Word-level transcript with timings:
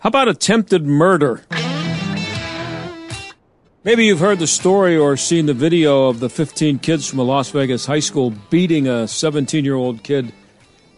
How 0.00 0.08
about 0.08 0.28
attempted 0.28 0.86
murder? 0.86 1.42
Maybe 3.84 4.06
you've 4.06 4.20
heard 4.20 4.38
the 4.38 4.46
story 4.46 4.96
or 4.96 5.14
seen 5.18 5.44
the 5.44 5.52
video 5.52 6.08
of 6.08 6.20
the 6.20 6.30
15 6.30 6.78
kids 6.78 7.06
from 7.06 7.18
a 7.18 7.22
Las 7.22 7.50
Vegas 7.50 7.84
high 7.84 8.00
school 8.00 8.30
beating 8.48 8.88
a 8.88 9.06
17 9.06 9.62
year 9.62 9.74
old 9.74 10.02
kid 10.02 10.32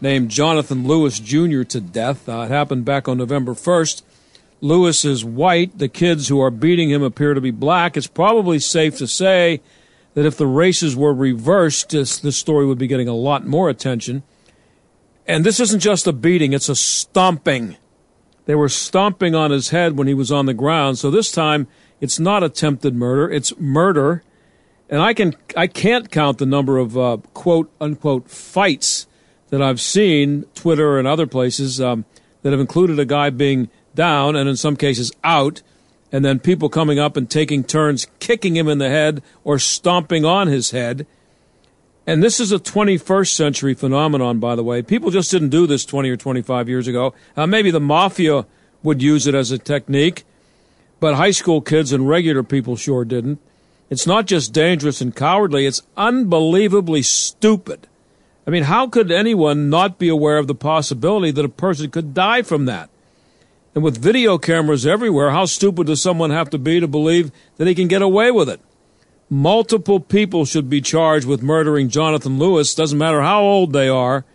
named 0.01 0.31
Jonathan 0.31 0.87
Lewis 0.87 1.19
Jr. 1.19 1.65
to 1.65 1.81
death. 1.81 2.29
Uh, 2.29 2.43
it 2.43 2.53
happened 2.53 2.85
back 2.85 3.09
on 3.09 3.19
November 3.19 3.55
1st. 3.55 4.03
Lewis 4.61 5.05
is 5.05 5.25
white. 5.25 5.77
The 5.77 5.89
kids 5.89 6.29
who 6.29 6.41
are 6.41 6.53
beating 6.53 6.89
him 6.89 7.03
appear 7.03 7.35
to 7.35 7.41
be 7.41 7.51
black. 7.51 7.97
It's 7.97 8.07
probably 8.07 8.61
safe 8.61 8.99
to 8.99 9.09
say 9.09 9.63
that 10.15 10.27
if 10.27 10.37
the 10.37 10.47
races 10.47 10.95
were 10.95 11.13
reversed, 11.13 11.91
this, 11.91 12.21
this 12.21 12.37
story 12.37 12.67
would 12.67 12.79
be 12.79 12.87
getting 12.87 13.09
a 13.09 13.17
lot 13.17 13.45
more 13.45 13.69
attention. 13.69 14.23
And 15.27 15.43
this 15.43 15.59
isn't 15.59 15.81
just 15.81 16.07
a 16.07 16.13
beating, 16.13 16.53
it's 16.53 16.69
a 16.69 16.77
stomping. 16.77 17.79
They 18.45 18.55
were 18.55 18.69
stomping 18.69 19.35
on 19.35 19.51
his 19.51 19.71
head 19.71 19.97
when 19.97 20.09
he 20.09 20.15
was 20.15 20.33
on 20.33 20.47
the 20.47 20.55
ground. 20.55 20.99
So 20.99 21.11
this 21.11 21.31
time, 21.31 21.69
it's 22.01 22.19
not 22.19 22.43
attempted 22.43 22.95
murder; 22.95 23.31
it's 23.31 23.57
murder. 23.59 24.23
And 24.91 25.01
I 25.01 25.15
can 25.15 25.35
I 25.57 25.69
can't 25.69 26.11
count 26.11 26.39
the 26.39 26.47
number 26.47 26.79
of 26.79 26.99
uh, 26.99 27.19
quote 27.35 27.71
unquote 27.81 28.29
fights 28.29 29.07
that 29.51 29.63
I've 29.63 29.81
seen 29.81 30.45
Twitter 30.55 30.99
and 30.99 31.07
other 31.07 31.27
places 31.27 31.81
um, 31.81 32.05
that 32.43 32.51
have 32.51 32.61
included 32.61 32.99
a 32.99 33.05
guy 33.05 33.31
being 33.31 33.71
down 33.95 34.35
and 34.35 34.49
in 34.49 34.57
some 34.57 34.77
cases 34.77 35.13
out, 35.23 35.63
and 36.11 36.25
then 36.25 36.39
people 36.39 36.69
coming 36.69 36.99
up 36.99 37.17
and 37.17 37.31
taking 37.31 37.63
turns 37.63 38.07
kicking 38.19 38.57
him 38.57 38.69
in 38.69 38.79
the 38.79 38.89
head 38.89 39.23
or 39.45 39.59
stomping 39.59 40.25
on 40.25 40.49
his 40.49 40.71
head. 40.71 41.07
And 42.07 42.23
this 42.23 42.41
is 42.41 42.51
a 42.51 42.59
21st 42.59 43.33
century 43.33 43.75
phenomenon, 43.75 44.41
by 44.41 44.57
the 44.57 44.65
way. 44.65 44.83
People 44.83 45.11
just 45.11 45.31
didn't 45.31 45.51
do 45.51 45.67
this 45.67 45.85
20 45.85 46.11
or 46.11 46.17
25 46.17 46.69
years 46.69 46.89
ago. 46.89 47.15
Uh, 47.37 47.47
maybe 47.47 47.71
the 47.71 47.81
mafia 47.81 48.45
would 48.83 49.01
use 49.01 49.29
it 49.29 49.35
as 49.35 49.53
a 49.53 49.59
technique, 49.59 50.25
but 50.99 51.15
high 51.15 51.31
school 51.31 51.61
kids 51.61 51.93
and 51.93 52.09
regular 52.09 52.43
people 52.43 52.75
sure 52.75 53.05
didn't. 53.05 53.39
It's 53.89 54.07
not 54.07 54.27
just 54.27 54.53
dangerous 54.53 55.01
and 55.01 55.15
cowardly, 55.15 55.67
it's 55.67 55.83
unbelievably 55.97 57.03
stupid. 57.03 57.87
I 58.47 58.51
mean, 58.51 58.65
how 58.65 58.89
could 58.89 59.13
anyone 59.13 59.71
not 59.71 59.99
be 59.99 60.09
aware 60.09 60.39
of 60.39 60.49
the 60.49 60.55
possibility 60.55 61.31
that 61.31 61.45
a 61.45 61.49
person 61.49 61.91
could 61.91 62.15
die 62.15 62.43
from 62.43 62.65
that? 62.65 62.91
And 63.75 63.85
with 63.85 64.03
video 64.03 64.39
cameras 64.39 64.87
everywhere, 64.87 65.31
how 65.31 65.45
stupid 65.45 65.87
does 65.87 66.03
someone 66.03 66.31
have 66.31 66.51
to 66.51 66.59
be 66.59 66.81
to 66.81 66.89
believe 66.89 67.31
that 67.57 67.69
he 67.69 67.75
can 67.75 67.87
get 67.87 68.03
away 68.03 68.31
with 68.31 68.49
it? 68.49 68.61
Multiple 69.33 69.99
people 69.99 70.45
should 70.45 70.69
be 70.69 70.83
charged 70.83 71.27
with 71.27 71.43
murdering 71.43 71.89
Jonathan 71.89 72.39
Lewis, 72.39 72.75
doesn't 72.75 72.99
matter 72.99 73.23
how 73.23 73.41
old 73.41 73.73
they 73.73 73.89
are, 73.89 74.27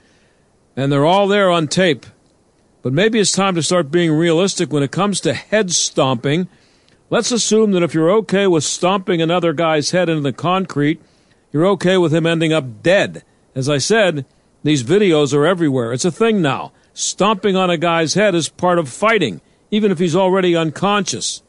and 0.76 0.92
they're 0.92 1.06
all 1.06 1.28
there 1.28 1.52
on 1.52 1.68
tape. 1.68 2.08
But 2.82 2.94
maybe 2.94 3.20
it's 3.20 3.32
time 3.32 3.54
to 3.54 3.62
start 3.62 3.92
being 3.92 4.12
realistic 4.12 4.74
when 4.74 4.82
it 4.82 4.90
comes 4.90 5.22
to 5.22 5.36
head 5.36 5.70
stomping. 5.72 6.48
Let's 7.12 7.32
assume 7.32 7.74
that 7.74 7.84
if 7.84 7.94
you're 7.94 8.10
okay 8.10 8.48
with 8.48 8.64
stomping 8.64 9.22
another 9.22 9.54
guy's 9.54 9.92
head 9.92 10.10
into 10.10 10.24
the 10.24 10.34
concrete, 10.34 11.00
you're 11.54 11.68
okay 11.68 12.00
with 12.00 12.12
him 12.12 12.26
ending 12.26 12.52
up 12.52 12.82
dead. 12.82 13.24
As 13.54 13.70
I 13.70 13.78
said, 13.78 14.26
these 14.64 14.84
videos 14.84 15.32
are 15.32 15.46
everywhere. 15.46 15.94
It's 15.94 16.06
a 16.06 16.12
thing 16.12 16.42
now. 16.42 16.72
Stomping 16.96 17.56
on 17.56 17.70
a 17.70 17.78
guy's 17.78 18.16
head 18.16 18.34
is 18.34 18.50
part 18.50 18.80
of 18.80 18.90
fighting, 18.90 19.42
even 19.70 19.92
if 19.92 20.00
he's 20.00 20.16
already 20.16 20.56
unconscious. 20.56 21.44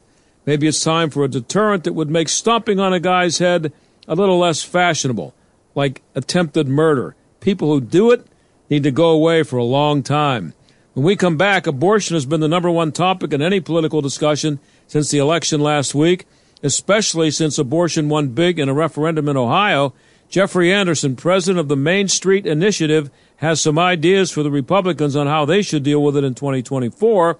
Maybe 0.49 0.67
it's 0.67 0.83
time 0.83 1.11
for 1.11 1.25
a 1.25 1.29
deterrent 1.29 1.85
that 1.85 1.93
would 1.93 2.09
make 2.09 2.31
stomping 2.31 2.81
on 2.81 2.95
a 2.95 3.01
guy's 3.01 3.37
head 3.37 3.71
a 4.07 4.15
little 4.15 4.39
less 4.39 4.63
fashionable, 4.63 5.35
like 5.75 6.01
attempted 6.15 6.67
murder. 6.67 7.15
People 7.41 7.69
who 7.69 7.83
do 7.83 8.11
it 8.13 8.27
need 8.71 8.83
to 8.85 8.91
go 8.91 9.11
away 9.11 9.43
for 9.43 9.59
a 9.59 9.63
long 9.63 10.03
time. 10.03 10.55
When 10.95 11.05
we 11.05 11.17
come 11.17 11.37
back, 11.37 11.67
abortion 11.67 12.15
has 12.15 12.25
been 12.25 12.41
the 12.41 12.49
number 12.49 12.71
one 12.71 12.93
topic 12.93 13.35
in 13.35 13.43
any 13.43 13.61
political 13.61 14.01
discussion 14.01 14.59
since 14.87 15.11
the 15.11 15.19
election 15.19 15.61
last 15.61 15.95
week, 15.95 16.25
especially 16.63 17.31
since 17.31 17.59
abortion 17.59 18.09
won 18.09 18.29
big 18.29 18.59
in 18.59 18.71
a 18.71 18.75
referendum 18.75 19.29
in 19.29 19.37
Ohio. 19.37 19.93
Jeffrey 20.31 20.73
Anderson, 20.73 21.15
president 21.15 21.61
of 21.61 21.69
the 21.69 21.77
Main 21.77 22.09
Street 22.09 22.47
Initiative, 22.47 23.11
has 23.37 23.61
some 23.61 23.79
ideas 23.79 24.31
for 24.31 24.43
the 24.43 24.51
Republicans 24.51 25.15
on 25.15 25.27
how 25.27 25.45
they 25.45 25.61
should 25.61 25.83
deal 25.83 26.03
with 26.03 26.17
it 26.17 26.25
in 26.25 26.35
2024. 26.35 27.37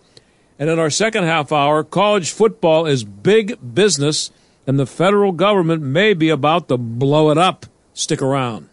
And 0.59 0.69
in 0.69 0.79
our 0.79 0.91
second 0.91 1.25
half 1.25 1.53
hour, 1.53 1.85
college 1.85 2.33
football 2.33 2.87
is 2.87 3.05
big 3.05 3.59
business, 3.75 4.31
and 4.67 4.79
the 4.79 4.87
federal 4.87 5.33
government 5.33 5.83
may 5.83 6.15
be 6.15 6.31
about 6.31 6.69
to 6.69 6.77
blow 6.77 7.31
it 7.31 7.39
up. 7.39 7.67
Stick 7.95 8.21
around. 8.21 8.69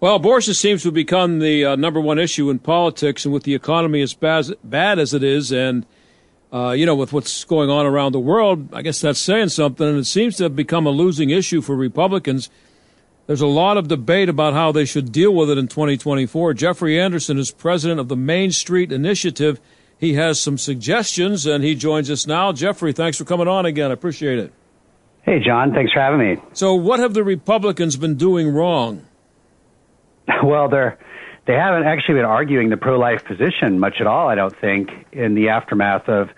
Well, 0.00 0.16
abortion 0.16 0.54
seems 0.54 0.82
to 0.82 0.88
have 0.88 0.94
become 0.94 1.38
the 1.38 1.64
uh, 1.64 1.76
number 1.76 2.00
one 2.00 2.18
issue 2.18 2.50
in 2.50 2.58
politics, 2.58 3.24
and 3.24 3.32
with 3.32 3.44
the 3.44 3.54
economy 3.54 4.02
as 4.02 4.14
bad, 4.14 4.46
bad 4.64 4.98
as 4.98 5.14
it 5.14 5.22
is, 5.22 5.52
and 5.52 5.86
uh, 6.52 6.72
you 6.72 6.84
know, 6.84 6.96
with 6.96 7.12
what's 7.12 7.44
going 7.44 7.70
on 7.70 7.86
around 7.86 8.12
the 8.12 8.20
world, 8.20 8.68
I 8.74 8.82
guess 8.82 9.00
that's 9.00 9.20
saying 9.20 9.50
something. 9.50 9.86
And 9.86 9.98
it 9.98 10.04
seems 10.04 10.36
to 10.36 10.44
have 10.44 10.56
become 10.56 10.86
a 10.86 10.90
losing 10.90 11.30
issue 11.30 11.62
for 11.62 11.76
Republicans. 11.76 12.50
There's 13.26 13.40
a 13.40 13.46
lot 13.46 13.76
of 13.76 13.88
debate 13.88 14.28
about 14.28 14.52
how 14.52 14.72
they 14.72 14.84
should 14.84 15.12
deal 15.12 15.32
with 15.32 15.48
it 15.48 15.58
in 15.58 15.68
2024. 15.68 16.54
Jeffrey 16.54 17.00
Anderson 17.00 17.38
is 17.38 17.50
president 17.50 18.00
of 18.00 18.08
the 18.08 18.16
Main 18.16 18.50
Street 18.50 18.90
Initiative. 18.90 19.60
He 19.96 20.14
has 20.14 20.40
some 20.40 20.58
suggestions, 20.58 21.46
and 21.46 21.62
he 21.62 21.76
joins 21.76 22.10
us 22.10 22.26
now. 22.26 22.52
Jeffrey, 22.52 22.92
thanks 22.92 23.16
for 23.16 23.24
coming 23.24 23.46
on 23.46 23.64
again. 23.64 23.90
I 23.90 23.94
appreciate 23.94 24.40
it. 24.40 24.52
Hey, 25.22 25.38
John. 25.38 25.72
Thanks 25.72 25.92
for 25.92 26.00
having 26.00 26.18
me. 26.18 26.42
So, 26.52 26.74
what 26.74 26.98
have 26.98 27.14
the 27.14 27.22
Republicans 27.22 27.96
been 27.96 28.16
doing 28.16 28.48
wrong? 28.48 29.06
Well, 30.44 30.68
they're 30.68 30.98
they 31.46 31.54
haven't 31.54 31.84
actually 31.84 32.14
been 32.14 32.24
arguing 32.24 32.70
the 32.70 32.76
pro-life 32.76 33.24
position 33.24 33.78
much 33.78 34.00
at 34.00 34.06
all. 34.06 34.28
I 34.28 34.36
don't 34.36 34.56
think 34.60 34.90
in 35.12 35.34
the 35.34 35.48
aftermath 35.48 36.08
of 36.08 36.30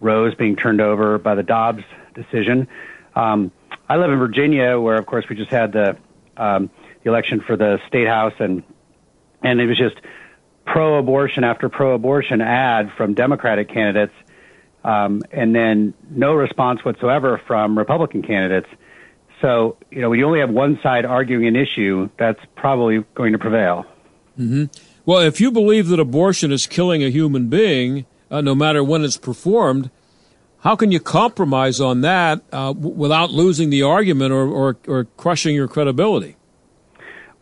Roe's 0.00 0.34
being 0.34 0.56
turned 0.56 0.80
over 0.80 1.18
by 1.18 1.34
the 1.34 1.42
Dobbs 1.42 1.82
decision. 2.14 2.68
Um, 3.14 3.50
I 3.88 3.96
live 3.96 4.10
in 4.10 4.18
Virginia, 4.18 4.78
where 4.78 4.96
of 4.96 5.06
course 5.06 5.24
we 5.30 5.36
just 5.36 5.50
had 5.50 5.72
the 5.72 5.96
um, 6.40 6.70
the 7.04 7.10
election 7.10 7.40
for 7.40 7.56
the 7.56 7.78
state 7.86 8.08
house, 8.08 8.34
and 8.38 8.62
and 9.42 9.60
it 9.60 9.66
was 9.66 9.78
just 9.78 9.96
pro-abortion 10.66 11.44
after 11.44 11.68
pro-abortion 11.68 12.40
ad 12.40 12.92
from 12.96 13.14
Democratic 13.14 13.68
candidates, 13.68 14.14
um, 14.84 15.22
and 15.30 15.54
then 15.54 15.94
no 16.10 16.34
response 16.34 16.84
whatsoever 16.84 17.40
from 17.46 17.78
Republican 17.78 18.22
candidates. 18.22 18.68
So 19.40 19.76
you 19.90 20.00
know, 20.00 20.10
when 20.10 20.18
you 20.18 20.26
only 20.26 20.40
have 20.40 20.50
one 20.50 20.80
side 20.82 21.04
arguing 21.04 21.46
an 21.46 21.56
issue, 21.56 22.08
that's 22.18 22.40
probably 22.56 23.04
going 23.14 23.32
to 23.32 23.38
prevail. 23.38 23.84
Mm-hmm. 24.38 24.64
Well, 25.04 25.20
if 25.20 25.40
you 25.40 25.50
believe 25.50 25.88
that 25.88 26.00
abortion 26.00 26.52
is 26.52 26.66
killing 26.66 27.02
a 27.02 27.10
human 27.10 27.48
being, 27.48 28.06
uh, 28.30 28.40
no 28.40 28.54
matter 28.54 28.82
when 28.82 29.04
it's 29.04 29.16
performed, 29.16 29.90
how 30.60 30.76
can 30.76 30.92
you 30.92 31.00
compromise 31.00 31.80
on 31.80 32.02
that 32.02 32.42
uh, 32.52 32.72
w- 32.72 32.94
without 32.94 33.30
losing 33.30 33.70
the 33.70 33.82
argument 33.82 34.32
or, 34.32 34.46
or, 34.46 34.76
or 34.86 35.04
crushing 35.16 35.54
your 35.54 35.68
credibility? 35.68 36.36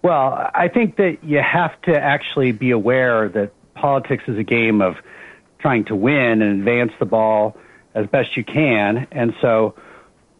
Well, 0.03 0.51
I 0.55 0.69
think 0.69 0.97
that 0.97 1.19
you 1.25 1.41
have 1.41 1.81
to 1.83 1.99
actually 1.99 2.53
be 2.53 2.71
aware 2.71 3.29
that 3.31 3.53
politics 3.75 4.25
is 4.29 4.39
a 4.39 4.45
game 4.45 4.81
of 4.81 4.97
trying 5.59 5.85
to 5.87 5.97
win 5.97 6.43
and 6.43 6.61
advance 6.61 6.93
the 7.01 7.07
ball 7.07 7.57
as 7.95 8.07
best 8.07 8.37
you 8.37 8.45
can. 8.45 9.09
And 9.11 9.35
so 9.41 9.75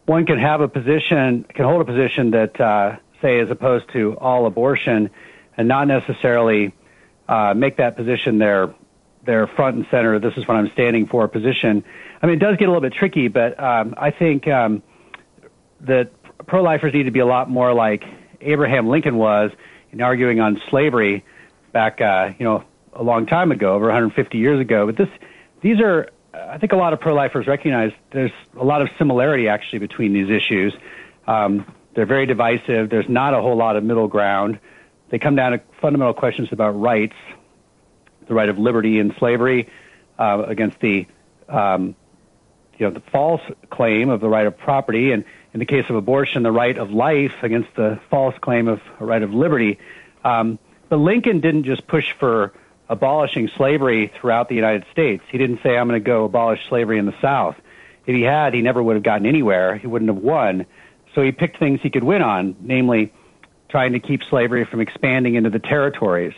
one 0.05 0.25
can 0.25 0.39
have 0.39 0.61
a 0.61 0.67
position, 0.67 1.45
can 1.53 1.65
hold 1.65 1.81
a 1.81 1.85
position 1.85 2.31
that, 2.31 2.59
uh, 2.59 2.95
say, 3.21 3.39
as 3.39 3.49
opposed 3.49 3.91
to 3.93 4.17
all 4.17 4.45
abortion, 4.45 5.09
and 5.57 5.67
not 5.67 5.87
necessarily 5.87 6.73
uh, 7.27 7.53
make 7.53 7.77
that 7.77 7.97
position 7.97 8.37
their 8.37 8.73
their 9.25 9.45
front 9.47 9.75
and 9.75 9.85
center. 9.91 10.17
This 10.17 10.33
is 10.37 10.47
what 10.47 10.55
I'm 10.55 10.71
standing 10.71 11.05
for 11.05 11.27
position. 11.27 11.83
I 12.21 12.25
mean, 12.25 12.35
it 12.35 12.39
does 12.39 12.57
get 12.57 12.65
a 12.65 12.71
little 12.71 12.81
bit 12.81 12.93
tricky, 12.93 13.27
but 13.27 13.61
um, 13.61 13.93
I 13.97 14.11
think 14.11 14.47
um, 14.47 14.83
that 15.81 16.11
pro-lifers 16.45 16.93
need 16.93 17.03
to 17.03 17.11
be 17.11 17.19
a 17.19 17.25
lot 17.25 17.49
more 17.49 17.73
like 17.73 18.03
Abraham 18.41 18.87
Lincoln 18.87 19.17
was 19.17 19.51
in 19.91 20.01
arguing 20.01 20.39
on 20.39 20.61
slavery 20.69 21.23
back, 21.71 22.01
uh, 22.01 22.31
you 22.37 22.43
know, 22.43 22.63
a 22.93 23.03
long 23.03 23.25
time 23.25 23.51
ago, 23.51 23.73
over 23.73 23.85
150 23.85 24.37
years 24.37 24.59
ago. 24.59 24.85
But 24.85 24.97
this, 24.97 25.09
these 25.61 25.79
are 25.79 26.09
I 26.33 26.57
think 26.57 26.71
a 26.71 26.75
lot 26.75 26.93
of 26.93 26.99
pro-lifers 26.99 27.47
recognize 27.47 27.91
there's 28.11 28.31
a 28.57 28.63
lot 28.63 28.81
of 28.81 28.89
similarity 28.97 29.47
actually 29.47 29.79
between 29.79 30.13
these 30.13 30.29
issues. 30.29 30.73
Um, 31.27 31.65
they're 31.95 32.05
very 32.05 32.25
divisive. 32.25 32.89
There's 32.89 33.09
not 33.09 33.33
a 33.33 33.41
whole 33.41 33.55
lot 33.55 33.75
of 33.75 33.83
middle 33.83 34.07
ground. 34.07 34.59
They 35.09 35.19
come 35.19 35.35
down 35.35 35.53
to 35.53 35.61
fundamental 35.81 36.13
questions 36.13 36.49
about 36.51 36.79
rights, 36.79 37.15
the 38.27 38.33
right 38.33 38.49
of 38.49 38.59
liberty 38.59 38.99
and 38.99 39.13
slavery 39.17 39.69
uh, 40.19 40.43
against 40.47 40.79
the 40.79 41.07
um, 41.47 41.95
you 42.79 42.87
know 42.87 42.91
the 42.91 43.03
false 43.11 43.41
claim 43.69 44.09
of 44.09 44.21
the 44.21 44.29
right 44.29 44.47
of 44.47 44.57
property, 44.57 45.11
and 45.11 45.25
in 45.53 45.59
the 45.59 45.65
case 45.65 45.85
of 45.89 45.95
abortion, 45.95 46.41
the 46.43 46.51
right 46.51 46.77
of 46.77 46.91
life 46.91 47.33
against 47.43 47.75
the 47.75 47.99
false 48.09 48.35
claim 48.39 48.67
of 48.67 48.81
a 48.99 49.05
right 49.05 49.21
of 49.21 49.33
liberty. 49.33 49.77
Um, 50.23 50.57
but 50.87 50.97
Lincoln 50.97 51.41
didn't 51.41 51.65
just 51.65 51.85
push 51.85 52.13
for 52.13 52.53
abolishing 52.87 53.49
slavery 53.49 54.11
throughout 54.19 54.49
the 54.49 54.55
United 54.55 54.85
States. 54.91 55.23
He 55.29 55.37
didn't 55.37 55.61
say, 55.61 55.77
I'm 55.77 55.87
going 55.87 56.01
to 56.01 56.05
go 56.05 56.25
abolish 56.25 56.67
slavery 56.67 56.97
in 56.97 57.05
the 57.05 57.15
South. 57.21 57.55
If 58.07 58.15
he 58.15 58.23
had, 58.23 58.55
he 58.55 58.61
never 58.61 58.81
would 58.81 58.95
have 58.95 59.03
gotten 59.03 59.27
anywhere. 59.27 59.77
He 59.77 59.85
wouldn't 59.85 60.09
have 60.09 60.17
won. 60.17 60.65
So 61.13 61.21
he 61.21 61.31
picked 61.31 61.59
things 61.59 61.81
he 61.81 61.91
could 61.91 62.03
win 62.03 62.23
on, 62.23 62.55
namely 62.59 63.13
trying 63.67 63.93
to 63.93 63.99
keep 63.99 64.23
slavery 64.23 64.65
from 64.65 64.81
expanding 64.81 65.35
into 65.35 65.51
the 65.51 65.59
territories. 65.59 66.33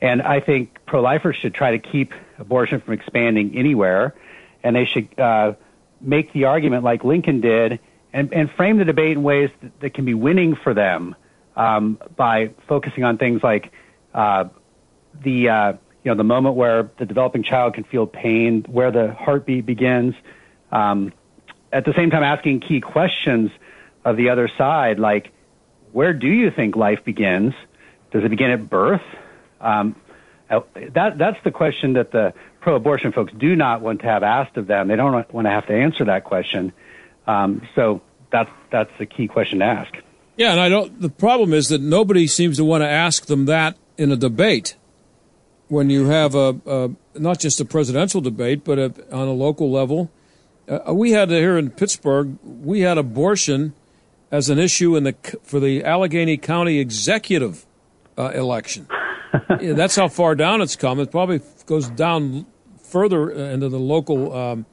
And 0.00 0.22
I 0.22 0.40
think 0.40 0.78
pro 0.86 1.02
lifers 1.02 1.36
should 1.36 1.52
try 1.52 1.72
to 1.72 1.78
keep 1.78 2.14
abortion 2.38 2.80
from 2.80 2.94
expanding 2.94 3.58
anywhere. 3.58 4.14
And 4.62 4.74
they 4.74 4.86
should 4.86 5.18
uh, 5.18 5.54
make 6.00 6.32
the 6.32 6.44
argument 6.44 6.84
like 6.84 7.04
Lincoln 7.04 7.40
did 7.40 7.78
and, 8.12 8.32
and 8.32 8.50
frame 8.50 8.78
the 8.78 8.84
debate 8.84 9.12
in 9.12 9.22
ways 9.22 9.50
that, 9.62 9.80
that 9.80 9.94
can 9.94 10.04
be 10.04 10.14
winning 10.14 10.56
for 10.56 10.74
them 10.74 11.14
um, 11.56 11.98
by 12.16 12.50
focusing 12.66 13.04
on 13.04 13.18
things 13.18 13.42
like 13.42 13.72
uh, 14.14 14.44
the 15.22 15.48
uh, 15.48 15.72
you 16.02 16.10
know 16.10 16.14
the 16.14 16.24
moment 16.24 16.56
where 16.56 16.90
the 16.98 17.04
developing 17.04 17.42
child 17.42 17.74
can 17.74 17.84
feel 17.84 18.06
pain, 18.06 18.64
where 18.68 18.90
the 18.90 19.12
heartbeat 19.12 19.66
begins. 19.66 20.14
Um, 20.72 21.12
at 21.72 21.84
the 21.84 21.92
same 21.94 22.10
time, 22.10 22.22
asking 22.22 22.60
key 22.60 22.80
questions 22.80 23.50
of 24.04 24.16
the 24.16 24.30
other 24.30 24.48
side, 24.48 24.98
like 24.98 25.32
where 25.92 26.12
do 26.12 26.28
you 26.28 26.50
think 26.50 26.76
life 26.76 27.04
begins? 27.04 27.54
Does 28.12 28.24
it 28.24 28.28
begin 28.28 28.50
at 28.50 28.68
birth? 28.68 29.02
Um, 29.60 29.94
uh, 30.48 30.60
that 30.94 31.18
that's 31.18 31.38
the 31.44 31.50
question 31.50 31.92
that 31.94 32.10
the 32.10 32.32
pro-abortion 32.60 33.12
folks 33.12 33.32
do 33.36 33.56
not 33.56 33.80
want 33.80 34.00
to 34.00 34.06
have 34.06 34.22
asked 34.22 34.56
of 34.56 34.66
them. 34.66 34.88
They 34.88 34.96
don't 34.96 35.32
want 35.32 35.46
to 35.46 35.50
have 35.50 35.66
to 35.66 35.74
answer 35.74 36.04
that 36.04 36.24
question. 36.24 36.72
Um, 37.26 37.66
so 37.74 38.02
that's 38.30 38.50
that's 38.70 38.90
the 38.98 39.06
key 39.06 39.28
question 39.28 39.60
to 39.60 39.64
ask. 39.64 39.94
Yeah, 40.36 40.52
and 40.52 40.60
I 40.60 40.68
don't. 40.68 41.00
The 41.00 41.10
problem 41.10 41.52
is 41.52 41.68
that 41.68 41.80
nobody 41.80 42.26
seems 42.26 42.56
to 42.56 42.64
want 42.64 42.82
to 42.82 42.88
ask 42.88 43.26
them 43.26 43.46
that 43.46 43.76
in 43.96 44.12
a 44.12 44.16
debate. 44.16 44.76
When 45.68 45.88
you 45.88 46.06
have 46.06 46.34
a, 46.34 46.60
a 46.66 46.90
not 47.14 47.38
just 47.38 47.60
a 47.60 47.64
presidential 47.64 48.20
debate, 48.20 48.64
but 48.64 48.78
a, 48.78 48.92
on 49.12 49.28
a 49.28 49.32
local 49.32 49.70
level, 49.70 50.10
uh, 50.68 50.92
we 50.92 51.12
had 51.12 51.30
here 51.30 51.56
in 51.56 51.70
Pittsburgh, 51.70 52.38
we 52.42 52.80
had 52.80 52.98
abortion 52.98 53.74
as 54.32 54.48
an 54.48 54.58
issue 54.58 54.96
in 54.96 55.04
the 55.04 55.14
for 55.42 55.60
the 55.60 55.84
Allegheny 55.84 56.36
County 56.36 56.78
executive 56.78 57.66
uh, 58.18 58.30
election. 58.30 58.88
yeah, 59.60 59.74
that's 59.74 59.96
how 59.96 60.08
far 60.08 60.34
down 60.34 60.60
it's 60.60 60.76
come. 60.76 60.98
It 61.00 61.10
probably 61.10 61.40
goes 61.66 61.88
down 61.90 62.46
further 62.90 63.30
into 63.30 63.68
the 63.68 63.78
local 63.78 64.32
um, 64.36 64.66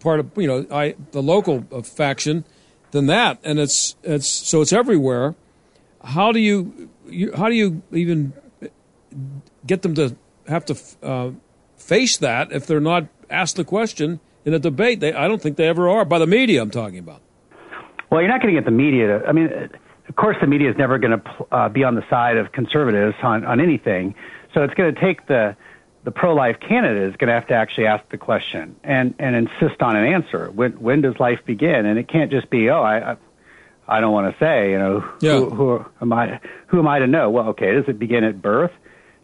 part 0.00 0.20
of 0.20 0.30
you 0.36 0.46
know 0.46 0.66
I, 0.70 0.94
the 1.12 1.22
local 1.22 1.64
uh, 1.72 1.82
faction 1.82 2.44
than 2.90 3.06
that, 3.06 3.38
and 3.44 3.58
it's 3.58 3.96
it's 4.02 4.26
so 4.26 4.60
it's 4.60 4.72
everywhere. 4.72 5.34
How 6.04 6.32
do 6.32 6.38
you, 6.38 6.88
you 7.06 7.32
how 7.34 7.48
do 7.48 7.54
you 7.54 7.82
even 7.90 8.32
get 9.66 9.82
them 9.82 9.94
to 9.96 10.16
have 10.46 10.64
to 10.66 10.76
uh, 11.02 11.30
face 11.76 12.16
that 12.18 12.52
if 12.52 12.66
they're 12.66 12.80
not 12.80 13.08
asked 13.28 13.56
the 13.56 13.64
question 13.64 14.20
in 14.44 14.54
a 14.54 14.58
debate? 14.58 15.00
They 15.00 15.12
I 15.12 15.28
don't 15.28 15.42
think 15.42 15.56
they 15.56 15.68
ever 15.68 15.88
are 15.88 16.04
by 16.04 16.18
the 16.18 16.26
media. 16.26 16.62
I'm 16.62 16.70
talking 16.70 16.98
about. 16.98 17.22
Well, 18.10 18.20
you're 18.20 18.30
not 18.30 18.40
going 18.40 18.54
to 18.54 18.60
get 18.60 18.64
the 18.64 18.70
media 18.70 19.18
to. 19.18 19.26
I 19.26 19.32
mean, 19.32 19.48
of 20.08 20.14
course, 20.14 20.36
the 20.40 20.46
media 20.46 20.70
is 20.70 20.76
never 20.78 20.98
going 20.98 21.20
to 21.20 21.46
uh, 21.50 21.68
be 21.68 21.82
on 21.82 21.96
the 21.96 22.04
side 22.08 22.36
of 22.36 22.52
conservatives 22.52 23.16
on 23.22 23.44
on 23.44 23.60
anything. 23.60 24.14
So 24.54 24.62
it's 24.62 24.74
going 24.74 24.94
to 24.94 25.00
take 25.00 25.26
the 25.26 25.56
the 26.06 26.12
pro-life 26.12 26.60
candidate 26.60 27.02
is 27.02 27.16
going 27.16 27.26
to 27.26 27.34
have 27.34 27.48
to 27.48 27.54
actually 27.54 27.88
ask 27.88 28.08
the 28.10 28.16
question 28.16 28.76
and 28.84 29.12
and 29.18 29.34
insist 29.34 29.82
on 29.82 29.96
an 29.96 30.06
answer. 30.14 30.48
When 30.52 30.74
when 30.74 31.00
does 31.00 31.18
life 31.18 31.40
begin? 31.44 31.84
And 31.84 31.98
it 31.98 32.06
can't 32.06 32.30
just 32.30 32.48
be, 32.48 32.70
oh, 32.70 32.80
I 32.80 33.10
I, 33.10 33.16
I 33.88 34.00
don't 34.00 34.12
want 34.12 34.32
to 34.32 34.38
say, 34.38 34.70
you 34.70 34.78
know, 34.78 35.04
yeah. 35.20 35.32
who, 35.32 35.50
who 35.50 35.84
am 36.00 36.12
I? 36.12 36.40
Who 36.68 36.78
am 36.78 36.86
I 36.86 37.00
to 37.00 37.08
know? 37.08 37.30
Well, 37.30 37.48
okay, 37.48 37.72
does 37.72 37.86
it 37.88 37.98
begin 37.98 38.22
at 38.22 38.40
birth? 38.40 38.70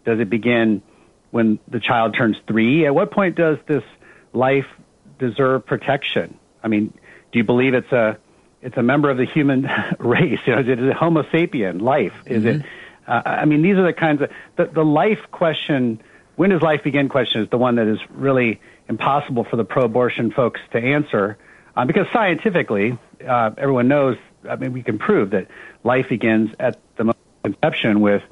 Does 0.05 0.19
it 0.19 0.29
begin 0.29 0.82
when 1.31 1.61
the 1.69 1.79
child 1.79 2.17
turns 2.17 2.37
three? 2.49 2.84
At 2.84 2.96
what 2.96 3.12
point 3.12 3.37
does 3.37 3.58
this 3.69 3.84
life 4.32 4.67
deserve 5.20 5.64
protection? 5.64 6.37
I 6.64 6.69
mean, 6.69 6.93
do 7.31 7.38
you 7.38 7.44
believe 7.44 7.75
it's 7.75 7.93
a 7.93 8.19
it's 8.61 8.76
a 8.76 8.82
member 8.82 9.08
of 9.08 9.19
the 9.19 9.25
human 9.25 9.70
race? 10.00 10.40
You 10.46 10.56
know, 10.56 10.62
is 10.62 10.69
it 10.69 10.81
a 10.81 10.94
Homo 10.94 11.23
sapien 11.23 11.81
life? 11.81 12.14
Is 12.26 12.43
mm-hmm. 12.43 12.61
it? 12.62 12.67
Uh, 13.06 13.23
I 13.25 13.44
mean, 13.44 13.62
these 13.62 13.76
are 13.76 13.87
the 13.87 13.93
kinds 13.93 14.20
of 14.23 14.31
the, 14.56 14.64
the 14.64 14.84
life 14.84 15.20
question 15.31 16.02
when 16.37 16.50
does 16.50 16.62
life 16.62 16.82
begin 16.82 17.08
question 17.08 17.43
is 17.43 17.49
the 17.50 17.58
one 17.58 17.76
that 17.76 17.87
is 17.87 17.99
really 18.11 18.61
impossible 18.88 19.44
for 19.44 19.56
the 19.56 19.64
pro-abortion 19.64 20.31
folks 20.31 20.61
to 20.73 20.79
answer 20.79 21.38
uh, 21.76 21.84
because 21.84 22.06
scientifically 22.12 22.99
uh, 23.26 23.50
everyone 23.56 23.88
knows 23.88 24.17
i 24.49 24.56
mean 24.56 24.73
we 24.73 24.82
can 24.82 24.99
prove 24.99 25.31
that 25.31 25.49
life 25.84 26.08
begins 26.08 26.50
at 26.58 26.79
the 26.96 27.14
conception 27.43 28.00
with 28.00 28.23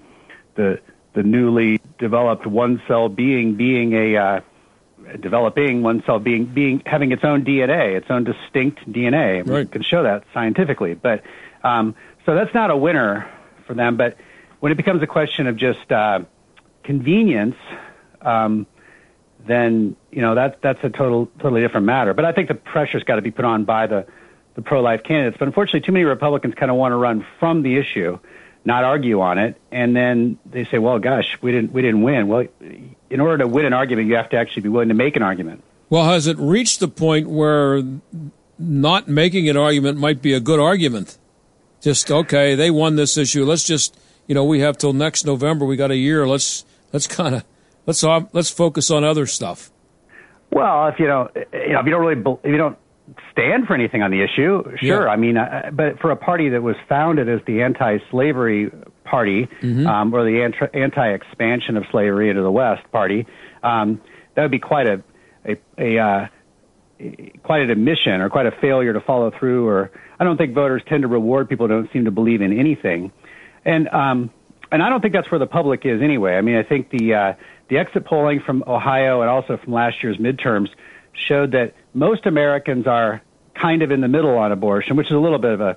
the 0.55 0.81
the 1.13 1.23
newly 1.23 1.81
developed 1.99 2.47
one 2.47 2.81
cell 2.87 3.09
being 3.09 3.55
being 3.55 3.93
a 3.93 4.17
uh, 4.17 4.41
developing 5.21 5.83
one 5.83 6.03
cell 6.05 6.19
being 6.19 6.47
being 6.47 6.83
having 6.87 7.13
its 7.13 7.25
own 7.25 7.45
DNA, 7.45 7.97
its 7.97 8.07
own 8.11 8.25
distinct 8.25 8.81
DNA. 8.91 9.47
Right. 9.47 9.67
We 9.67 9.67
can 9.67 9.83
show 9.83 10.03
that 10.03 10.25
scientifically, 10.33 10.95
but 10.95 11.23
um, 11.65 11.95
so 12.27 12.35
that's 12.35 12.55
not 12.55 12.71
a 12.71 12.77
winner 12.77 13.29
for 13.67 13.75
them. 13.75 13.97
But 13.97 14.17
when 14.61 14.73
it 14.73 14.77
becomes 14.77 15.03
a 15.03 15.07
question 15.07 15.47
of 15.47 15.57
just 15.57 15.91
uh, 15.91 16.21
convenience, 16.85 17.57
um, 18.23 18.67
then 19.47 19.97
you 20.11 20.23
know 20.23 20.35
that 20.35 20.61
that's 20.63 20.83
a 20.83 20.91
total 20.91 21.27
totally 21.39 21.61
different 21.61 21.87
matter. 21.87 22.15
But 22.15 22.25
I 22.25 22.33
think 22.33 22.49
the 22.49 22.55
pressure's 22.55 23.05
got 23.05 23.17
to 23.17 23.23
be 23.23 23.31
put 23.31 23.45
on 23.45 23.65
by 23.65 23.87
the 23.87 24.07
the 24.55 24.63
pro 24.63 24.81
life 24.81 25.03
candidates. 25.03 25.39
But 25.39 25.49
unfortunately, 25.49 25.81
too 25.81 25.93
many 25.93 26.05
Republicans 26.05 26.55
kind 26.55 26.71
of 26.71 26.77
want 26.77 26.93
to 26.93 26.97
run 26.97 27.25
from 27.39 27.63
the 27.63 27.77
issue, 27.77 28.19
not 28.65 28.85
argue 28.85 29.21
on 29.21 29.39
it, 29.39 29.61
and 29.71 29.97
then 29.97 30.39
they 30.47 30.65
say, 30.65 30.79
"Well, 30.79 30.99
gosh, 30.99 31.39
we 31.41 31.53
didn't 31.53 31.73
we 31.73 31.83
didn't 31.83 32.03
win." 32.03 32.29
Well, 32.29 32.47
in 33.09 33.21
order 33.21 33.39
to 33.39 33.49
win 33.49 33.65
an 33.65 33.73
argument, 33.73 34.09
you 34.09 34.17
have 34.17 34.31
to 34.31 34.37
actually 34.37 34.63
be 34.63 34.69
willing 34.69 34.89
to 34.89 34.95
make 34.95 35.17
an 35.17 35.23
argument. 35.23 35.63
Well, 35.89 36.05
has 36.05 36.27
it 36.27 36.39
reached 36.39 36.81
the 36.81 36.89
point 36.89 37.29
where 37.29 37.83
not 38.59 39.09
making 39.09 39.49
an 39.49 39.57
argument 39.57 39.99
might 39.99 40.23
be 40.23 40.33
a 40.35 40.41
good 40.41 40.61
argument? 40.61 41.19
Just 41.81 42.11
okay, 42.11 42.55
they 42.55 42.71
won 42.71 42.97
this 42.97 43.17
issue. 43.17 43.45
Let's 43.45 43.65
just 43.65 43.99
you 44.27 44.35
know 44.35 44.45
we 44.45 44.61
have 44.61 44.77
till 44.77 44.93
next 44.93 45.25
November. 45.25 45.65
We 45.65 45.77
got 45.77 45.91
a 45.91 45.97
year. 45.97 46.29
Let's 46.29 46.65
let's 46.93 47.07
kind 47.07 47.35
of 47.35 47.45
let's 47.91 48.05
uh, 48.05 48.21
let's 48.33 48.51
focus 48.51 48.91
on 48.91 49.03
other 49.03 49.27
stuff. 49.27 49.71
Well, 50.53 50.89
if 50.89 50.99
you 51.01 51.07
don't, 51.07 51.31
you 51.35 51.73
know, 51.73 51.81
if 51.81 51.87
you 51.87 51.91
don't 51.91 52.01
really, 52.07 52.39
if 52.45 52.51
you 52.51 52.57
don't 52.57 52.79
stand 53.33 53.67
for 53.67 53.75
anything 53.75 54.03
on 54.03 54.11
the 54.13 54.23
issue, 54.23 54.63
sure. 54.77 55.07
Yeah. 55.07 55.13
I 55.13 55.17
mean, 55.17 55.37
uh, 55.37 55.71
but 55.73 55.99
for 56.01 56.11
a 56.13 56.17
party 56.17 56.51
that 56.51 56.63
was 56.63 56.77
founded 56.89 57.29
as 57.29 57.41
the 57.47 57.63
anti-slavery 57.63 58.71
party 59.05 59.49
Mm-hmm. 59.61 59.87
um, 59.89 60.15
or 60.15 60.25
the 60.25 60.43
anti- 60.43 60.71
anti-expansion 60.73 61.77
of 61.77 61.85
slavery 61.91 62.31
into 62.31 62.43
the 62.43 62.51
West 62.53 62.83
party, 62.93 63.27
um, 63.65 64.01
that 64.35 64.43
would 64.43 64.53
be 64.53 64.61
quite 64.61 64.87
a 64.87 65.03
a, 65.45 65.57
a 65.79 65.99
uh, 65.99 66.27
quite 67.43 67.63
an 67.63 67.71
admission 67.71 68.21
or 68.21 68.29
quite 68.31 68.47
a 68.47 68.53
failure 68.61 68.93
to 68.93 69.01
follow 69.01 69.33
through. 69.37 69.67
Or 69.67 69.91
I 70.21 70.25
don't 70.25 70.37
think 70.37 70.55
voters 70.55 70.83
tend 70.89 71.03
to 71.03 71.09
reward 71.09 71.49
people 71.49 71.67
who 71.67 71.75
don't 71.75 71.93
seem 71.93 72.05
to 72.05 72.13
believe 72.13 72.41
in 72.41 72.57
anything, 72.57 73.11
and 73.65 73.89
um, 73.89 74.31
and 74.71 74.83
I 74.83 74.89
don't 74.89 75.01
think 75.01 75.15
that's 75.15 75.31
where 75.31 75.41
the 75.41 75.47
public 75.47 75.85
is 75.85 76.01
anyway. 76.03 76.35
I 76.35 76.43
mean, 76.43 76.57
I 76.57 76.63
think 76.63 76.91
the 76.91 77.15
uh, 77.15 77.33
the 77.71 77.79
exit 77.79 78.05
polling 78.05 78.41
from 78.41 78.63
Ohio 78.67 79.23
and 79.23 79.31
also 79.31 79.57
from 79.57 79.73
last 79.73 80.03
year's 80.03 80.19
midterms 80.19 80.69
showed 81.13 81.53
that 81.53 81.75
most 81.95 82.27
Americans 82.27 82.87
are 82.87 83.23
kind 83.55 83.83
of 83.83 83.91
in 83.91 84.01
the 84.01 84.09
middle 84.09 84.37
on 84.37 84.53
abortion, 84.53 84.97
which 84.97 85.07
is 85.07 85.13
a 85.13 85.19
little 85.19 85.39
bit 85.39 85.53
of 85.53 85.61
a, 85.61 85.77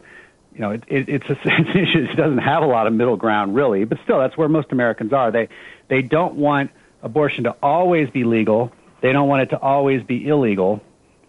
you 0.54 0.60
know, 0.60 0.72
it, 0.72 0.84
it, 0.88 1.10
it's, 1.10 1.30
a, 1.30 1.38
it's 1.46 1.70
issue 1.70 2.08
that 2.08 2.18
doesn't 2.18 2.40
have 2.40 2.64
a 2.64 2.66
lot 2.66 2.88
of 2.88 2.94
middle 2.94 3.16
ground 3.16 3.56
really, 3.56 3.86
but 3.86 4.00
still, 4.04 4.20
that's 4.20 4.36
where 4.36 4.50
most 4.50 4.72
Americans 4.72 5.14
are. 5.14 5.32
They 5.32 5.48
they 5.88 6.02
don't 6.02 6.36
want 6.36 6.72
abortion 7.04 7.44
to 7.44 7.56
always 7.62 8.10
be 8.10 8.24
legal. 8.24 8.72
They 9.02 9.12
don't 9.12 9.28
want 9.28 9.44
it 9.44 9.50
to 9.52 9.60
always 9.60 10.02
be 10.04 10.28
illegal. 10.28 10.82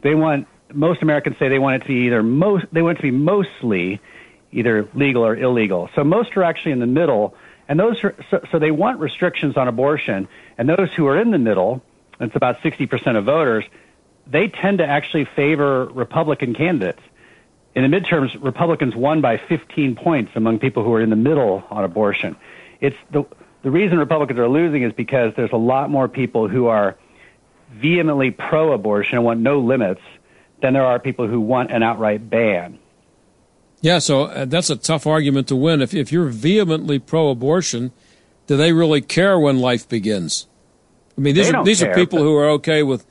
They 0.03 0.15
want 0.15 0.49
most 0.73 1.03
Americans 1.03 1.37
say 1.39 1.49
they 1.49 1.59
want 1.59 1.83
it 1.83 1.87
to 1.87 1.89
be 1.89 2.07
either 2.07 2.23
most 2.23 2.67
they 2.73 2.81
want 2.81 2.99
it 2.99 3.03
to 3.03 3.11
be 3.11 3.11
mostly 3.11 4.01
either 4.51 4.89
legal 4.95 5.27
or 5.27 5.37
illegal. 5.37 5.91
So 5.95 6.05
most 6.05 6.37
are 6.37 6.43
actually 6.43 6.73
in 6.73 6.79
the 6.79 6.87
middle 6.87 7.35
and 7.69 7.81
those 7.81 8.03
are, 8.05 8.15
so, 8.31 8.41
so 8.51 8.59
they 8.59 8.71
want 8.71 9.01
restrictions 9.01 9.57
on 9.57 9.69
abortion. 9.69 10.29
And 10.59 10.69
those 10.69 10.93
who 10.95 11.07
are 11.07 11.21
in 11.21 11.31
the 11.31 11.39
middle, 11.39 11.83
it's 12.21 12.37
about 12.37 12.61
60% 12.61 13.17
of 13.17 13.25
voters, 13.25 13.65
they 14.27 14.49
tend 14.49 14.79
to 14.79 14.87
actually 14.87 15.25
favor 15.25 15.87
Republican 15.87 16.55
candidates. 16.55 17.01
In 17.75 17.89
the 17.89 18.01
midterms, 18.01 18.43
Republicans 18.43 18.95
won 18.95 19.21
by 19.21 19.37
15 19.37 19.97
points 19.97 20.33
among 20.37 20.61
people 20.61 20.85
who 20.85 20.93
are 20.95 21.01
in 21.01 21.11
the 21.11 21.17
middle 21.17 21.65
on 21.71 21.85
abortion. 21.85 22.37
It's 22.81 22.97
the, 23.11 23.25
the 23.63 23.71
reason 23.71 23.99
Republicans 23.99 24.39
are 24.39 24.49
losing 24.49 24.83
is 24.83 24.93
because 24.93 25.33
there's 25.37 25.53
a 25.53 25.59
lot 25.59 25.91
more 25.91 26.09
people 26.09 26.49
who 26.49 26.67
are 26.67 26.97
vehemently 27.73 28.31
pro-abortion 28.31 29.17
and 29.17 29.25
want 29.25 29.41
no 29.41 29.59
limits 29.59 30.01
than 30.63 30.75
there 30.75 30.85
are 30.85 30.99
people 31.01 31.27
who 31.27 31.41
want 31.41 31.73
an 31.73 31.83
outright 31.83 32.31
ban. 32.31 32.79
Yeah, 33.81 33.99
so 33.99 34.25
uh, 34.25 34.45
that's 34.47 34.71
a 34.71 34.77
tough 34.77 35.07
argument 35.07 35.49
to 35.49 35.57
win. 35.57 35.83
If 35.83 35.93
if 35.93 36.11
you're 36.11 36.29
vehemently 36.29 36.99
pro-abortion, 36.99 37.93
do 38.47 38.57
they 38.57 38.73
really 38.73 39.01
care 39.01 39.39
when 39.39 39.59
life 39.59 39.89
begins? 39.89 40.47
I 41.17 41.21
mean, 41.21 41.35
these 41.35 41.51
They 41.51 41.57
are 41.57 41.65
these 41.65 41.83
are 41.83 41.95
people 41.95 42.19
but- 42.19 42.25
who 42.25 42.37
are 42.37 42.49
okay 42.51 42.83
with 42.83 43.07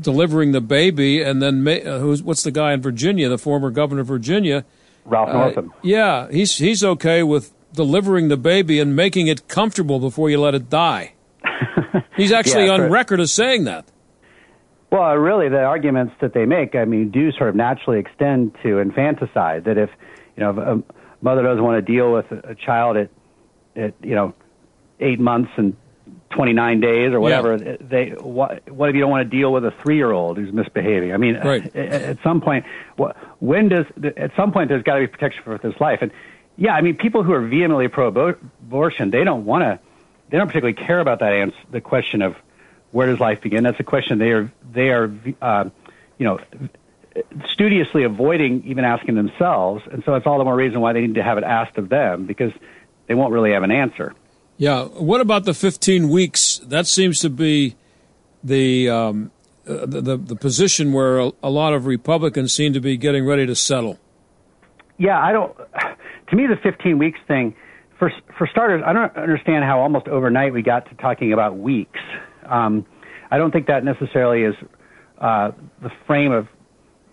delivering 0.00 0.52
the 0.52 0.60
baby, 0.60 1.22
and 1.22 1.42
then 1.42 1.66
uh, 1.66 1.98
who's 1.98 2.22
what's 2.22 2.42
the 2.42 2.50
guy 2.50 2.72
in 2.72 2.80
Virginia, 2.82 3.28
the 3.28 3.38
former 3.38 3.70
governor 3.70 4.02
of 4.02 4.06
Virginia? 4.06 4.64
Ralph 5.04 5.28
Uh, 5.30 5.32
Northam. 5.32 5.72
yeah, 5.82 6.28
he's 6.30 6.58
he's 6.58 6.84
okay 6.84 7.22
with 7.22 7.52
delivering 7.74 8.28
the 8.28 8.36
baby 8.36 8.78
and 8.80 8.94
making 8.96 9.26
it 9.28 9.48
comfortable 9.48 9.98
before 10.00 10.30
you 10.30 10.40
let 10.40 10.54
it 10.54 10.68
die. 10.68 11.12
He's 12.16 12.32
actually 12.32 12.66
Yeah, 12.66 12.72
on 12.72 12.80
for- 12.80 12.88
record 12.90 13.20
as 13.20 13.32
saying 13.32 13.64
that. 13.64 13.86
Well, 14.90 15.14
really, 15.16 15.48
the 15.48 15.62
arguments 15.62 16.14
that 16.20 16.34
they 16.34 16.44
make, 16.46 16.74
I 16.74 16.84
mean, 16.84 17.10
do 17.10 17.30
sort 17.32 17.48
of 17.48 17.54
naturally 17.54 17.98
extend 18.00 18.56
to 18.64 18.78
infanticide. 18.80 19.64
That 19.64 19.78
if 19.78 19.88
you 20.36 20.42
know 20.42 20.50
if 20.50 20.56
a 20.58 20.82
mother 21.22 21.42
doesn't 21.42 21.62
want 21.62 21.84
to 21.84 21.92
deal 21.92 22.12
with 22.12 22.26
a 22.32 22.54
child 22.56 22.96
at 22.96 23.08
at 23.76 23.94
you 24.02 24.14
know 24.16 24.34
eight 25.00 25.18
months 25.20 25.50
and 25.56 25.76
twenty 26.30 26.52
nine 26.52 26.80
days 26.80 27.12
or 27.12 27.20
whatever, 27.20 27.58
they 27.58 28.10
what 28.20 28.70
what 28.70 28.88
if 28.88 28.94
you 28.94 29.00
don't 29.00 29.10
want 29.10 29.28
to 29.30 29.36
deal 29.36 29.52
with 29.52 29.64
a 29.64 29.70
three 29.82 29.96
year 29.96 30.12
old 30.12 30.36
who's 30.38 30.52
misbehaving? 30.52 31.12
I 31.12 31.16
mean, 31.16 31.36
Right. 31.36 31.64
at, 31.74 32.02
at 32.02 32.22
some 32.22 32.40
point, 32.40 32.64
when 33.40 33.68
does 33.68 33.86
at 34.16 34.32
some 34.36 34.52
point 34.52 34.68
there's 34.68 34.82
got 34.82 34.94
to 34.94 35.00
be 35.00 35.06
protection 35.06 35.42
for 35.42 35.58
this 35.58 35.80
life? 35.80 35.98
And 36.02 36.12
yeah, 36.56 36.74
I 36.74 36.82
mean, 36.82 36.96
people 36.96 37.22
who 37.22 37.32
are 37.32 37.40
vehemently 37.40 37.88
pro 37.88 38.08
abortion, 38.08 39.10
they 39.10 39.24
don't 39.24 39.44
want 39.44 39.62
to, 39.62 39.78
they 40.28 40.36
don't 40.38 40.46
particularly 40.46 40.74
care 40.74 41.00
about 41.00 41.20
that 41.20 41.32
answer, 41.32 41.56
the 41.70 41.80
question 41.80 42.22
of 42.22 42.36
where 42.92 43.06
does 43.06 43.18
life 43.20 43.40
begin? 43.40 43.64
That's 43.64 43.80
a 43.80 43.84
question 43.84 44.18
they 44.18 44.30
are 44.32 44.52
they 44.72 44.90
are 44.90 45.10
uh, 45.40 45.70
you 46.18 46.26
know 46.26 46.38
studiously 47.50 48.04
avoiding 48.04 48.64
even 48.66 48.84
asking 48.84 49.14
themselves, 49.16 49.82
and 49.90 50.04
so 50.04 50.14
it's 50.14 50.26
all 50.26 50.38
the 50.38 50.44
more 50.44 50.54
reason 50.54 50.80
why 50.80 50.92
they 50.92 51.00
need 51.00 51.14
to 51.14 51.22
have 51.22 51.38
it 51.38 51.44
asked 51.44 51.78
of 51.78 51.88
them 51.88 52.26
because 52.26 52.52
they 53.06 53.14
won't 53.14 53.32
really 53.32 53.52
have 53.52 53.62
an 53.62 53.70
answer. 53.70 54.14
Yeah. 54.60 54.84
What 54.84 55.22
about 55.22 55.46
the 55.46 55.54
15 55.54 56.10
weeks? 56.10 56.58
That 56.66 56.86
seems 56.86 57.20
to 57.20 57.30
be 57.30 57.76
the 58.44 58.90
um, 58.90 59.30
the, 59.64 60.02
the 60.02 60.16
the 60.18 60.36
position 60.36 60.92
where 60.92 61.18
a, 61.18 61.32
a 61.42 61.48
lot 61.48 61.72
of 61.72 61.86
Republicans 61.86 62.52
seem 62.52 62.74
to 62.74 62.80
be 62.80 62.98
getting 62.98 63.24
ready 63.24 63.46
to 63.46 63.54
settle. 63.54 63.98
Yeah, 64.98 65.18
I 65.18 65.32
don't. 65.32 65.56
To 66.28 66.36
me, 66.36 66.46
the 66.46 66.56
15 66.62 66.98
weeks 66.98 67.18
thing, 67.26 67.56
for 67.98 68.12
for 68.36 68.46
starters, 68.46 68.82
I 68.84 68.92
don't 68.92 69.16
understand 69.16 69.64
how 69.64 69.80
almost 69.80 70.08
overnight 70.08 70.52
we 70.52 70.60
got 70.60 70.86
to 70.90 70.94
talking 70.96 71.32
about 71.32 71.56
weeks. 71.56 72.00
Um, 72.44 72.84
I 73.30 73.38
don't 73.38 73.52
think 73.52 73.66
that 73.68 73.82
necessarily 73.82 74.42
is 74.42 74.54
uh, 75.22 75.52
the 75.80 75.90
frame 76.06 76.32
of 76.32 76.48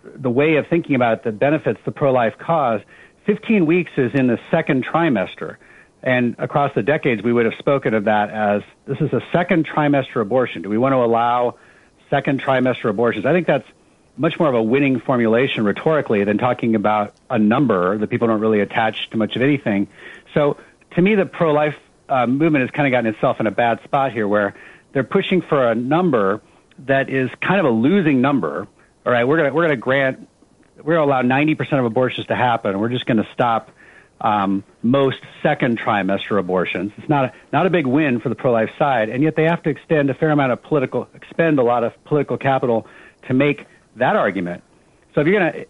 the 0.04 0.30
way 0.30 0.56
of 0.56 0.66
thinking 0.68 0.96
about 0.96 1.14
it 1.14 1.24
that 1.24 1.38
benefits 1.38 1.80
the 1.86 1.92
pro-life 1.92 2.34
cause. 2.38 2.82
15 3.24 3.64
weeks 3.64 3.90
is 3.96 4.10
in 4.14 4.26
the 4.26 4.38
second 4.50 4.84
trimester, 4.84 5.56
and 6.02 6.36
across 6.38 6.74
the 6.74 6.82
decades, 6.82 7.22
we 7.22 7.32
would 7.32 7.44
have 7.44 7.54
spoken 7.58 7.94
of 7.94 8.04
that 8.04 8.30
as 8.30 8.62
this 8.86 9.00
is 9.00 9.12
a 9.12 9.22
second 9.32 9.66
trimester 9.66 10.20
abortion. 10.20 10.62
Do 10.62 10.68
we 10.68 10.78
want 10.78 10.92
to 10.92 10.98
allow 10.98 11.56
second 12.10 12.40
trimester 12.40 12.88
abortions? 12.88 13.26
I 13.26 13.32
think 13.32 13.46
that's 13.46 13.66
much 14.16 14.38
more 14.38 14.48
of 14.48 14.54
a 14.54 14.62
winning 14.62 15.00
formulation 15.00 15.64
rhetorically 15.64 16.24
than 16.24 16.38
talking 16.38 16.74
about 16.74 17.14
a 17.30 17.38
number 17.38 17.98
that 17.98 18.08
people 18.08 18.28
don't 18.28 18.40
really 18.40 18.60
attach 18.60 19.10
to 19.10 19.16
much 19.16 19.36
of 19.36 19.42
anything. 19.42 19.88
So 20.34 20.56
to 20.92 21.02
me, 21.02 21.14
the 21.14 21.26
pro-life 21.26 21.76
uh, 22.08 22.26
movement 22.26 22.62
has 22.62 22.70
kind 22.70 22.86
of 22.86 22.92
gotten 22.92 23.12
itself 23.14 23.40
in 23.40 23.46
a 23.46 23.50
bad 23.50 23.82
spot 23.84 24.12
here, 24.12 24.26
where 24.26 24.54
they're 24.92 25.04
pushing 25.04 25.42
for 25.42 25.70
a 25.70 25.74
number 25.74 26.40
that 26.86 27.10
is 27.10 27.30
kind 27.40 27.60
of 27.60 27.66
a 27.66 27.70
losing 27.70 28.20
number. 28.20 28.66
All 29.04 29.12
right, 29.12 29.24
we're 29.24 29.36
gonna 29.36 29.52
we're 29.52 29.64
gonna 29.64 29.76
grant 29.76 30.28
we're 30.82 30.94
gonna 30.94 31.06
allow 31.06 31.22
90% 31.22 31.78
of 31.78 31.84
abortions 31.84 32.28
to 32.28 32.36
happen. 32.36 32.78
We're 32.78 32.88
just 32.88 33.06
gonna 33.06 33.26
stop 33.32 33.70
um, 34.20 34.64
most 34.82 35.18
second 35.42 35.78
trimester 35.78 36.38
abortions. 36.38 36.92
It's 36.96 37.08
not 37.08 37.26
a, 37.26 37.32
not 37.52 37.66
a 37.66 37.70
big 37.70 37.86
win 37.86 38.20
for 38.20 38.28
the 38.28 38.34
pro-life 38.34 38.70
side, 38.78 39.08
and 39.08 39.22
yet 39.22 39.36
they 39.36 39.44
have 39.44 39.62
to 39.62 39.70
extend 39.70 40.10
a 40.10 40.14
fair 40.14 40.30
amount 40.30 40.52
of 40.52 40.62
political 40.62 41.08
expend 41.14 41.58
a 41.58 41.62
lot 41.62 41.84
of 41.84 41.92
political 42.04 42.36
capital 42.36 42.86
to 43.28 43.34
make 43.34 43.66
that 43.96 44.16
argument. 44.16 44.62
So 45.14 45.20
if 45.20 45.26
you're 45.26 45.38
gonna, 45.38 45.64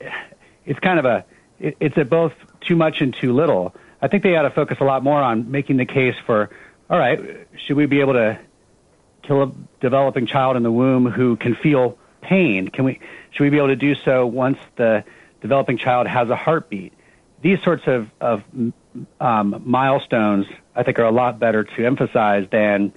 it's 0.65 0.81
kind 0.81 0.99
of 0.99 1.05
a 1.05 1.25
it, 1.59 1.77
it's 1.81 1.97
a 1.97 2.05
both 2.05 2.33
too 2.61 2.77
much 2.77 3.01
and 3.01 3.15
too 3.15 3.33
little. 3.33 3.75
I 4.01 4.09
think 4.09 4.23
they 4.23 4.37
ought 4.37 4.43
to 4.43 4.51
focus 4.51 4.79
a 4.81 4.85
lot 4.85 5.03
more 5.03 5.21
on 5.21 5.51
making 5.51 5.77
the 5.77 5.85
case 5.85 6.15
for, 6.25 6.51
all 6.89 6.99
right, 6.99 7.49
should 7.67 7.77
we 7.77 7.87
be 7.87 8.01
able 8.01 8.13
to 8.13 8.39
kill 9.23 9.43
a 9.43 9.53
developing 9.81 10.27
child 10.27 10.57
in 10.57 10.63
the 10.63 10.71
womb 10.71 11.07
who 11.07 11.37
can 11.37 11.57
feel 11.57 11.99
pain? 12.23 12.69
Can 12.69 12.85
we 12.85 13.01
should 13.31 13.43
we 13.43 13.51
be 13.51 13.59
able 13.59 13.69
to 13.69 13.77
do 13.77 13.95
so 13.95 14.27
once 14.27 14.59
the 14.77 15.05
developing 15.41 15.79
child 15.79 16.07
has 16.07 16.31
a 16.31 16.37
heartbeat? 16.37 16.93
These 17.43 17.59
sorts 17.65 17.85
of, 17.87 18.09
of 18.21 18.43
um, 19.21 19.63
milestones, 19.65 20.47
I 20.75 20.83
think, 20.83 20.99
are 20.99 21.05
a 21.05 21.13
lot 21.13 21.39
better 21.39 21.65
to 21.65 21.87
emphasize 21.87 22.47
than 22.51 22.93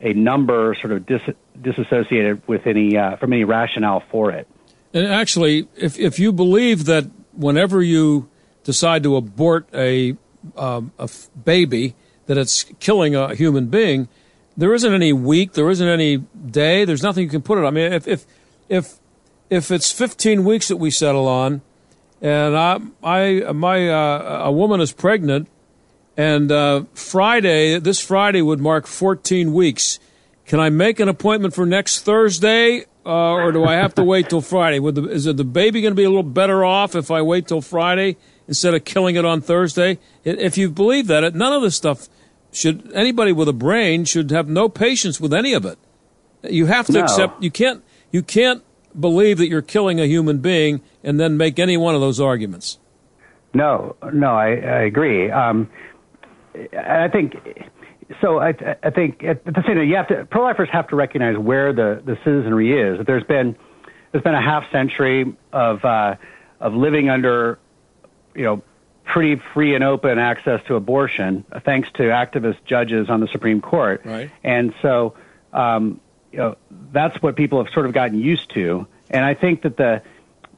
a 0.00 0.12
number 0.12 0.74
sort 0.80 0.92
of 0.92 1.06
dis- 1.06 1.34
disassociated 1.60 2.46
with 2.48 2.66
any 2.66 2.96
uh, 2.96 3.16
from 3.16 3.32
any 3.32 3.44
rationale 3.44 4.02
for 4.10 4.30
it. 4.30 4.48
And 4.92 5.06
actually, 5.06 5.68
if 5.76 5.98
if 5.98 6.18
you 6.18 6.32
believe 6.32 6.86
that 6.86 7.04
whenever 7.32 7.82
you 7.82 8.28
decide 8.64 9.02
to 9.04 9.16
abort 9.16 9.68
a 9.74 10.16
um, 10.56 10.92
a 10.98 11.04
f- 11.04 11.28
baby, 11.44 11.94
that 12.26 12.36
it's 12.36 12.64
killing 12.80 13.14
a 13.14 13.34
human 13.34 13.66
being, 13.68 14.08
there 14.56 14.74
isn't 14.74 14.92
any 14.92 15.12
week, 15.12 15.52
there 15.52 15.70
isn't 15.70 15.88
any 15.88 16.18
day, 16.18 16.84
there's 16.84 17.02
nothing 17.02 17.24
you 17.24 17.30
can 17.30 17.42
put 17.42 17.58
it. 17.58 17.62
on. 17.62 17.66
I 17.66 17.70
mean, 17.70 17.92
if 17.92 18.06
if 18.06 18.26
if 18.68 18.98
if 19.50 19.70
it's 19.70 19.92
15 19.92 20.44
weeks 20.44 20.68
that 20.68 20.76
we 20.76 20.90
settle 20.90 21.28
on, 21.28 21.62
and 22.24 22.56
I 22.56 22.78
I 23.02 23.52
my 23.52 23.88
uh, 23.88 24.44
a 24.46 24.52
woman 24.52 24.80
is 24.80 24.92
pregnant, 24.92 25.46
and 26.16 26.50
uh, 26.50 26.84
Friday 26.94 27.78
this 27.78 28.00
Friday 28.00 28.40
would 28.42 28.60
mark 28.60 28.86
14 28.86 29.52
weeks. 29.52 29.98
Can 30.46 30.58
I 30.58 30.70
make 30.70 31.00
an 31.00 31.08
appointment 31.08 31.54
for 31.54 31.64
next 31.66 32.00
Thursday, 32.00 32.84
uh, 33.06 33.32
or 33.34 33.52
do 33.52 33.64
I 33.64 33.74
have 33.74 33.94
to 33.96 34.04
wait 34.04 34.28
till 34.30 34.40
Friday? 34.40 34.78
Would 34.78 34.94
the, 34.94 35.08
is 35.08 35.26
it 35.26 35.36
the 35.36 35.44
baby 35.44 35.80
going 35.82 35.92
to 35.92 35.96
be 35.96 36.04
a 36.04 36.08
little 36.08 36.22
better 36.22 36.64
off 36.64 36.94
if 36.94 37.10
I 37.10 37.20
wait 37.22 37.46
till 37.48 37.60
Friday 37.60 38.16
instead 38.48 38.74
of 38.74 38.84
killing 38.84 39.16
it 39.16 39.24
on 39.24 39.40
Thursday? 39.40 39.98
If 40.24 40.56
you 40.58 40.70
believe 40.70 41.06
that, 41.08 41.34
none 41.34 41.52
of 41.52 41.62
this 41.62 41.76
stuff 41.76 42.08
should 42.52 42.90
anybody 42.94 43.32
with 43.32 43.48
a 43.48 43.52
brain 43.54 44.04
should 44.04 44.30
have 44.30 44.48
no 44.48 44.68
patience 44.68 45.20
with 45.20 45.32
any 45.34 45.52
of 45.54 45.64
it. 45.66 45.78
You 46.42 46.66
have 46.66 46.86
to 46.86 46.92
No. 46.92 47.00
accept. 47.04 47.42
You 47.42 47.50
can't. 47.50 47.82
You 48.12 48.22
can't 48.22 48.62
believe 48.98 49.38
that 49.38 49.48
you're 49.48 49.62
killing 49.62 50.00
a 50.00 50.06
human 50.06 50.38
being 50.38 50.80
and 51.02 51.18
then 51.18 51.36
make 51.36 51.58
any 51.58 51.76
one 51.76 51.94
of 51.94 52.00
those 52.00 52.20
arguments. 52.20 52.78
No, 53.52 53.96
no, 54.12 54.34
I, 54.34 54.48
I 54.48 54.80
agree. 54.82 55.30
Um, 55.30 55.70
I 56.76 57.08
think 57.08 57.36
so. 58.20 58.38
I, 58.38 58.54
I 58.82 58.90
think 58.90 59.22
at 59.22 59.44
the 59.44 59.62
same 59.66 59.76
time, 59.76 59.88
you 59.88 59.96
have 59.96 60.08
to 60.08 60.24
pro-lifers 60.26 60.68
have 60.70 60.88
to 60.88 60.96
recognize 60.96 61.38
where 61.38 61.72
the, 61.72 62.02
the 62.04 62.16
citizenry 62.24 62.78
is. 62.78 63.04
There's 63.06 63.24
been 63.24 63.56
there's 64.12 64.24
been 64.24 64.34
a 64.34 64.42
half 64.42 64.70
century 64.70 65.36
of 65.52 65.84
uh, 65.84 66.16
of 66.60 66.74
living 66.74 67.10
under 67.10 67.58
you 68.34 68.42
know 68.42 68.62
pretty 69.04 69.40
free 69.52 69.74
and 69.74 69.84
open 69.84 70.18
access 70.18 70.60
to 70.66 70.74
abortion, 70.74 71.44
thanks 71.64 71.88
to 71.92 72.04
activist 72.04 72.64
judges 72.64 73.10
on 73.10 73.20
the 73.20 73.28
Supreme 73.28 73.60
Court. 73.60 74.02
Right. 74.04 74.30
And 74.42 74.74
so, 74.82 75.14
um, 75.52 76.00
you 76.34 76.40
know, 76.40 76.56
that's 76.90 77.22
what 77.22 77.36
people 77.36 77.62
have 77.62 77.72
sort 77.72 77.86
of 77.86 77.92
gotten 77.92 78.18
used 78.18 78.52
to. 78.54 78.88
And 79.08 79.24
I 79.24 79.34
think 79.34 79.62
that 79.62 79.76
the 79.76 80.02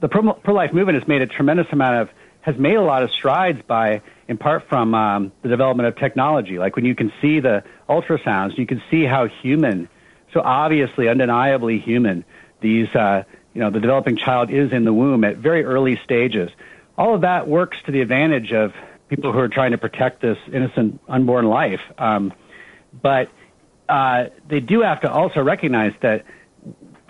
the 0.00 0.08
pro- 0.08 0.32
pro-life 0.32 0.72
movement 0.72 0.98
has 0.98 1.06
made 1.06 1.20
a 1.20 1.26
tremendous 1.26 1.66
amount 1.70 1.96
of 1.96 2.10
has 2.40 2.56
made 2.56 2.76
a 2.76 2.82
lot 2.82 3.02
of 3.02 3.10
strides 3.10 3.60
by 3.66 4.00
in 4.26 4.38
part 4.38 4.68
from 4.68 4.94
um, 4.94 5.32
the 5.42 5.50
development 5.50 5.86
of 5.88 5.96
technology. 5.96 6.58
Like 6.58 6.76
when 6.76 6.86
you 6.86 6.94
can 6.94 7.12
see 7.20 7.40
the 7.40 7.62
ultrasounds, 7.90 8.56
you 8.56 8.66
can 8.66 8.82
see 8.90 9.04
how 9.04 9.26
human, 9.26 9.88
so 10.32 10.40
obviously, 10.40 11.08
undeniably 11.08 11.78
human, 11.78 12.24
these 12.60 12.88
uh, 12.94 13.24
you 13.52 13.60
know 13.60 13.68
the 13.68 13.80
developing 13.80 14.16
child 14.16 14.50
is 14.50 14.72
in 14.72 14.84
the 14.84 14.94
womb 14.94 15.24
at 15.24 15.36
very 15.36 15.62
early 15.62 15.96
stages. 16.04 16.50
All 16.96 17.14
of 17.14 17.20
that 17.20 17.46
works 17.46 17.76
to 17.84 17.92
the 17.92 18.00
advantage 18.00 18.50
of 18.54 18.72
people 19.10 19.30
who 19.30 19.40
are 19.40 19.48
trying 19.48 19.72
to 19.72 19.78
protect 19.78 20.22
this 20.22 20.38
innocent 20.50 21.02
unborn 21.06 21.44
life. 21.44 21.82
Um, 21.98 22.32
but 23.02 23.28
uh, 23.88 24.26
they 24.48 24.60
do 24.60 24.82
have 24.82 25.00
to 25.02 25.10
also 25.10 25.42
recognize 25.42 25.92
that 26.00 26.24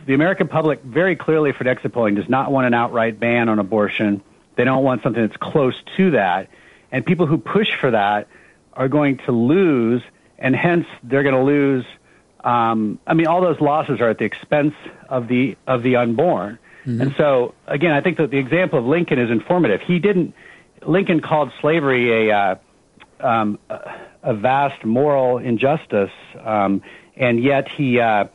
the 0.06 0.14
American 0.14 0.48
public 0.48 0.82
very 0.82 1.16
clearly 1.16 1.52
for 1.52 1.66
exit 1.66 1.92
polling 1.92 2.14
does 2.14 2.28
not 2.28 2.52
want 2.52 2.66
an 2.66 2.74
outright 2.74 3.18
ban 3.18 3.48
on 3.48 3.58
abortion. 3.58 4.22
They 4.54 4.64
don't 4.64 4.84
want 4.84 5.02
something 5.02 5.26
that's 5.26 5.36
close 5.36 5.74
to 5.96 6.12
that. 6.12 6.48
And 6.92 7.04
people 7.04 7.26
who 7.26 7.38
push 7.38 7.74
for 7.80 7.90
that 7.90 8.28
are 8.72 8.88
going 8.88 9.18
to 9.18 9.32
lose, 9.32 10.02
and 10.38 10.54
hence 10.54 10.86
they're 11.02 11.24
going 11.24 11.34
to 11.34 11.42
lose. 11.42 11.84
Um, 12.44 13.00
I 13.06 13.14
mean, 13.14 13.26
all 13.26 13.40
those 13.40 13.60
losses 13.60 14.00
are 14.00 14.08
at 14.08 14.18
the 14.18 14.24
expense 14.24 14.74
of 15.08 15.26
the 15.28 15.56
of 15.66 15.82
the 15.82 15.96
unborn. 15.96 16.58
And 17.00 17.14
so, 17.16 17.54
again, 17.66 17.90
I 17.90 18.00
think 18.00 18.18
that 18.18 18.30
the 18.30 18.38
example 18.38 18.78
of 18.78 18.84
Lincoln 18.84 19.18
is 19.18 19.30
informative. 19.30 19.80
He 19.80 19.98
didn't. 19.98 20.34
Lincoln 20.86 21.20
called 21.20 21.50
slavery 21.60 22.28
a 22.28 22.36
uh, 22.36 22.54
um, 23.18 23.58
a 23.68 23.90
a 24.22 24.34
vast 24.34 24.84
moral 24.84 25.38
injustice, 25.38 26.10
um, 26.44 26.82
and 27.16 27.42
yet 27.42 27.68
he 27.68 28.00
uh, 28.00 28.26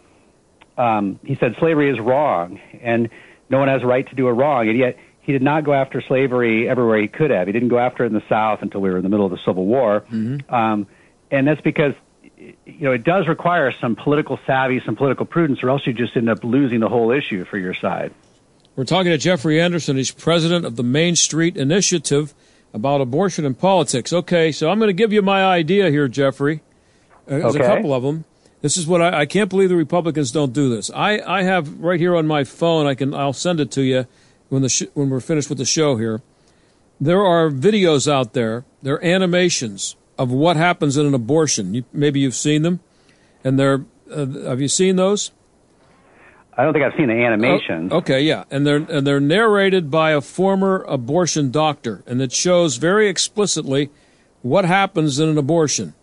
um, 0.77 1.19
he 1.23 1.35
said 1.35 1.55
slavery 1.59 1.91
is 1.91 1.99
wrong 1.99 2.59
and 2.81 3.09
no 3.49 3.59
one 3.59 3.67
has 3.67 3.83
a 3.83 3.85
right 3.85 4.07
to 4.07 4.15
do 4.15 4.27
a 4.27 4.33
wrong, 4.33 4.69
and 4.69 4.77
yet 4.77 4.97
he 5.19 5.33
did 5.33 5.41
not 5.41 5.63
go 5.63 5.73
after 5.73 6.01
slavery 6.01 6.67
everywhere 6.69 6.99
he 6.99 7.07
could 7.07 7.29
have. 7.29 7.47
He 7.47 7.53
didn't 7.53 7.67
go 7.67 7.77
after 7.77 8.03
it 8.03 8.07
in 8.07 8.13
the 8.13 8.23
South 8.27 8.61
until 8.61 8.81
we 8.81 8.89
were 8.89 8.97
in 8.97 9.03
the 9.03 9.09
middle 9.09 9.25
of 9.25 9.31
the 9.31 9.37
Civil 9.45 9.65
War, 9.65 10.01
mm-hmm. 10.09 10.53
um, 10.53 10.87
and 11.29 11.47
that's 11.47 11.61
because 11.61 11.93
you 12.37 12.55
know 12.79 12.93
it 12.93 13.03
does 13.03 13.27
require 13.27 13.71
some 13.79 13.95
political 13.95 14.39
savvy, 14.47 14.81
some 14.85 14.95
political 14.95 15.25
prudence, 15.25 15.61
or 15.63 15.69
else 15.69 15.85
you 15.85 15.93
just 15.93 16.15
end 16.15 16.29
up 16.29 16.43
losing 16.43 16.79
the 16.79 16.89
whole 16.89 17.11
issue 17.11 17.45
for 17.45 17.57
your 17.57 17.73
side. 17.73 18.13
We're 18.75 18.85
talking 18.85 19.11
to 19.11 19.17
Jeffrey 19.17 19.59
Anderson. 19.61 19.97
He's 19.97 20.11
president 20.11 20.65
of 20.65 20.77
the 20.77 20.83
Main 20.83 21.17
Street 21.17 21.57
Initiative 21.57 22.33
about 22.73 23.01
abortion 23.01 23.45
and 23.45 23.57
politics. 23.57 24.13
Okay, 24.13 24.51
so 24.51 24.69
I'm 24.69 24.79
going 24.79 24.89
to 24.89 24.93
give 24.93 25.13
you 25.13 25.21
my 25.21 25.43
idea 25.43 25.89
here, 25.89 26.07
Jeffrey. 26.07 26.61
Uh, 27.27 27.37
there's 27.39 27.55
okay. 27.55 27.65
a 27.65 27.67
couple 27.67 27.93
of 27.93 28.03
them. 28.03 28.25
This 28.61 28.77
is 28.77 28.85
what 28.85 29.01
I, 29.01 29.21
I, 29.21 29.25
can't 29.25 29.49
believe 29.49 29.69
the 29.69 29.75
Republicans 29.75 30.31
don't 30.31 30.53
do 30.53 30.73
this. 30.73 30.91
I, 30.91 31.19
I 31.19 31.43
have 31.43 31.79
right 31.79 31.99
here 31.99 32.15
on 32.15 32.27
my 32.27 32.43
phone. 32.43 32.85
I 32.85 32.93
can 32.93 33.13
I'll 33.13 33.33
send 33.33 33.59
it 33.59 33.71
to 33.71 33.81
you 33.81 34.05
when 34.49 34.61
the 34.61 34.69
sh- 34.69 34.83
when 34.93 35.09
we're 35.09 35.19
finished 35.19 35.49
with 35.49 35.57
the 35.57 35.65
show 35.65 35.95
here. 35.95 36.21
There 36.99 37.25
are 37.25 37.49
videos 37.49 38.11
out 38.11 38.33
there. 38.33 38.63
There 38.83 38.95
are 38.95 39.03
animations 39.03 39.95
of 40.17 40.31
what 40.31 40.57
happens 40.57 40.97
in 40.97 41.07
an 41.07 41.15
abortion. 41.15 41.73
You, 41.73 41.85
maybe 41.91 42.19
you've 42.19 42.35
seen 42.35 42.61
them, 42.61 42.81
and 43.43 43.57
they're 43.59 43.85
uh, 44.11 44.25
have 44.45 44.61
you 44.61 44.67
seen 44.67 44.95
those? 44.95 45.31
I 46.57 46.63
don't 46.63 46.73
think 46.73 46.85
I've 46.85 46.97
seen 46.97 47.07
the 47.07 47.13
animations. 47.13 47.91
Oh, 47.93 47.97
okay, 47.97 48.21
yeah, 48.21 48.43
and 48.51 48.67
they're 48.67 48.77
and 48.77 49.07
they're 49.07 49.21
narrated 49.21 49.89
by 49.89 50.11
a 50.11 50.21
former 50.21 50.83
abortion 50.87 51.49
doctor, 51.49 52.03
and 52.05 52.21
it 52.21 52.33
shows 52.33 52.77
very 52.77 53.07
explicitly 53.07 53.89
what 54.41 54.65
happens 54.65 55.19
in 55.19 55.29
an 55.29 55.37
abortion, 55.37 55.93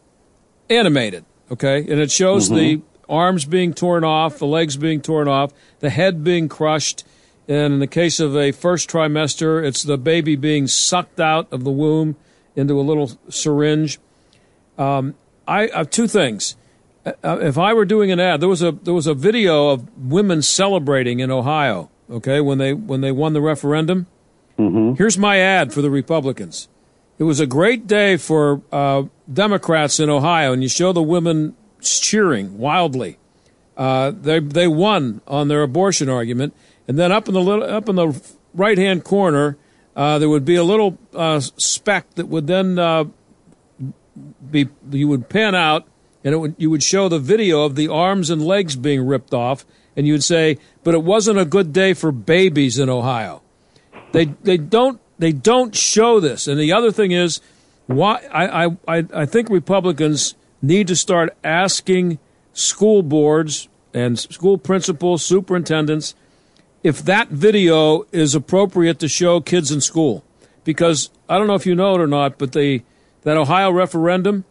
animated. 0.70 1.24
Okay, 1.50 1.78
and 1.78 2.00
it 2.00 2.10
shows 2.10 2.46
mm-hmm. 2.46 2.56
the 2.56 2.82
arms 3.08 3.44
being 3.44 3.74
torn 3.74 4.04
off, 4.04 4.38
the 4.38 4.46
legs 4.46 4.76
being 4.76 5.00
torn 5.00 5.28
off, 5.28 5.52
the 5.80 5.90
head 5.90 6.24
being 6.24 6.48
crushed, 6.48 7.04
and 7.46 7.74
in 7.74 7.80
the 7.80 7.86
case 7.86 8.20
of 8.20 8.36
a 8.36 8.52
first 8.52 8.90
trimester, 8.90 9.64
it's 9.64 9.82
the 9.82 9.98
baby 9.98 10.36
being 10.36 10.66
sucked 10.66 11.20
out 11.20 11.50
of 11.50 11.64
the 11.64 11.70
womb 11.70 12.16
into 12.54 12.78
a 12.78 12.82
little 12.82 13.10
syringe. 13.30 13.98
Um, 14.76 15.14
I 15.46 15.70
have 15.74 15.90
two 15.90 16.06
things. 16.06 16.56
Uh, 17.22 17.38
if 17.40 17.58
I 17.58 17.74
were 17.74 17.84
doing 17.84 18.10
an 18.10 18.20
ad, 18.20 18.40
there 18.40 18.48
was 18.48 18.62
a 18.62 18.72
there 18.72 18.94
was 18.94 19.06
a 19.06 19.14
video 19.14 19.68
of 19.68 19.86
women 19.98 20.42
celebrating 20.42 21.20
in 21.20 21.30
Ohio. 21.30 21.90
Okay, 22.10 22.40
when 22.40 22.58
they 22.58 22.72
when 22.72 23.00
they 23.00 23.12
won 23.12 23.32
the 23.32 23.42
referendum. 23.42 24.06
Mm-hmm. 24.58 24.94
Here's 24.94 25.16
my 25.16 25.38
ad 25.38 25.72
for 25.72 25.82
the 25.82 25.90
Republicans. 25.90 26.68
It 27.18 27.24
was 27.24 27.40
a 27.40 27.46
great 27.46 27.86
day 27.86 28.16
for 28.16 28.62
uh, 28.72 29.04
Democrats 29.32 30.00
in 30.00 30.08
Ohio, 30.08 30.52
and 30.52 30.62
you 30.62 30.68
show 30.68 30.92
the 30.92 31.02
women 31.02 31.56
cheering 31.80 32.58
wildly. 32.58 33.18
Uh, 33.76 34.10
they 34.10 34.40
they 34.40 34.66
won 34.66 35.20
on 35.26 35.48
their 35.48 35.62
abortion 35.62 36.08
argument, 36.08 36.54
and 36.88 36.98
then 36.98 37.12
up 37.12 37.28
in 37.28 37.34
the 37.34 37.40
little, 37.40 37.64
up 37.64 37.88
in 37.88 37.96
the 37.96 38.20
right 38.54 38.78
hand 38.78 39.04
corner, 39.04 39.56
uh, 39.96 40.18
there 40.18 40.28
would 40.28 40.44
be 40.44 40.56
a 40.56 40.64
little 40.64 40.98
uh, 41.14 41.40
speck 41.40 42.08
that 42.14 42.26
would 42.26 42.46
then 42.46 42.78
uh, 42.78 43.04
be 44.50 44.68
you 44.90 45.08
would 45.08 45.28
pan 45.28 45.54
out 45.54 45.86
and 46.24 46.40
would, 46.40 46.54
you 46.58 46.70
would 46.70 46.82
show 46.82 47.08
the 47.08 47.18
video 47.18 47.64
of 47.64 47.74
the 47.74 47.88
arms 47.88 48.30
and 48.30 48.44
legs 48.44 48.76
being 48.76 49.06
ripped 49.06 49.32
off, 49.32 49.64
and 49.96 50.06
you 50.06 50.14
would 50.14 50.24
say, 50.24 50.58
"But 50.84 50.94
it 50.94 51.02
wasn't 51.02 51.38
a 51.38 51.44
good 51.44 51.72
day 51.72 51.94
for 51.94 52.12
babies 52.12 52.78
in 52.78 52.88
Ohio." 52.88 53.42
They 54.12 54.26
they 54.42 54.56
don't 54.56 55.00
they 55.18 55.32
don't 55.32 55.74
show 55.74 56.20
this, 56.20 56.48
and 56.48 56.58
the 56.58 56.72
other 56.72 56.90
thing 56.90 57.12
is, 57.12 57.40
why 57.86 58.20
I 58.32 58.76
I 58.86 59.04
I 59.14 59.26
think 59.26 59.50
Republicans 59.50 60.34
need 60.60 60.88
to 60.88 60.96
start 60.96 61.36
asking 61.44 62.18
school 62.52 63.02
boards 63.02 63.68
and 63.94 64.18
school 64.18 64.58
principals, 64.58 65.24
superintendents, 65.24 66.14
if 66.82 67.02
that 67.04 67.28
video 67.28 68.06
is 68.12 68.34
appropriate 68.34 68.98
to 69.00 69.08
show 69.08 69.40
kids 69.40 69.70
in 69.70 69.80
school, 69.80 70.24
because 70.64 71.10
I 71.28 71.38
don't 71.38 71.46
know 71.46 71.54
if 71.54 71.66
you 71.66 71.74
know 71.74 71.94
it 71.94 72.00
or 72.00 72.06
not, 72.06 72.38
but 72.38 72.52
the 72.52 72.82
that 73.22 73.36
Ohio 73.36 73.70
referendum 73.70 74.44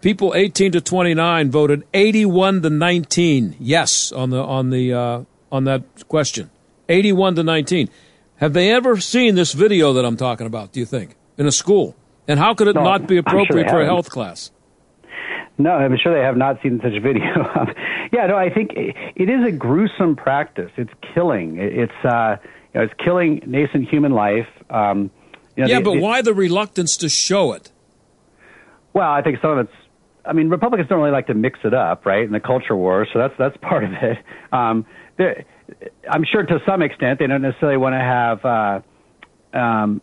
people 0.00 0.34
18 0.34 0.72
to 0.72 0.80
29 0.80 1.50
voted 1.50 1.84
81 1.94 2.62
to 2.62 2.70
19 2.70 3.56
yes 3.58 4.12
on 4.12 4.30
the 4.30 4.42
on 4.42 4.70
the 4.70 4.92
uh, 4.92 5.24
on 5.50 5.64
that 5.64 6.08
question. 6.08 6.50
81 6.88 7.36
to 7.36 7.42
19 7.42 7.88
have 8.36 8.52
they 8.52 8.70
ever 8.72 9.00
seen 9.00 9.34
this 9.34 9.52
video 9.52 9.92
that 9.94 10.04
i'm 10.04 10.16
talking 10.16 10.46
about 10.46 10.72
do 10.72 10.80
you 10.80 10.86
think 10.86 11.16
in 11.36 11.46
a 11.46 11.52
school? 11.52 11.96
And 12.28 12.40
how 12.40 12.54
could 12.54 12.66
it 12.66 12.74
no, 12.74 12.82
not 12.82 13.06
be 13.06 13.18
appropriate 13.18 13.68
sure 13.68 13.78
for 13.78 13.80
a 13.80 13.84
health 13.84 14.10
class? 14.10 14.50
No 15.58 15.72
i'm 15.72 15.96
sure 15.96 16.14
they 16.14 16.24
have 16.24 16.36
not 16.36 16.62
seen 16.62 16.80
such 16.82 16.92
a 16.92 17.00
video 17.00 17.24
yeah 18.12 18.26
no 18.26 18.36
i 18.36 18.50
think 18.50 18.72
it 18.74 19.28
is 19.28 19.44
a 19.46 19.52
gruesome 19.52 20.14
practice. 20.16 20.70
It's 20.76 20.92
killing. 21.14 21.58
It's 21.58 21.92
uh 22.04 22.36
you 22.72 22.80
know, 22.80 22.84
it's 22.84 22.94
killing 23.02 23.42
nascent 23.46 23.88
human 23.88 24.12
life 24.12 24.48
um, 24.70 25.10
you 25.56 25.64
know, 25.64 25.70
yeah, 25.70 25.80
but 25.80 25.98
why 25.98 26.20
the 26.20 26.34
reluctance 26.34 26.98
to 26.98 27.08
show 27.08 27.52
it? 27.52 27.72
Well, 28.92 29.10
I 29.10 29.22
think 29.22 29.40
some 29.40 29.52
of 29.52 29.58
it's 29.58 29.85
I 30.26 30.32
mean, 30.32 30.48
Republicans 30.48 30.88
don't 30.88 30.98
really 30.98 31.12
like 31.12 31.28
to 31.28 31.34
mix 31.34 31.60
it 31.64 31.74
up, 31.74 32.06
right? 32.06 32.24
In 32.24 32.32
the 32.32 32.40
culture 32.40 32.76
war, 32.76 33.06
so 33.12 33.18
that's 33.18 33.34
that's 33.38 33.56
part 33.58 33.84
of 33.84 33.92
it. 33.92 34.18
Um, 34.52 34.86
I'm 36.10 36.24
sure 36.24 36.42
to 36.42 36.60
some 36.66 36.82
extent 36.82 37.18
they 37.18 37.26
don't 37.26 37.42
necessarily 37.42 37.78
want 37.78 37.94
to 37.94 37.98
have, 37.98 38.44
uh, 38.44 38.80
um, 39.56 40.00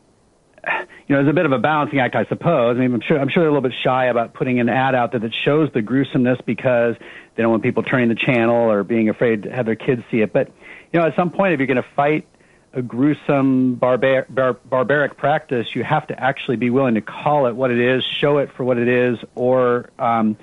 you 0.68 1.16
know, 1.16 1.24
there's 1.24 1.30
a 1.30 1.34
bit 1.34 1.46
of 1.46 1.52
a 1.52 1.60
balancing 1.60 2.00
act, 2.00 2.16
I 2.16 2.26
suppose. 2.26 2.78
I 2.78 2.80
mean, 2.82 2.94
I'm 2.94 3.02
sure 3.02 3.20
I'm 3.20 3.30
sure 3.30 3.44
they're 3.44 3.50
a 3.50 3.54
little 3.54 3.70
bit 3.70 3.78
shy 3.84 4.06
about 4.06 4.34
putting 4.34 4.60
an 4.60 4.70
ad 4.70 4.96
out 4.96 5.12
there 5.12 5.20
that 5.20 5.34
shows 5.34 5.70
the 5.74 5.82
gruesomeness 5.82 6.40
because 6.46 6.96
they 7.36 7.44
don't 7.44 7.52
want 7.52 7.64
people 7.64 7.84
turning 7.84 8.10
the 8.10 8.16
channel 8.16 8.56
or 8.72 8.84
being 8.84 9.10
afraid 9.10 9.44
to 9.44 9.52
have 9.52 9.66
their 9.66 9.76
kids 9.76 10.02
see 10.10 10.22
it. 10.22 10.34
But 10.34 10.50
you 10.92 11.00
know, 11.00 11.06
at 11.06 11.16
some 11.16 11.30
point, 11.30 11.54
if 11.54 11.60
you're 11.60 11.68
going 11.68 11.82
to 11.82 11.90
fight 11.96 12.28
a 12.74 12.82
gruesome, 12.82 13.76
barbar- 13.76 14.26
bar- 14.30 14.58
barbaric 14.66 15.16
practice, 15.18 15.76
you 15.76 15.84
have 15.84 16.08
to 16.08 16.20
actually 16.20 16.58
be 16.58 16.70
willing 16.70 16.96
to 16.96 17.02
call 17.02 17.46
it 17.46 17.56
what 17.56 17.72
it 17.72 17.80
is, 17.80 18.04
show 18.04 18.40
it 18.40 18.52
for 18.52 18.64
what 18.64 18.78
it 18.78 18.88
is, 18.88 19.20
or 19.36 19.90
um, 20.00 20.36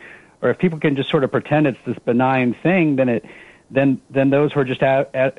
or 0.43 0.51
if 0.51 0.59
people 0.59 0.79
can 0.79 0.97
just 0.97 1.11
sort 1.11 1.25
of 1.25 1.31
pretend 1.31 1.67
it's 1.67 1.79
this 1.85 1.99
benign 1.99 2.55
thing, 2.55 2.97
then 2.97 3.09
it 3.09 3.25
then 3.71 4.01
then 4.11 4.31
those 4.31 4.53
who 4.53 4.61
are 4.61 4.65
just 4.65 4.83
at, 4.83 5.15
at 5.15 5.39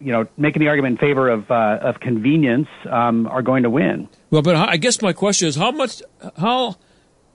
you 0.00 0.12
know 0.12 0.26
making 0.36 0.60
the 0.60 0.68
argument 0.68 0.92
in 0.92 0.98
favor 0.98 1.28
of 1.28 1.50
uh, 1.50 1.78
of 1.80 2.00
convenience 2.00 2.68
um, 2.90 3.26
are 3.28 3.42
going 3.42 3.62
to 3.62 3.70
win. 3.70 4.08
Well, 4.30 4.42
but 4.42 4.56
I 4.56 4.76
guess 4.76 5.00
my 5.00 5.12
question 5.12 5.48
is 5.48 5.54
how 5.54 5.70
much 5.70 6.02
how 6.36 6.76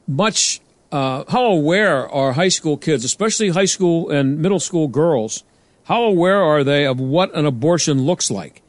much 0.06 0.60
uh, 0.92 1.24
how 1.30 1.46
aware 1.46 2.10
are 2.10 2.34
high 2.34 2.50
school 2.50 2.76
kids, 2.76 3.06
especially 3.06 3.50
high 3.50 3.66
school 3.66 4.10
and 4.10 4.40
middle 4.40 4.60
school 4.60 4.90
girls? 4.90 5.44
How 5.86 6.04
aware 6.04 6.42
are 6.42 6.64
they 6.64 6.86
of 6.86 7.00
what 7.00 7.34
an 7.36 7.46
abortion 7.46 8.04
looks 8.04 8.30
like? 8.30 8.62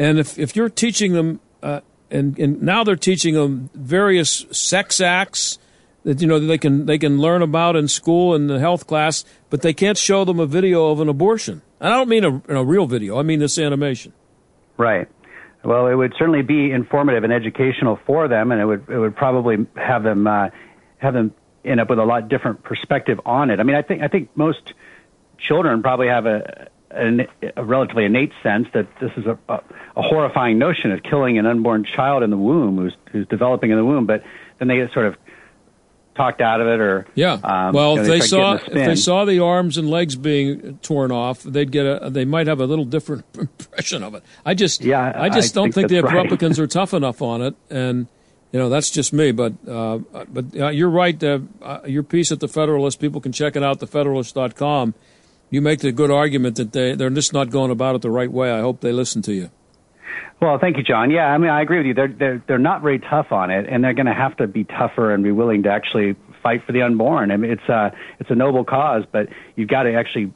And 0.00 0.18
if, 0.18 0.38
if 0.38 0.56
you're 0.56 0.70
teaching 0.70 1.12
them, 1.12 1.40
uh, 1.62 1.82
and, 2.10 2.38
and 2.38 2.62
now 2.62 2.84
they're 2.84 2.96
teaching 2.96 3.34
them 3.34 3.68
various 3.74 4.46
sex 4.50 4.98
acts 4.98 5.58
that 6.04 6.22
you 6.22 6.26
know 6.26 6.38
they 6.38 6.56
can 6.56 6.86
they 6.86 6.96
can 6.96 7.18
learn 7.18 7.42
about 7.42 7.76
in 7.76 7.86
school 7.86 8.34
and 8.34 8.48
the 8.48 8.58
health 8.58 8.86
class, 8.86 9.26
but 9.50 9.60
they 9.60 9.74
can't 9.74 9.98
show 9.98 10.24
them 10.24 10.40
a 10.40 10.46
video 10.46 10.88
of 10.88 11.00
an 11.00 11.10
abortion. 11.10 11.60
And 11.78 11.92
I 11.92 11.98
don't 11.98 12.08
mean 12.08 12.24
a, 12.24 12.42
a 12.48 12.64
real 12.64 12.86
video; 12.86 13.18
I 13.18 13.22
mean 13.22 13.40
this 13.40 13.58
animation. 13.58 14.14
Right. 14.78 15.06
Well, 15.62 15.88
it 15.88 15.94
would 15.94 16.14
certainly 16.18 16.40
be 16.40 16.70
informative 16.70 17.22
and 17.22 17.30
educational 17.30 18.00
for 18.06 18.26
them, 18.26 18.52
and 18.52 18.58
it 18.58 18.64
would 18.64 18.88
it 18.88 18.98
would 18.98 19.14
probably 19.14 19.66
have 19.76 20.02
them 20.02 20.26
uh, 20.26 20.48
have 20.96 21.12
them 21.12 21.34
end 21.62 21.78
up 21.78 21.90
with 21.90 21.98
a 21.98 22.04
lot 22.04 22.30
different 22.30 22.62
perspective 22.62 23.20
on 23.26 23.50
it. 23.50 23.60
I 23.60 23.64
mean, 23.64 23.76
I 23.76 23.82
think 23.82 24.02
I 24.02 24.08
think 24.08 24.30
most 24.34 24.72
children 25.38 25.82
probably 25.82 26.08
have 26.08 26.24
a 26.24 26.70
a, 26.90 27.26
a 27.56 27.64
relatively 27.64 28.04
innate 28.04 28.32
sense 28.42 28.68
that 28.74 28.86
this 29.00 29.12
is 29.16 29.26
a, 29.26 29.38
a, 29.48 29.62
a 29.96 30.02
horrifying 30.02 30.58
notion 30.58 30.92
of 30.92 31.02
killing 31.02 31.38
an 31.38 31.46
unborn 31.46 31.84
child 31.84 32.22
in 32.22 32.30
the 32.30 32.36
womb 32.36 32.76
who's, 32.76 32.94
who's 33.12 33.26
developing 33.28 33.70
in 33.70 33.76
the 33.76 33.84
womb, 33.84 34.06
but 34.06 34.22
then 34.58 34.68
they 34.68 34.76
get 34.76 34.92
sort 34.92 35.06
of 35.06 35.16
talked 36.16 36.40
out 36.40 36.60
of 36.60 36.66
it 36.66 36.80
or 36.80 37.06
yeah. 37.14 37.34
um, 37.44 37.72
well 37.72 37.92
you 37.92 38.02
know, 38.02 38.02
they 38.02 38.16
if 38.16 38.22
they 38.22 38.26
saw 38.26 38.54
if 38.54 38.72
they 38.72 38.96
saw 38.96 39.24
the 39.24 39.38
arms 39.38 39.78
and 39.78 39.88
legs 39.88 40.16
being 40.16 40.76
torn 40.78 41.12
off 41.12 41.42
they'd 41.44 41.70
get 41.70 41.86
a 41.86 42.10
they 42.10 42.24
might 42.24 42.46
have 42.46 42.60
a 42.60 42.66
little 42.66 42.84
different 42.84 43.24
impression 43.38 44.02
of 44.02 44.14
it. 44.14 44.22
I 44.44 44.54
just 44.54 44.82
yeah 44.82 45.12
i 45.14 45.28
just 45.30 45.56
I 45.56 45.60
don't 45.60 45.72
think, 45.72 45.88
think 45.88 46.02
the 46.02 46.06
republicans 46.06 46.58
right. 46.58 46.64
are 46.64 46.66
tough 46.66 46.92
enough 46.92 47.22
on 47.22 47.40
it 47.40 47.54
and 47.70 48.06
you 48.52 48.58
know 48.58 48.68
that's 48.68 48.90
just 48.90 49.12
me 49.12 49.30
but 49.32 49.54
uh, 49.66 49.98
but 50.28 50.46
uh, 50.56 50.68
you're 50.68 50.90
right 50.90 51.22
uh, 51.22 51.38
your 51.86 52.02
piece 52.02 52.32
at 52.32 52.40
the 52.40 52.48
federalist 52.48 53.00
people 53.00 53.20
can 53.20 53.32
check 53.32 53.56
it 53.56 53.62
out 53.62 53.78
the 53.78 53.86
thefederalist.com 53.86 54.94
you 55.50 55.60
make 55.60 55.80
the 55.80 55.92
good 55.92 56.10
argument 56.10 56.56
that 56.56 56.72
they, 56.72 56.94
they're 56.94 57.10
just 57.10 57.32
not 57.32 57.50
going 57.50 57.70
about 57.70 57.96
it 57.96 58.02
the 58.02 58.10
right 58.10 58.30
way. 58.30 58.50
I 58.50 58.60
hope 58.60 58.80
they 58.80 58.92
listen 58.92 59.22
to 59.22 59.32
you. 59.32 59.50
Well, 60.40 60.58
thank 60.58 60.78
you, 60.78 60.82
John. 60.82 61.10
Yeah, 61.10 61.26
I 61.26 61.36
mean, 61.36 61.50
I 61.50 61.60
agree 61.60 61.78
with 61.78 61.86
you. 61.86 61.94
They're 61.94 62.08
they're 62.08 62.42
they're 62.46 62.58
not 62.58 62.80
very 62.80 62.98
tough 62.98 63.30
on 63.30 63.50
it, 63.50 63.66
and 63.68 63.84
they're 63.84 63.92
going 63.92 64.06
to 64.06 64.14
have 64.14 64.36
to 64.38 64.46
be 64.46 64.64
tougher 64.64 65.12
and 65.12 65.22
be 65.22 65.32
willing 65.32 65.64
to 65.64 65.70
actually 65.70 66.16
fight 66.42 66.64
for 66.64 66.72
the 66.72 66.80
unborn. 66.80 67.30
I 67.30 67.36
mean, 67.36 67.50
it's 67.50 67.68
a 67.68 67.92
it's 68.18 68.30
a 68.30 68.34
noble 68.34 68.64
cause, 68.64 69.04
but 69.12 69.28
you've 69.56 69.68
got 69.68 69.82
to 69.82 69.94
actually 69.94 70.32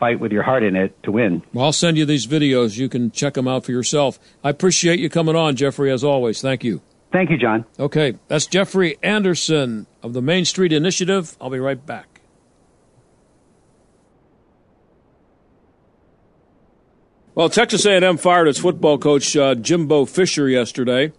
fight 0.00 0.20
with 0.20 0.32
your 0.32 0.42
heart 0.42 0.62
in 0.62 0.74
it 0.74 1.00
to 1.02 1.12
win. 1.12 1.42
Well, 1.52 1.66
I'll 1.66 1.72
send 1.72 1.98
you 1.98 2.06
these 2.06 2.26
videos. 2.26 2.78
You 2.78 2.88
can 2.88 3.10
check 3.10 3.34
them 3.34 3.46
out 3.46 3.66
for 3.66 3.72
yourself. 3.72 4.18
I 4.42 4.50
appreciate 4.50 4.98
you 4.98 5.10
coming 5.10 5.36
on, 5.36 5.54
Jeffrey, 5.54 5.92
as 5.92 6.02
always. 6.02 6.40
Thank 6.40 6.64
you. 6.64 6.80
Thank 7.12 7.28
you, 7.28 7.36
John. 7.36 7.66
Okay, 7.78 8.18
that's 8.28 8.46
Jeffrey 8.46 8.96
Anderson 9.02 9.86
of 10.02 10.14
the 10.14 10.22
Main 10.22 10.46
Street 10.46 10.72
Initiative. 10.72 11.36
I'll 11.40 11.50
be 11.50 11.58
right 11.58 11.84
back. 11.84 12.11
Well, 17.34 17.48
Texas 17.48 17.86
A&M 17.86 18.18
fired 18.18 18.46
its 18.46 18.58
football 18.58 18.98
coach 18.98 19.34
uh, 19.34 19.54
Jimbo 19.54 20.04
Fisher 20.04 20.50
yesterday. 20.50 21.12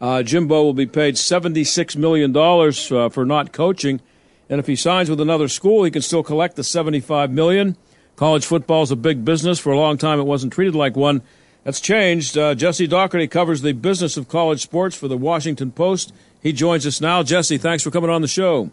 Uh, 0.00 0.22
Jimbo 0.22 0.62
will 0.62 0.74
be 0.74 0.86
paid 0.86 1.16
$76 1.16 1.96
million 1.96 2.36
uh, 2.36 3.08
for 3.08 3.26
not 3.26 3.52
coaching. 3.52 4.00
And 4.48 4.60
if 4.60 4.68
he 4.68 4.76
signs 4.76 5.10
with 5.10 5.20
another 5.20 5.48
school, 5.48 5.82
he 5.82 5.90
can 5.90 6.02
still 6.02 6.22
collect 6.22 6.54
the 6.54 6.62
75 6.62 7.32
million. 7.32 7.76
College 8.14 8.46
football 8.46 8.82
is 8.82 8.92
a 8.92 8.96
big 8.96 9.24
business. 9.24 9.58
For 9.58 9.72
a 9.72 9.76
long 9.76 9.98
time, 9.98 10.20
it 10.20 10.24
wasn't 10.24 10.52
treated 10.52 10.76
like 10.76 10.94
one. 10.94 11.20
That's 11.64 11.80
changed. 11.80 12.38
Uh, 12.38 12.54
Jesse 12.54 12.86
Dougherty 12.86 13.26
covers 13.26 13.62
the 13.62 13.72
business 13.72 14.16
of 14.16 14.28
college 14.28 14.62
sports 14.62 14.94
for 14.94 15.08
the 15.08 15.16
Washington 15.16 15.72
Post. 15.72 16.14
He 16.40 16.52
joins 16.52 16.86
us 16.86 17.00
now. 17.00 17.24
Jesse, 17.24 17.58
thanks 17.58 17.82
for 17.82 17.90
coming 17.90 18.08
on 18.08 18.22
the 18.22 18.28
show. 18.28 18.70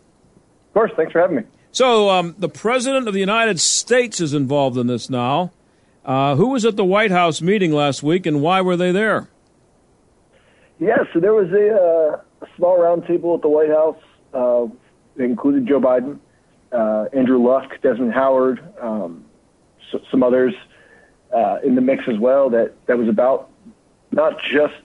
Of 0.67 0.73
course. 0.75 0.91
Thanks 0.95 1.11
for 1.11 1.21
having 1.21 1.37
me. 1.37 1.43
So, 1.71 2.11
um, 2.11 2.35
the 2.37 2.49
President 2.49 3.07
of 3.07 3.15
the 3.15 3.19
United 3.19 3.59
States 3.59 4.21
is 4.21 4.35
involved 4.35 4.77
in 4.77 4.85
this 4.85 5.09
now. 5.09 5.51
Uh, 6.07 6.37
who 6.37 6.47
was 6.47 6.63
at 6.63 6.77
the 6.77 6.85
White 6.85 7.11
House 7.11 7.41
meeting 7.41 7.73
last 7.73 8.01
week, 8.01 8.25
and 8.25 8.41
why 8.41 8.61
were 8.61 8.77
they 8.77 8.93
there? 8.93 9.27
Yeah, 10.79 11.03
so 11.13 11.19
there 11.19 11.33
was 11.33 11.51
a, 11.51 11.75
uh, 11.75 12.45
small 12.55 12.77
roundtable 12.77 13.35
at 13.35 13.41
the 13.41 13.49
White 13.49 13.69
House. 13.69 13.97
Uh, 14.33 14.67
it 15.17 15.23
included 15.23 15.67
Joe 15.67 15.81
Biden, 15.81 16.19
uh, 16.71 17.07
Andrew 17.11 17.45
Luck, 17.45 17.81
Desmond 17.81 18.13
Howard, 18.13 18.63
um, 18.79 19.25
so, 19.91 19.99
some 20.09 20.23
others 20.23 20.53
uh, 21.35 21.57
in 21.61 21.75
the 21.75 21.81
mix 21.81 22.03
as 22.07 22.17
well. 22.17 22.49
That 22.49 22.73
that 22.85 22.97
was 22.97 23.09
about 23.09 23.49
not 24.11 24.39
just 24.39 24.75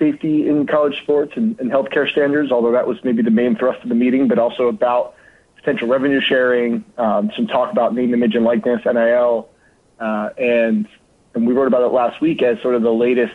safety 0.00 0.48
in 0.48 0.66
college 0.66 1.00
sports 1.02 1.34
and, 1.36 1.58
and 1.60 1.70
healthcare 1.70 2.10
standards, 2.10 2.50
although 2.50 2.72
that 2.72 2.88
was 2.88 2.98
maybe 3.04 3.22
the 3.22 3.30
main 3.30 3.54
thrust 3.56 3.84
of 3.84 3.88
the 3.88 3.94
meeting, 3.94 4.26
but 4.26 4.40
also 4.40 4.66
about 4.66 5.14
potential 5.54 5.86
revenue 5.86 6.20
sharing, 6.20 6.84
um, 6.98 7.30
some 7.36 7.46
talk 7.46 7.70
about 7.70 7.94
name, 7.94 8.12
image, 8.12 8.34
and 8.34 8.44
likeness, 8.44 8.80
NIL, 8.84 9.48
uh, 10.00 10.30
and 10.38 10.88
and 11.34 11.46
we 11.46 11.52
wrote 11.52 11.66
about 11.66 11.82
it 11.82 11.92
last 11.92 12.20
week 12.20 12.42
as 12.42 12.60
sort 12.62 12.74
of 12.74 12.82
the 12.82 12.92
latest 12.92 13.34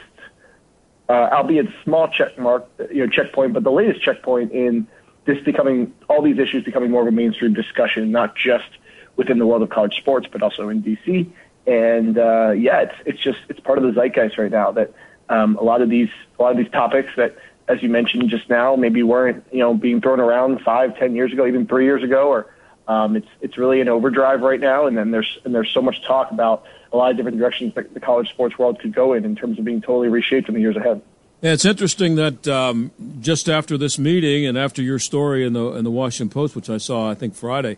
uh, 1.12 1.30
albeit 1.34 1.68
small 1.84 2.08
check 2.08 2.38
mark, 2.40 2.70
you 2.90 3.06
know, 3.06 3.08
checkpoint, 3.08 3.54
but 3.54 3.64
the 3.64 3.72
latest 3.72 4.02
checkpoint 4.02 4.52
in 4.54 4.88
this 5.26 5.38
becoming 5.44 5.94
all 6.08 6.22
these 6.22 6.40
issues 6.40 6.64
becoming 6.64 6.90
more 6.90 7.02
of 7.02 7.08
a 7.08 7.12
mainstream 7.12 7.54
discussion, 7.54 8.12
not 8.12 8.36
just 8.36 8.70
within 9.18 9.38
the 9.38 9.46
world 9.46 9.62
of 9.62 9.70
college 9.70 9.96
sports, 9.98 10.28
but 10.32 10.42
also 10.42 10.70
in 10.70 10.82
DC. 10.82 11.30
And 11.68 12.18
uh, 12.18 12.52
yeah, 12.52 12.82
it's 12.82 12.96
it's 13.06 13.20
just 13.20 13.40
it's 13.50 13.60
part 13.60 13.78
of 13.78 13.84
the 13.84 13.92
zeitgeist 13.92 14.38
right 14.38 14.50
now 14.50 14.72
that 14.72 14.94
um, 15.28 15.58
a 15.58 15.64
lot 15.64 15.82
of 15.82 15.90
these 15.90 16.10
a 16.40 16.42
lot 16.42 16.52
of 16.52 16.58
these 16.58 16.72
topics 16.72 17.10
that, 17.18 17.38
as 17.68 17.84
you 17.84 17.90
mentioned 17.90 18.30
just 18.30 18.50
now, 18.50 18.78
maybe 18.78 19.04
weren't 19.04 19.44
you 19.52 19.60
know 19.60 19.74
being 19.74 20.00
thrown 20.00 20.22
around 20.22 20.62
five, 20.62 20.98
ten 20.98 21.14
years 21.14 21.34
ago, 21.34 21.46
even 21.46 21.68
three 21.68 21.84
years 21.84 22.04
ago, 22.04 22.30
or 22.30 22.48
um, 22.88 23.16
it's 23.16 23.28
it's 23.42 23.58
really 23.58 23.82
an 23.82 23.88
overdrive 23.88 24.42
right 24.42 24.60
now. 24.60 24.88
And 24.88 24.98
then 24.98 25.12
there's 25.12 25.40
and 25.46 25.54
there's 25.54 25.72
so 25.74 25.82
much 25.82 26.04
talk 26.06 26.32
about 26.32 26.66
a 26.92 26.98
lot 26.98 27.12
of 27.12 27.18
different 27.18 27.38
directions 27.38 27.74
that 27.76 27.94
the 27.94 28.00
college 28.00 28.30
sports 28.30 28.58
world 28.58 28.80
could 28.80 28.94
go 28.94 29.14
in 29.14 29.24
in 29.26 29.36
terms 29.36 29.58
of 29.60 29.66
being 29.66 29.82
totally 29.82 30.10
reshaped 30.10 30.48
in 30.50 30.56
the 30.56 30.62
years 30.62 30.76
ahead. 30.76 31.02
Yeah, 31.42 31.54
it's 31.54 31.66
interesting 31.66 32.16
that 32.16 32.48
um, 32.48 32.92
just 33.20 33.50
after 33.50 33.78
this 33.78 33.98
meeting 33.98 34.46
and 34.46 34.58
after 34.58 34.82
your 34.82 35.00
story 35.00 35.46
in 35.46 35.54
the 35.54 35.72
in 35.74 35.84
the 35.84 35.92
Washington 35.92 36.32
Post, 36.32 36.56
which 36.56 36.70
I 36.70 36.78
saw 36.78 37.10
I 37.10 37.16
think 37.16 37.34
Friday, 37.34 37.78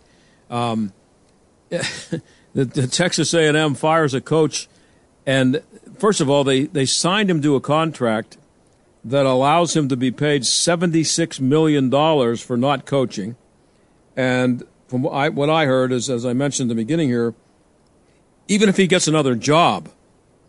um, 0.50 0.92
the, 1.70 2.20
the 2.52 2.86
Texas 2.86 3.32
A 3.32 3.46
and 3.46 3.56
M 3.56 3.74
fires 3.74 4.12
a 4.12 4.20
coach, 4.20 4.68
and 5.24 5.62
first 5.98 6.20
of 6.20 6.28
all, 6.28 6.44
they 6.44 6.64
they 6.64 6.84
signed 6.84 7.30
him 7.30 7.40
to 7.40 7.56
a 7.56 7.60
contract 7.60 8.36
that 9.02 9.24
allows 9.24 9.74
him 9.74 9.88
to 9.88 9.96
be 9.96 10.10
paid 10.10 10.44
seventy 10.44 11.02
six 11.02 11.40
million 11.40 11.88
dollars 11.88 12.42
for 12.42 12.58
not 12.58 12.84
coaching, 12.84 13.34
and 14.14 14.62
from 14.88 15.02
what 15.02 15.12
I, 15.12 15.28
what 15.28 15.50
I 15.50 15.66
heard 15.66 15.92
is, 15.92 16.10
as 16.10 16.26
I 16.26 16.32
mentioned 16.32 16.70
in 16.70 16.76
the 16.76 16.82
beginning 16.82 17.08
here, 17.08 17.34
even 18.48 18.68
if 18.68 18.76
he 18.76 18.86
gets 18.86 19.08
another 19.08 19.34
job, 19.34 19.88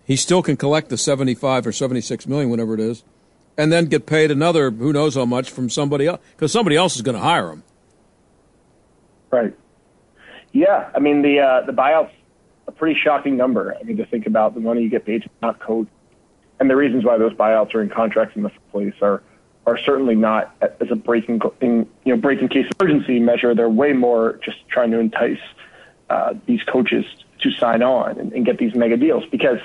he 0.06 0.16
still 0.16 0.44
can 0.44 0.58
collect 0.58 0.90
the 0.90 0.98
75 0.98 1.68
or 1.68 1.72
76 1.72 2.28
million, 2.28 2.50
whatever 2.50 2.74
it 2.74 2.80
is, 2.80 3.04
and 3.58 3.72
then 3.72 3.86
get 3.86 4.06
paid 4.06 4.32
another 4.32 4.70
who 4.70 4.94
knows 4.94 5.16
how 5.16 5.26
much 5.26 5.50
from 5.50 5.70
somebody 5.70 6.08
else 6.08 6.22
because 6.36 6.52
somebody 6.52 6.76
else 6.76 6.96
is 6.96 7.02
going 7.02 7.16
to 7.16 7.22
hire 7.22 7.50
him. 7.50 7.64
Right. 9.32 9.56
Yeah, 10.52 10.90
I 10.96 11.00
mean 11.00 11.22
the 11.22 11.40
uh, 11.40 11.66
the 11.66 11.74
buyout's 11.74 12.14
a 12.68 12.72
pretty 12.72 12.98
shocking 13.00 13.36
number. 13.36 13.76
I 13.78 13.84
mean 13.84 13.98
to 13.98 14.06
think 14.06 14.26
about 14.26 14.54
the 14.54 14.62
money 14.62 14.84
you 14.84 14.90
get 14.90 15.06
paid 15.06 15.24
to 15.24 15.30
not 15.42 15.60
coach, 15.60 15.88
and 16.60 16.70
the 16.70 16.76
reasons 16.76 17.04
why 17.04 17.18
those 17.18 17.34
buyouts 17.34 17.76
are 17.76 17.82
in 17.82 17.90
contracts 17.90 18.36
in 18.36 18.44
the 18.44 18.50
first 18.50 18.72
place 18.72 18.94
are 19.02 19.22
are 19.66 19.78
certainly 19.78 20.16
not 20.16 20.56
as 20.62 20.92
a 20.92 20.96
breaking 20.96 21.42
in, 21.62 21.88
you 22.04 22.16
know 22.16 22.22
breaking 22.22 22.50
case 22.50 22.68
emergency 22.80 23.20
measure. 23.20 23.56
They're 23.56 23.70
way 23.70 23.94
more 23.94 24.40
just 24.44 24.68
trying 24.68 24.92
to 24.92 25.00
entice 25.00 25.40
uh, 26.10 26.36
these 26.46 26.64
coaches 26.64 27.06
to 27.40 27.52
sign 27.52 27.82
on 27.82 28.20
and, 28.20 28.32
and 28.34 28.46
get 28.46 28.58
these 28.58 28.76
mega 28.76 28.98
deals 28.98 29.26
because 29.32 29.60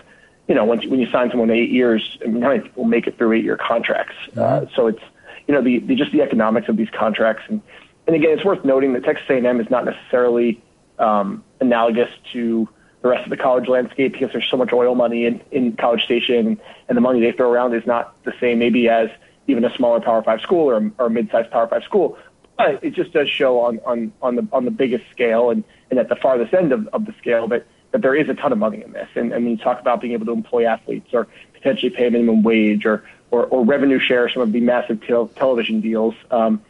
you 0.49 0.55
know 0.55 0.65
once 0.65 0.87
when 0.87 1.01
you 1.01 1.11
sign 1.11 1.31
someone 1.31 1.51
eight 1.51 1.71
years, 1.71 2.19
I 2.25 2.29
mean, 2.29 2.43
how 2.43 2.49
many 2.49 2.63
people 2.63 2.85
make 2.85 3.07
it 3.07 3.19
through 3.19 3.33
eight 3.33 3.45
year 3.45 3.57
contracts? 3.57 4.15
Uh, 4.29 4.41
mm-hmm. 4.41 4.67
Uh, 4.67 4.69
so 4.75 4.87
it's 4.87 5.03
you 5.47 5.55
know 5.55 5.63
the, 5.63 5.79
the 5.81 5.95
just 5.95 6.13
the 6.13 6.23
economics 6.23 6.69
of 6.69 6.77
these 6.77 6.91
contracts 6.91 7.43
and 7.49 7.61
and 8.07 8.17
again 8.17 8.31
it's 8.31 8.45
worth 8.45 8.65
noting 8.65 8.95
that 8.95 9.05
Texas 9.05 9.27
A&M 9.29 9.61
is 9.61 9.69
not 9.69 9.85
necessarily 9.85 10.63
um, 10.99 11.45
analogous 11.61 12.11
to 12.33 12.69
the 13.03 13.09
rest 13.09 13.25
of 13.25 13.31
the 13.31 13.37
college 13.37 13.67
landscape 13.69 14.13
because 14.13 14.31
there's 14.33 14.49
so 14.51 14.57
much 14.57 14.73
oil 14.73 14.95
money 14.95 15.25
in, 15.25 15.41
in 15.51 15.73
College 15.75 16.05
Station 16.05 16.61
and 16.89 16.97
the 16.97 17.01
money 17.01 17.21
they 17.21 17.33
throw 17.33 17.51
around 17.51 17.75
is 17.75 17.87
not 17.87 18.15
the 18.25 18.33
same 18.41 18.59
maybe 18.59 18.89
as 18.89 19.09
even 19.51 19.65
a 19.65 19.75
smaller 19.77 20.01
Power 20.01 20.23
Five 20.23 20.41
school 20.41 20.71
or, 20.71 20.91
or 20.99 21.07
a 21.07 21.11
mid-sized 21.11 21.51
Power 21.51 21.69
Five 21.69 21.83
school. 21.85 22.17
But 22.57 22.85
it 22.85 22.95
just 22.95 23.13
does 23.13 23.29
show 23.29 23.61
on, 23.61 23.81
on, 23.87 24.13
on 24.21 24.37
the 24.37 24.47
on 24.53 24.65
the 24.65 24.71
biggest 24.71 25.05
scale 25.11 25.51
and, 25.51 25.65
and 25.91 25.99
at 25.99 26.09
the 26.09 26.17
farthest 26.17 26.53
end 26.53 26.73
of, 26.73 26.89
of 26.89 27.07
the 27.07 27.15
scale 27.19 27.49
that 27.49 27.67
that 27.93 28.03
there 28.03 28.15
is 28.15 28.29
a 28.29 28.35
ton 28.35 28.53
of 28.53 28.59
money 28.59 28.83
in 28.83 28.93
this. 28.93 29.09
And, 29.15 29.33
and 29.33 29.45
when 29.45 29.57
you 29.57 29.57
talk 29.57 29.81
about 29.81 30.01
being 30.01 30.13
able 30.13 30.27
to 30.27 30.33
employ 30.33 30.65
athletes 30.65 31.09
or 31.13 31.27
potentially 31.55 31.91
pay 31.91 32.09
minimum 32.09 32.43
wage 32.43 32.87
or, 32.87 33.03
or, 33.31 33.47
or 33.47 33.65
revenue 33.65 33.99
share 33.99 34.29
some 34.29 34.43
of 34.43 34.53
the 34.53 34.61
massive 34.61 35.05
tel- 35.05 35.29
television 35.29 35.81
deals, 35.81 36.15
um, 36.31 36.63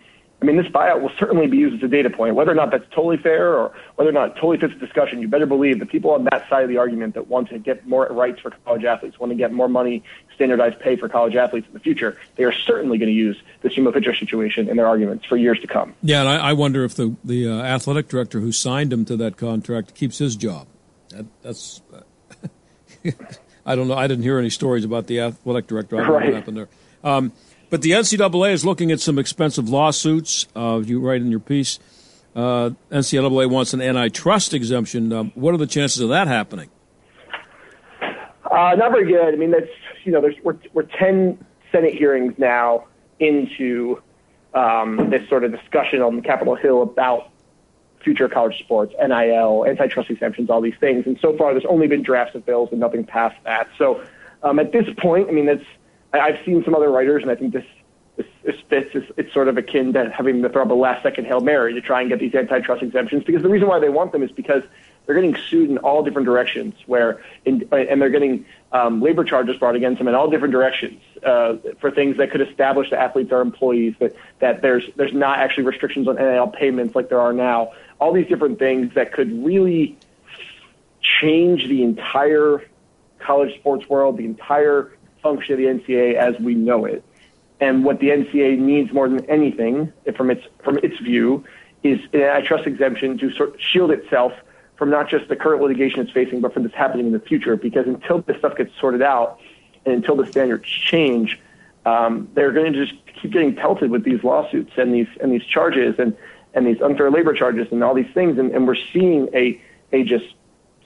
I 0.42 0.46
mean, 0.46 0.56
this 0.56 0.66
buyout 0.68 1.02
will 1.02 1.12
certainly 1.18 1.46
be 1.46 1.58
used 1.58 1.76
as 1.76 1.82
a 1.82 1.88
data 1.88 2.08
point. 2.08 2.34
Whether 2.34 2.52
or 2.52 2.54
not 2.54 2.70
that's 2.70 2.88
totally 2.94 3.18
fair 3.18 3.54
or 3.54 3.74
whether 3.96 4.08
or 4.08 4.12
not 4.12 4.30
it 4.30 4.34
totally 4.36 4.56
fits 4.56 4.72
the 4.72 4.80
discussion, 4.80 5.20
you 5.20 5.28
better 5.28 5.46
believe 5.46 5.78
the 5.78 5.86
people 5.86 6.12
on 6.12 6.24
that 6.24 6.48
side 6.48 6.62
of 6.62 6.70
the 6.70 6.78
argument 6.78 7.14
that 7.14 7.28
want 7.28 7.50
to 7.50 7.58
get 7.58 7.86
more 7.86 8.06
rights 8.06 8.40
for 8.40 8.50
college 8.64 8.84
athletes, 8.84 9.18
want 9.18 9.30
to 9.32 9.36
get 9.36 9.52
more 9.52 9.68
money, 9.68 10.02
standardized 10.34 10.80
pay 10.80 10.96
for 10.96 11.10
college 11.10 11.36
athletes 11.36 11.66
in 11.66 11.74
the 11.74 11.80
future, 11.80 12.16
they 12.36 12.44
are 12.44 12.52
certainly 12.52 12.96
going 12.96 13.10
to 13.10 13.14
use 13.14 13.36
this 13.60 13.74
Jimbo 13.74 13.92
Fisher 13.92 14.14
situation 14.14 14.68
in 14.70 14.78
their 14.78 14.86
arguments 14.86 15.26
for 15.26 15.36
years 15.36 15.60
to 15.60 15.66
come. 15.66 15.94
Yeah, 16.02 16.20
and 16.20 16.28
I, 16.30 16.36
I 16.36 16.52
wonder 16.54 16.84
if 16.84 16.94
the, 16.94 17.14
the 17.22 17.46
uh, 17.46 17.62
athletic 17.62 18.08
director 18.08 18.40
who 18.40 18.50
signed 18.50 18.92
him 18.92 19.04
to 19.04 19.18
that 19.18 19.36
contract 19.36 19.94
keeps 19.94 20.16
his 20.16 20.36
job. 20.36 20.66
That, 21.10 21.26
that's. 21.42 21.82
Uh, 21.92 22.48
I 23.66 23.76
don't 23.76 23.88
know. 23.88 23.94
I 23.94 24.06
didn't 24.06 24.22
hear 24.22 24.38
any 24.38 24.50
stories 24.50 24.84
about 24.86 25.06
the 25.06 25.20
athletic 25.20 25.66
director. 25.66 25.96
I 25.96 26.04
don't 26.04 26.12
right. 26.12 26.20
know 26.20 26.30
what 26.30 26.34
happened 26.34 26.56
there. 26.56 26.68
Um, 27.04 27.32
but 27.70 27.82
the 27.82 27.92
NCAA 27.92 28.52
is 28.52 28.64
looking 28.64 28.90
at 28.92 29.00
some 29.00 29.18
expensive 29.18 29.68
lawsuits. 29.68 30.46
Uh, 30.54 30.82
you 30.84 31.00
write 31.00 31.20
in 31.22 31.30
your 31.30 31.40
piece, 31.40 31.78
uh, 32.34 32.70
NCAA 32.90 33.48
wants 33.48 33.72
an 33.72 33.80
antitrust 33.80 34.52
exemption. 34.52 35.12
Um, 35.12 35.32
what 35.34 35.54
are 35.54 35.58
the 35.58 35.66
chances 35.66 36.00
of 36.00 36.10
that 36.10 36.28
happening? 36.28 36.70
Uh, 38.02 38.74
not 38.76 38.90
very 38.90 39.06
good. 39.06 39.32
I 39.32 39.36
mean, 39.36 39.52
that's 39.52 39.70
you 40.04 40.12
know, 40.12 40.20
there's 40.20 40.36
we're, 40.42 40.58
we're 40.72 40.82
ten 40.82 41.38
Senate 41.72 41.94
hearings 41.94 42.34
now 42.36 42.86
into 43.20 44.02
um, 44.54 45.10
this 45.10 45.28
sort 45.28 45.44
of 45.44 45.52
discussion 45.52 46.02
on 46.02 46.20
Capitol 46.22 46.56
Hill 46.56 46.82
about 46.82 47.30
future 48.02 48.28
college 48.28 48.58
sports, 48.58 48.94
NIL, 48.98 49.66
antitrust 49.66 50.10
exemptions, 50.10 50.50
all 50.50 50.60
these 50.60 50.74
things. 50.80 51.06
And 51.06 51.18
so 51.20 51.36
far, 51.36 51.52
there's 51.52 51.66
only 51.66 51.86
been 51.86 52.02
drafts 52.02 52.34
of 52.34 52.46
bills 52.46 52.70
and 52.70 52.80
nothing 52.80 53.04
past 53.04 53.36
that. 53.44 53.68
So 53.76 54.02
um, 54.42 54.58
at 54.58 54.72
this 54.72 54.86
point, 54.96 55.28
I 55.28 55.32
mean, 55.32 55.46
that's 55.46 55.64
I've 56.12 56.44
seen 56.44 56.64
some 56.64 56.74
other 56.74 56.90
writers, 56.90 57.22
and 57.22 57.30
I 57.30 57.34
think 57.34 57.52
this 57.52 57.64
this, 58.16 58.26
this 58.44 58.56
fits. 58.68 58.90
It's, 58.94 59.10
it's 59.16 59.32
sort 59.32 59.48
of 59.48 59.56
akin 59.56 59.92
to 59.94 60.10
having 60.10 60.42
to 60.42 60.48
throw 60.48 60.62
up 60.62 60.70
a 60.70 60.74
last 60.74 61.02
second 61.02 61.26
hail 61.26 61.40
mary 61.40 61.74
to 61.74 61.80
try 61.80 62.00
and 62.00 62.10
get 62.10 62.18
these 62.18 62.34
antitrust 62.34 62.82
exemptions 62.82 63.24
because 63.24 63.42
the 63.42 63.48
reason 63.48 63.68
why 63.68 63.78
they 63.78 63.88
want 63.88 64.12
them 64.12 64.22
is 64.22 64.30
because 64.30 64.62
they're 65.06 65.14
getting 65.14 65.36
sued 65.48 65.70
in 65.70 65.78
all 65.78 66.02
different 66.02 66.26
directions. 66.26 66.74
Where 66.86 67.22
in, 67.44 67.68
and 67.72 68.00
they're 68.00 68.10
getting 68.10 68.44
um, 68.72 69.00
labor 69.00 69.24
charges 69.24 69.56
brought 69.56 69.76
against 69.76 69.98
them 69.98 70.08
in 70.08 70.14
all 70.14 70.28
different 70.28 70.52
directions 70.52 71.00
uh, 71.24 71.56
for 71.80 71.90
things 71.90 72.16
that 72.18 72.30
could 72.30 72.40
establish 72.40 72.90
that 72.90 73.00
athletes 73.00 73.32
are 73.32 73.40
employees, 73.40 73.94
that 74.00 74.14
that 74.40 74.62
there's 74.62 74.84
there's 74.96 75.14
not 75.14 75.38
actually 75.38 75.64
restrictions 75.64 76.08
on 76.08 76.16
NIL 76.16 76.48
payments 76.48 76.94
like 76.94 77.08
there 77.08 77.20
are 77.20 77.32
now. 77.32 77.72
All 78.00 78.12
these 78.12 78.28
different 78.28 78.58
things 78.58 78.94
that 78.94 79.12
could 79.12 79.44
really 79.44 79.96
change 81.00 81.68
the 81.68 81.82
entire 81.82 82.62
college 83.18 83.54
sports 83.58 83.88
world, 83.88 84.16
the 84.16 84.24
entire 84.24 84.92
function 85.22 85.54
of 85.54 85.58
the 85.58 85.66
NCAA 85.66 86.14
as 86.14 86.38
we 86.40 86.54
know 86.54 86.84
it. 86.84 87.04
And 87.60 87.84
what 87.84 88.00
the 88.00 88.08
NCAA 88.08 88.58
needs 88.58 88.92
more 88.92 89.08
than 89.08 89.24
anything, 89.28 89.92
from 90.16 90.30
its 90.30 90.46
from 90.64 90.78
its 90.78 90.98
view, 90.98 91.44
is 91.82 92.00
an 92.12 92.22
antitrust 92.22 92.66
exemption 92.66 93.18
to 93.18 93.30
sort 93.32 93.54
of 93.54 93.60
shield 93.60 93.90
itself 93.90 94.32
from 94.76 94.88
not 94.88 95.10
just 95.10 95.28
the 95.28 95.36
current 95.36 95.60
litigation 95.60 96.00
it's 96.00 96.10
facing, 96.10 96.40
but 96.40 96.54
from 96.54 96.62
this 96.62 96.72
happening 96.72 97.06
in 97.06 97.12
the 97.12 97.20
future. 97.20 97.56
Because 97.56 97.86
until 97.86 98.22
this 98.22 98.38
stuff 98.38 98.56
gets 98.56 98.72
sorted 98.80 99.02
out, 99.02 99.38
and 99.84 99.94
until 99.94 100.16
the 100.16 100.26
standards 100.26 100.66
change, 100.66 101.38
um, 101.84 102.28
they're 102.34 102.52
going 102.52 102.72
to 102.72 102.86
just 102.86 102.98
keep 103.20 103.30
getting 103.30 103.54
pelted 103.54 103.90
with 103.90 104.04
these 104.04 104.24
lawsuits 104.24 104.72
and 104.76 104.94
these 104.94 105.08
and 105.20 105.32
these 105.32 105.44
charges 105.44 105.96
and 105.98 106.16
and 106.54 106.66
these 106.66 106.80
unfair 106.80 107.10
labor 107.10 107.34
charges 107.34 107.68
and 107.70 107.84
all 107.84 107.94
these 107.94 108.10
things. 108.14 108.38
And, 108.38 108.52
and 108.52 108.66
we're 108.66 108.74
seeing 108.74 109.28
a 109.34 109.60
a 109.92 110.02
just 110.02 110.34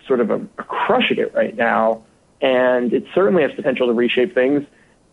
sort 0.07 0.21
of 0.21 0.31
a, 0.31 0.37
a 0.59 0.65
crush 0.65 1.11
of 1.11 1.19
it 1.19 1.33
right 1.35 1.57
now 1.57 2.03
and 2.45 2.93
it 2.93 3.07
certainly 3.15 3.43
has 3.43 3.53
potential 3.53 3.87
to 3.87 3.95
reshape 3.95 4.35
things. 4.35 4.67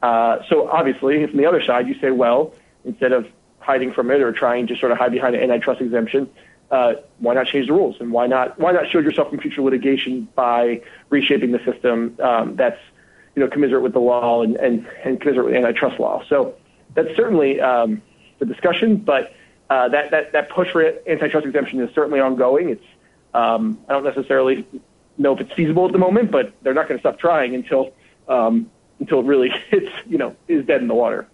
Uh, 0.04 0.40
so 0.50 0.70
obviously, 0.70 1.26
from 1.26 1.38
the 1.38 1.46
other 1.46 1.64
side, 1.64 1.88
you 1.88 1.96
say, 2.00 2.12
well, 2.12 2.54
instead 2.84 3.14
of 3.14 3.26
hiding 3.60 3.94
from 3.94 4.12
it 4.12 4.22
or 4.22 4.34
trying 4.34 4.68
to 4.68 4.76
sort 4.76 4.92
of 4.92 4.98
hide 4.98 5.14
behind 5.14 5.34
an 5.36 5.42
antitrust 5.42 5.80
exemption, 5.80 6.30
uh, 6.72 6.96
why 7.20 7.34
not 7.34 7.48
change 7.48 7.68
the 7.68 7.74
rules 7.74 7.96
and 8.02 8.12
why 8.12 8.28
not 8.28 8.60
why 8.60 8.72
not 8.72 8.90
shield 8.90 9.06
yourself 9.06 9.30
from 9.30 9.40
future 9.40 9.62
litigation 9.62 10.28
by 10.36 10.82
reshaping 11.10 11.52
the 11.52 11.60
system 11.64 12.18
um, 12.22 12.56
that's 12.56 12.80
you 13.36 13.42
know 13.42 13.48
commiserate 13.50 13.84
with 13.84 13.94
the 13.94 14.00
law 14.00 14.42
and, 14.42 14.58
and, 14.58 14.86
and 15.06 15.22
commiserate 15.22 15.48
with 15.48 15.56
antitrust 15.56 16.00
law. 16.00 16.24
So 16.28 16.56
that's 16.96 17.16
certainly 17.16 17.62
um, 17.62 18.02
the 18.40 18.46
discussion, 18.46 18.98
but 18.98 19.34
uh, 19.70 19.88
that, 19.90 20.12
that 20.12 20.32
that 20.34 20.50
push 20.50 20.70
for 20.72 20.84
antitrust 21.08 21.46
exemption 21.46 21.80
is 21.80 21.94
certainly 21.96 22.20
ongoing. 22.20 22.70
It's 22.70 22.86
um, 23.34 23.80
I 23.88 23.94
don't 23.94 24.04
necessarily 24.04 24.66
know 25.22 25.34
if 25.34 25.42
it's 25.42 25.54
feasible 25.54 25.86
at 25.86 25.92
the 25.92 25.98
moment, 25.98 26.32
but 26.32 26.54
they're 26.62 26.74
not 26.74 26.88
going 26.88 27.00
to 27.00 27.02
stop 27.02 27.20
trying 27.20 27.56
until 27.56 27.94
um, 28.28 28.70
until 29.00 29.20
it 29.20 29.26
really 29.26 29.50
hits 29.70 29.90
you 30.08 30.18
know 30.18 30.36
is 30.48 30.66
dead 30.66 30.82
in 30.82 30.88
the 30.88 30.96
water. 30.96 31.28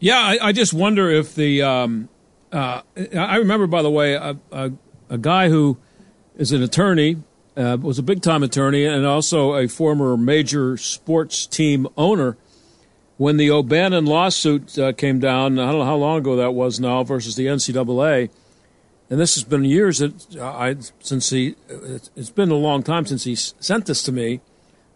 Yeah, 0.00 0.18
I, 0.18 0.48
I 0.48 0.52
just 0.52 0.74
wonder 0.74 1.08
if 1.10 1.34
the 1.34 1.62
um, 1.62 2.08
uh, 2.52 2.82
I 3.16 3.36
remember, 3.36 3.66
by 3.66 3.82
the 3.82 3.90
way, 3.90 4.14
a, 4.14 4.36
a, 4.50 4.72
a 5.08 5.18
guy 5.18 5.48
who 5.48 5.78
is 6.36 6.52
an 6.52 6.62
attorney, 6.62 7.22
uh, 7.56 7.78
was 7.80 7.98
a 7.98 8.02
big 8.02 8.22
time 8.22 8.42
attorney, 8.42 8.84
and 8.84 9.06
also 9.06 9.54
a 9.54 9.68
former 9.68 10.16
major 10.16 10.76
sports 10.76 11.46
team 11.46 11.86
owner. 11.96 12.36
When 13.16 13.36
the 13.36 13.50
O'Bannon 13.50 14.06
lawsuit 14.06 14.78
uh, 14.78 14.92
came 14.92 15.20
down, 15.20 15.58
I 15.58 15.66
don't 15.66 15.78
know 15.78 15.84
how 15.84 15.96
long 15.96 16.18
ago 16.18 16.36
that 16.36 16.52
was 16.52 16.80
now, 16.80 17.04
versus 17.04 17.36
the 17.36 17.46
NCAA, 17.46 18.30
and 19.12 19.20
this 19.20 19.34
has 19.34 19.44
been 19.44 19.62
years 19.62 19.98
that 19.98 20.38
I 20.40 20.74
since 21.00 21.28
he 21.28 21.54
it's 21.68 22.30
been 22.30 22.50
a 22.50 22.54
long 22.54 22.82
time 22.82 23.04
since 23.04 23.24
he 23.24 23.34
sent 23.34 23.84
this 23.84 24.02
to 24.04 24.10
me, 24.10 24.40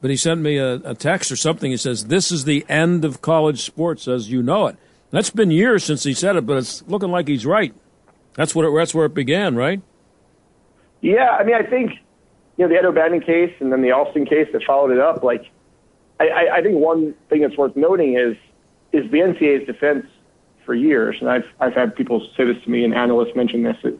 but 0.01 0.11
he 0.11 0.17
sent 0.17 0.41
me 0.41 0.57
a, 0.57 0.77
a 0.77 0.95
text 0.95 1.31
or 1.31 1.37
something. 1.37 1.71
He 1.71 1.77
says, 1.77 2.07
"This 2.07 2.33
is 2.33 2.45
the 2.47 2.65
end 2.67 3.05
of 3.05 3.21
college 3.21 3.61
sports 3.61 4.09
as 4.09 4.31
you 4.31 4.43
know 4.43 4.69
it." 4.69 4.77
That's 5.11 5.29
been 5.29 5.51
years 5.51 5.85
since 5.85 6.03
he 6.05 6.15
said 6.15 6.35
it, 6.35 6.47
but 6.47 6.57
it's 6.57 6.83
looking 6.89 7.11
like 7.11 7.29
he's 7.29 7.45
right. 7.45 7.75
That's 8.37 8.55
what 8.55 8.65
it, 8.65 8.75
that's 8.75 8.95
where 8.95 9.05
it 9.05 9.13
began, 9.13 9.55
right? 9.55 9.83
Yeah, 11.03 11.37
I 11.39 11.45
mean, 11.45 11.55
I 11.55 11.65
think 11.65 11.93
you 12.57 12.65
know 12.65 12.69
the 12.69 12.77
Ed 12.77 12.87
O'Bannon 12.87 13.21
case 13.21 13.53
and 13.61 13.71
then 13.71 13.83
the 13.83 13.93
Alston 13.93 14.25
case 14.25 14.49
that 14.55 14.63
followed 14.65 14.93
it 14.93 14.99
up. 14.99 15.25
Like, 15.25 15.51
I, 16.19 16.49
I 16.55 16.63
think 16.63 16.77
one 16.77 17.13
thing 17.29 17.43
that's 17.43 17.59
worth 17.59 17.77
noting 17.77 18.17
is 18.17 18.35
is 18.93 19.11
the 19.11 19.19
NCAA's 19.19 19.67
defense 19.67 20.07
for 20.67 20.75
years, 20.75 21.17
and 21.21 21.31
I've 21.31 21.47
I've 21.61 21.73
had 21.73 21.97
people 21.97 22.29
say 22.37 22.45
this 22.45 22.63
to 22.65 22.71
me, 22.71 22.85
and 22.85 22.93
analysts 22.93 23.35
mention 23.35 23.63
this. 23.63 23.77
That 23.83 23.99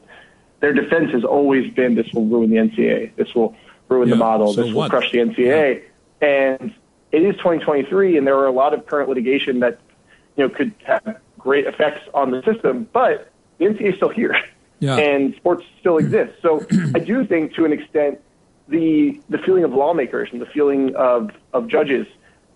their 0.61 0.73
defense 0.73 1.13
has 1.13 1.25
always 1.25 1.73
been 1.75 1.95
this 1.95 2.13
will 2.13 2.27
ruin 2.27 2.51
the 2.51 2.57
NCAA. 2.57 3.15
This 3.17 3.35
will 3.35 3.55
ruin 3.89 4.09
yeah, 4.09 4.15
the 4.15 4.19
model. 4.19 4.53
So 4.53 4.65
this 4.65 4.73
will 4.73 4.89
crush 4.89 5.11
the 5.13 5.19
NCAA. 5.19 5.83
Yeah. 6.21 6.29
And 6.29 6.75
it 7.13 7.23
is 7.23 7.35
2023, 7.37 8.17
and 8.17 8.27
there 8.27 8.37
are 8.37 8.47
a 8.47 8.53
lot 8.53 8.75
of 8.75 8.87
current 8.87 9.09
litigation 9.09 9.61
that 9.61 9.79
you 10.37 10.47
know, 10.47 10.55
could 10.55 10.75
have 10.85 11.21
great 11.39 11.67
effects 11.67 12.09
on 12.15 12.31
the 12.31 12.43
system, 12.43 12.89
but 12.93 13.31
the 13.59 13.67
NCAA 13.67 13.91
is 13.91 13.97
still 13.97 14.09
here. 14.09 14.37
Yeah. 14.81 14.97
And 14.97 15.35
sports 15.37 15.65
still 15.81 15.99
exists. 15.99 16.37
So 16.43 16.67
I 16.95 16.99
do 16.99 17.25
think 17.25 17.55
to 17.55 17.65
an 17.65 17.73
extent 17.73 18.21
the 18.69 19.21
the 19.29 19.39
feeling 19.39 19.65
of 19.65 19.73
lawmakers 19.73 20.29
and 20.33 20.41
the 20.41 20.47
feeling 20.47 20.95
of, 20.97 21.31
of 21.53 21.69
judges 21.69 22.07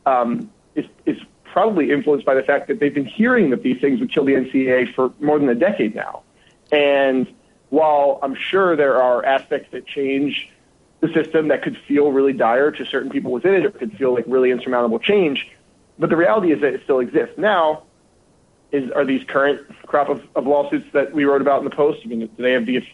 um, 0.07 0.51
is, 0.75 0.85
is 1.07 1.17
probably 1.45 1.91
influenced 1.91 2.27
by 2.27 2.35
the 2.35 2.43
fact 2.43 2.69
that 2.69 2.81
they've 2.81 2.95
been 2.95 3.07
hearing 3.07 3.51
that 3.51 3.63
these 3.63 3.81
things 3.81 4.01
would 4.01 4.13
kill 4.13 4.25
the 4.25 4.35
NCAA 4.35 4.95
for 4.95 5.13
more 5.21 5.39
than 5.39 5.49
a 5.49 5.55
decade 5.55 5.95
now. 5.95 6.23
And 6.73 7.33
while 7.70 8.18
I'm 8.22 8.35
sure 8.35 8.76
there 8.76 9.00
are 9.02 9.24
aspects 9.24 9.70
that 9.72 9.87
change 9.87 10.50
the 11.00 11.09
system 11.12 11.48
that 11.48 11.62
could 11.62 11.78
feel 11.88 12.12
really 12.12 12.33
dire 12.33 12.70
to 12.72 12.85
certain 12.85 13.11
people 13.11 13.33
within 13.33 13.54
it 13.54 13.64
or 13.64 13.70
could 13.70 13.96
feel 13.96 14.14
like 14.14 14.24
really 14.26 14.50
insurmountable 14.50 14.98
change, 14.98 15.50
but 15.98 16.11
the 16.11 16.16
reality 16.16 16.52
is 16.52 16.61
that 16.61 16.74
it 16.74 16.83
still 16.85 17.00
exists. 17.00 17.38
Now, 17.38 17.85
is 18.72 18.90
are 18.92 19.04
these 19.04 19.24
current 19.24 19.61
crop 19.87 20.09
of, 20.09 20.22
of 20.37 20.46
lawsuits 20.46 20.87
that 20.92 21.12
we 21.12 21.24
wrote 21.24 21.40
about 21.40 21.59
in 21.59 21.64
the 21.64 21.74
post? 21.74 22.00
I 22.04 22.09
mean, 22.09 22.20
do 22.20 22.42
they 22.42 22.52
have 22.52 22.66
the, 22.66 22.85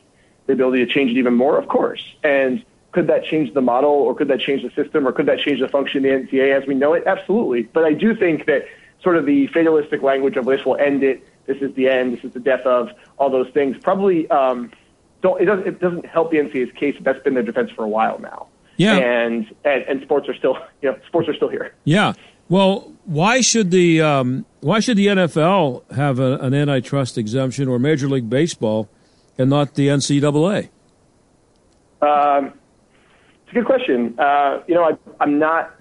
the 0.46 0.52
ability 0.52 0.84
to 0.84 0.92
change 0.92 1.10
it 1.10 1.18
even 1.18 1.34
more? 1.34 1.58
Of 1.58 1.68
course. 1.68 2.02
And 2.22 2.64
could 2.92 3.08
that 3.08 3.24
change 3.24 3.52
the 3.52 3.60
model, 3.60 3.90
or 3.90 4.14
could 4.14 4.28
that 4.28 4.40
change 4.40 4.62
the 4.62 4.70
system, 4.70 5.06
or 5.06 5.12
could 5.12 5.26
that 5.26 5.38
change 5.38 5.60
the 5.60 5.68
function 5.68 5.98
of 5.98 6.28
the 6.30 6.36
NCAA 6.38 6.60
as 6.62 6.66
we 6.66 6.74
know 6.74 6.94
it? 6.94 7.02
Absolutely. 7.06 7.64
But 7.64 7.84
I 7.84 7.92
do 7.92 8.14
think 8.14 8.46
that 8.46 8.66
sort 9.02 9.16
of 9.16 9.26
the 9.26 9.48
fatalistic 9.48 10.02
language 10.02 10.36
of 10.36 10.46
this 10.46 10.64
will 10.64 10.76
end 10.76 11.02
it. 11.02 11.26
This 11.46 11.58
is 11.60 11.74
the 11.74 11.88
end. 11.88 12.16
This 12.16 12.24
is 12.24 12.32
the 12.32 12.40
death 12.40 12.64
of 12.66 12.90
all 13.18 13.30
those 13.30 13.48
things. 13.50 13.76
Probably 13.82 14.28
um, 14.30 14.72
don't. 15.22 15.40
It 15.40 15.46
doesn't. 15.46 15.66
It 15.66 15.80
doesn't 15.80 16.06
help 16.06 16.30
the 16.30 16.38
NCAA's 16.38 16.72
case. 16.72 16.96
That's 17.00 17.22
been 17.22 17.34
their 17.34 17.42
defense 17.42 17.70
for 17.70 17.84
a 17.84 17.88
while 17.88 18.18
now. 18.18 18.48
Yeah. 18.76 18.96
And 18.96 19.54
and, 19.64 19.82
and 19.84 20.02
sports 20.02 20.28
are 20.28 20.34
still 20.34 20.58
you 20.82 20.90
know 20.90 20.98
sports 21.06 21.28
are 21.28 21.34
still 21.34 21.48
here. 21.48 21.74
Yeah. 21.84 22.12
Well, 22.48 22.92
why 23.04 23.40
should 23.40 23.70
the 23.70 24.02
um, 24.02 24.46
why 24.60 24.80
should 24.80 24.96
the 24.96 25.06
NFL 25.06 25.90
have 25.92 26.18
a, 26.18 26.38
an 26.38 26.54
antitrust 26.54 27.18
exemption 27.18 27.68
or 27.68 27.78
Major 27.78 28.08
League 28.08 28.30
Baseball 28.30 28.88
and 29.38 29.50
not 29.50 29.74
the 29.74 29.88
NCAA? 29.88 30.68
Um, 32.02 32.52
it's 33.42 33.50
a 33.50 33.54
good 33.54 33.66
question. 33.66 34.18
Uh, 34.18 34.62
you 34.66 34.74
know, 34.74 34.84
I, 34.84 35.24
am 35.24 35.38
not 35.38 35.75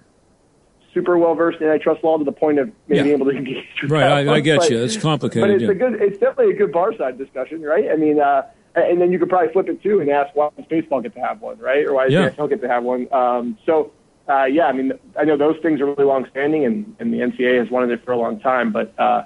super 0.96 1.18
well 1.20 1.36
versed 1.36 1.62
in 1.62 1.68
antitrust 1.68 2.04
law 2.04 2.18
to 2.18 2.24
the 2.24 2.32
point 2.32 2.58
of 2.58 2.72
maybe 2.88 2.98
yeah. 2.98 3.04
being 3.04 3.16
able 3.16 3.26
to 3.28 3.38
engage. 3.38 3.66
right, 3.88 4.28
I, 4.28 4.36
I, 4.36 4.40
get 4.40 4.60
but, 4.60 4.70
you. 4.72 4.84
It's 4.84 4.98
complicated. 4.98 5.44
But 5.44 5.52
it's 5.52 5.64
yeah. 5.64 5.70
a 5.70 5.76
good. 5.76 6.02
It's 6.02 6.18
definitely 6.18 6.54
a 6.54 6.58
good 6.58 6.72
bar 6.72 6.96
side 6.98 7.20
discussion, 7.20 7.62
right? 7.62 7.92
I 7.92 7.98
mean, 7.98 8.20
uh, 8.20 8.48
and 8.74 9.00
then 9.00 9.12
you 9.12 9.20
could 9.20 9.30
probably 9.30 9.54
flip 9.54 9.70
it 9.70 9.84
too 9.84 10.00
and 10.00 10.10
ask 10.10 10.36
why 10.36 10.50
does 10.58 10.66
baseball 10.66 11.02
get 11.02 11.14
to 11.14 11.20
have 11.20 11.42
one, 11.42 11.60
right? 11.60 11.86
Or 11.86 11.94
why 11.94 12.06
does 12.06 12.14
yeah. 12.14 12.30
the 12.30 12.36
NFL 12.36 12.50
get 12.50 12.62
to 12.62 12.68
have 12.68 12.84
one? 12.84 13.14
Um, 13.14 13.58
so 13.66 13.92
uh, 14.28 14.46
yeah, 14.46 14.66
I 14.66 14.72
mean, 14.72 14.94
I 15.18 15.24
know 15.24 15.38
those 15.38 15.58
things 15.62 15.82
are 15.82 15.86
really 15.86 16.04
long 16.04 16.28
standing, 16.32 16.66
and, 16.66 16.96
and 17.00 17.14
the 17.14 17.20
NCAA 17.20 17.60
has 17.60 17.70
wanted 17.70 17.92
it 17.92 18.04
for 18.04 18.12
a 18.12 18.18
long 18.18 18.40
time. 18.40 18.72
But 18.72 18.98
uh, 19.00 19.26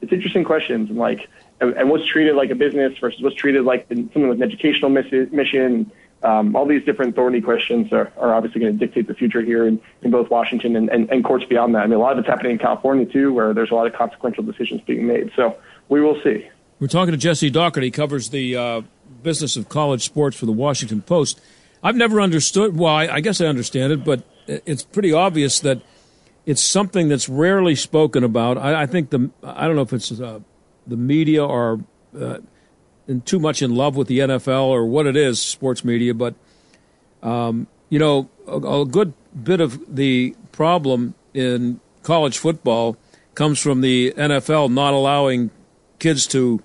it's 0.00 0.12
interesting 0.12 0.44
questions, 0.44 0.88
and 0.88 0.98
like, 0.98 1.28
and, 1.60 1.74
and 1.74 1.90
what's 1.90 2.06
treated 2.06 2.34
like 2.34 2.50
a 2.50 2.54
business 2.54 2.96
versus 2.98 3.20
what's 3.20 3.36
treated 3.36 3.64
like 3.64 3.86
something 3.88 4.28
with 4.28 4.38
an 4.38 4.42
educational 4.42 4.90
mission. 4.90 5.90
Um, 6.22 6.56
all 6.56 6.66
these 6.66 6.84
different 6.84 7.14
thorny 7.14 7.40
questions 7.40 7.92
are, 7.92 8.12
are 8.16 8.34
obviously 8.34 8.60
going 8.60 8.76
to 8.76 8.86
dictate 8.86 9.06
the 9.06 9.14
future 9.14 9.40
here 9.40 9.66
in, 9.66 9.80
in 10.02 10.10
both 10.10 10.30
Washington 10.30 10.74
and, 10.74 10.88
and, 10.88 11.08
and 11.10 11.24
courts 11.24 11.44
beyond 11.44 11.74
that. 11.76 11.82
I 11.82 11.86
mean, 11.86 11.94
a 11.94 12.02
lot 12.02 12.12
of 12.12 12.18
it's 12.18 12.28
happening 12.28 12.52
in 12.52 12.58
California 12.58 13.06
too, 13.06 13.32
where 13.32 13.54
there's 13.54 13.70
a 13.70 13.74
lot 13.74 13.86
of 13.86 13.92
consequential 13.92 14.42
decisions 14.42 14.80
being 14.80 15.06
made. 15.06 15.30
So 15.36 15.56
we 15.88 16.00
will 16.00 16.20
see. 16.22 16.48
We're 16.80 16.88
talking 16.88 17.12
to 17.12 17.18
Jesse 17.18 17.50
Dougherty. 17.50 17.86
He 17.86 17.90
covers 17.90 18.30
the 18.30 18.56
uh, 18.56 18.82
business 19.22 19.56
of 19.56 19.68
college 19.68 20.04
sports 20.04 20.36
for 20.36 20.46
the 20.46 20.52
Washington 20.52 21.02
Post. 21.02 21.40
I've 21.82 21.96
never 21.96 22.20
understood. 22.20 22.76
Well, 22.76 22.94
I, 22.94 23.20
guess 23.20 23.40
I 23.40 23.46
understand 23.46 23.92
it, 23.92 24.04
but 24.04 24.22
it's 24.46 24.82
pretty 24.82 25.12
obvious 25.12 25.60
that 25.60 25.80
it's 26.46 26.64
something 26.64 27.08
that's 27.08 27.28
rarely 27.28 27.74
spoken 27.74 28.24
about. 28.24 28.58
I, 28.58 28.82
I 28.82 28.86
think 28.86 29.10
the 29.10 29.30
I 29.42 29.66
don't 29.66 29.76
know 29.76 29.82
if 29.82 29.92
it's 29.92 30.10
uh, 30.20 30.40
the 30.86 30.96
media 30.96 31.44
or 31.44 31.80
uh, 32.18 32.38
too 33.24 33.38
much 33.38 33.62
in 33.62 33.74
love 33.74 33.96
with 33.96 34.08
the 34.08 34.18
NFL 34.18 34.64
or 34.64 34.86
what 34.86 35.06
it 35.06 35.16
is, 35.16 35.40
sports 35.40 35.84
media, 35.84 36.14
but 36.14 36.34
um, 37.22 37.66
you 37.88 37.98
know, 37.98 38.28
a, 38.46 38.56
a, 38.56 38.86
good 38.86 39.12
bit 39.42 39.60
of 39.60 39.96
the 39.96 40.36
problem 40.52 41.14
in 41.34 41.80
college 42.02 42.38
football 42.38 42.96
comes 43.34 43.58
from 43.58 43.80
the 43.80 44.12
NFL 44.12 44.70
not 44.70 44.92
allowing 44.92 45.50
kids 45.98 46.26
to 46.28 46.62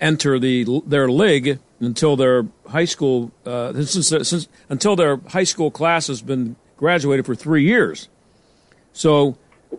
enter 0.00 0.38
the 0.38 0.82
their 0.86 1.08
league 1.10 1.58
until 1.80 2.16
their 2.16 2.46
high 2.68 2.84
school 2.84 3.32
uh, 3.44 3.72
since, 3.82 4.08
since, 4.28 4.48
until 4.68 4.94
their 4.94 5.18
high 5.28 5.44
school 5.44 5.70
class 5.70 6.06
has 6.06 6.22
been 6.22 6.56
graduated 6.76 7.26
for 7.26 7.34
three 7.34 7.64
years. 7.64 8.08
So 8.92 9.36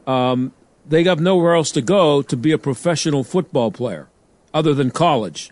um, 0.07 0.53
they 0.85 1.03
have 1.03 1.19
nowhere 1.19 1.55
else 1.55 1.71
to 1.71 1.81
go 1.81 2.21
to 2.21 2.35
be 2.35 2.51
a 2.51 2.57
professional 2.57 3.23
football 3.23 3.71
player 3.71 4.07
other 4.53 4.73
than 4.73 4.91
college. 4.91 5.51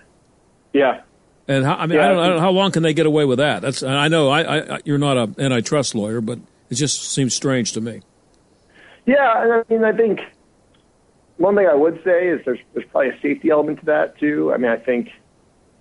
Yeah. 0.74 1.02
And 1.48 1.66
how, 1.66 1.76
I 1.76 1.86
mean, 1.86 1.98
yeah. 1.98 2.06
I, 2.06 2.08
don't, 2.10 2.20
I, 2.20 2.28
don't, 2.28 2.36
know 2.38 2.42
how 2.42 2.52
long 2.52 2.72
can 2.72 2.84
they 2.84 2.94
get 2.94 3.06
away 3.06 3.26
with 3.26 3.40
that. 3.40 3.62
That's 3.62 3.84
I 3.84 4.08
know 4.08 4.30
I, 4.30 4.76
I, 4.76 4.80
you're 4.86 4.98
not 4.98 5.18
an 5.18 5.36
antitrust 5.40 5.96
lawyer, 5.96 6.22
but 6.22 6.40
it 6.70 6.76
just 6.76 7.12
seems 7.12 7.36
strange 7.36 7.74
to 7.74 7.82
me. 7.82 8.02
Yeah, 9.06 9.18
I 9.18 9.64
mean, 9.70 9.84
I 9.84 9.92
think 9.92 10.22
one 11.38 11.56
thing 11.56 11.68
I 11.68 11.74
would 11.74 12.02
say 12.04 12.28
is 12.28 12.42
there's 12.46 12.60
there's 12.74 12.86
probably 12.92 13.10
a 13.10 13.20
safety 13.22 13.50
element 13.50 13.80
to 13.80 13.86
that 13.88 14.18
too. 14.20 14.54
I 14.54 14.58
mean, 14.58 14.72
I 14.72 14.78
think 14.78 15.10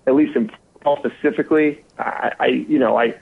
at 0.07 0.15
least 0.15 0.35
in 0.35 0.51
Paul 0.81 0.97
specifically, 0.97 1.83
I, 1.99 2.33
I 2.39 2.45
you 2.47 2.79
know 2.79 2.97
I 2.97 3.13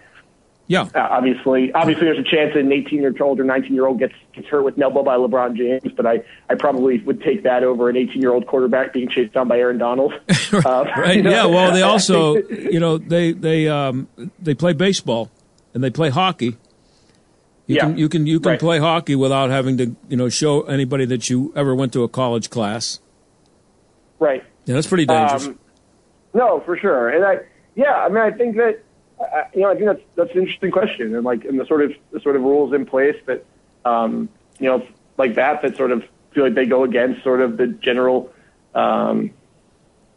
yeah. 0.69 0.83
Uh, 0.93 1.07
obviously, 1.09 1.71
obviously, 1.73 2.05
there's 2.05 2.19
a 2.19 2.23
chance 2.23 2.53
that 2.53 2.59
an 2.59 2.71
18 2.71 3.01
year 3.01 3.11
old 3.21 3.39
or 3.39 3.43
19 3.43 3.73
year 3.73 3.87
old 3.87 3.97
gets 3.97 4.13
gets 4.33 4.47
hurt 4.47 4.61
with 4.61 4.77
an 4.77 4.83
elbow 4.83 5.01
by 5.01 5.15
LeBron 5.15 5.57
James, 5.57 5.91
but 5.97 6.05
I, 6.05 6.23
I 6.47 6.53
probably 6.53 6.99
would 6.99 7.23
take 7.23 7.41
that 7.41 7.63
over 7.63 7.89
an 7.89 7.97
18 7.97 8.21
year 8.21 8.31
old 8.31 8.45
quarterback 8.45 8.93
being 8.93 9.09
chased 9.09 9.33
down 9.33 9.47
by 9.47 9.57
Aaron 9.57 9.79
Donald. 9.79 10.13
Uh, 10.51 10.83
right. 10.97 11.17
You 11.17 11.23
know, 11.23 11.29
yeah. 11.29 11.45
Well, 11.45 11.71
they 11.71 11.83
also, 11.83 12.35
you 12.49 12.79
know, 12.79 12.97
they 12.97 13.33
they 13.33 13.67
um, 13.67 14.07
they 14.39 14.55
play 14.55 14.73
baseball 14.73 15.29
and 15.73 15.83
they 15.83 15.91
play 15.91 16.09
hockey. 16.09 16.57
You 17.67 17.75
yeah. 17.75 17.81
can 17.81 17.97
you 17.97 18.09
can 18.09 18.27
you 18.27 18.39
can 18.39 18.51
right. 18.51 18.59
play 18.59 18.79
hockey 18.79 19.15
without 19.15 19.51
having 19.51 19.77
to 19.77 19.95
you 20.07 20.17
know 20.17 20.27
show 20.27 20.63
anybody 20.63 21.05
that 21.05 21.29
you 21.29 21.53
ever 21.55 21.75
went 21.75 21.93
to 21.93 22.03
a 22.03 22.07
college 22.07 22.49
class. 22.49 22.99
Right. 24.17 24.43
Yeah, 24.65 24.75
that's 24.75 24.87
pretty 24.87 25.05
dangerous. 25.05 25.47
Um, 25.47 25.59
no, 26.33 26.61
for 26.61 26.77
sure, 26.77 27.09
and 27.09 27.23
I 27.23 27.45
yeah, 27.75 27.93
I 27.93 28.09
mean, 28.09 28.23
I 28.23 28.31
think 28.31 28.55
that 28.57 28.83
I, 29.19 29.45
you 29.53 29.61
know, 29.61 29.71
I 29.71 29.75
think 29.75 29.85
that's 29.85 30.01
that's 30.15 30.31
an 30.31 30.39
interesting 30.39 30.71
question, 30.71 31.15
and 31.15 31.23
like, 31.23 31.45
and 31.45 31.59
the 31.59 31.65
sort 31.65 31.81
of 31.81 31.93
the 32.11 32.19
sort 32.19 32.35
of 32.35 32.41
rules 32.41 32.73
in 32.73 32.85
place 32.85 33.15
that, 33.25 33.45
um, 33.85 34.29
you 34.59 34.67
know, 34.67 34.85
like 35.17 35.35
that 35.35 35.61
that 35.61 35.75
sort 35.75 35.91
of 35.91 36.03
feel 36.31 36.45
like 36.45 36.55
they 36.55 36.65
go 36.65 36.83
against 36.83 37.23
sort 37.23 37.41
of 37.41 37.57
the 37.57 37.67
general, 37.67 38.31
um, 38.75 39.31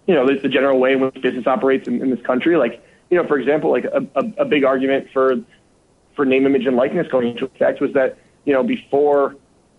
you 0.07 0.15
know, 0.15 0.27
the, 0.27 0.39
the 0.39 0.49
general 0.49 0.79
way 0.79 0.93
in 0.93 1.01
which 1.01 1.21
business 1.21 1.47
operates 1.47 1.89
in, 1.89 2.01
in 2.01 2.11
this 2.11 2.25
country. 2.25 2.57
Like, 2.57 2.85
you 3.11 3.17
know, 3.17 3.27
for 3.27 3.39
example, 3.39 3.71
like 3.71 3.85
a, 3.85 4.07
a, 4.15 4.33
a 4.39 4.45
big 4.45 4.65
argument 4.65 5.09
for 5.13 5.37
for 6.15 6.25
name, 6.25 6.47
image, 6.47 6.67
and 6.67 6.77
likeness 6.77 7.09
going 7.09 7.29
into 7.29 7.47
effect 7.47 7.81
was 7.81 7.93
that 7.95 8.19
you 8.45 8.53
know 8.53 8.63
before 8.63 9.37